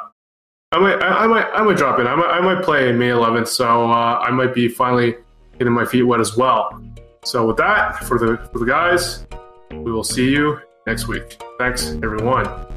I 0.72 0.78
might, 0.78 1.02
I, 1.02 1.26
might, 1.26 1.46
I 1.52 1.62
might 1.62 1.76
drop 1.76 1.98
in. 1.98 2.06
I 2.06 2.14
might, 2.14 2.30
I 2.30 2.40
might 2.40 2.62
play 2.62 2.92
May 2.92 3.10
11th, 3.10 3.48
so 3.48 3.90
uh, 3.90 4.18
I 4.20 4.30
might 4.30 4.54
be 4.54 4.68
finally 4.68 5.16
getting 5.58 5.72
my 5.72 5.84
feet 5.84 6.02
wet 6.02 6.20
as 6.20 6.36
well. 6.36 6.82
So 7.24 7.46
with 7.46 7.56
that, 7.58 8.02
for 8.04 8.18
the 8.18 8.36
for 8.52 8.58
the 8.58 8.66
guys, 8.66 9.26
we 9.70 9.92
will 9.92 10.02
see 10.02 10.28
you 10.30 10.58
next 10.86 11.06
week. 11.06 11.40
Thanks, 11.58 11.86
everyone. 12.02 12.71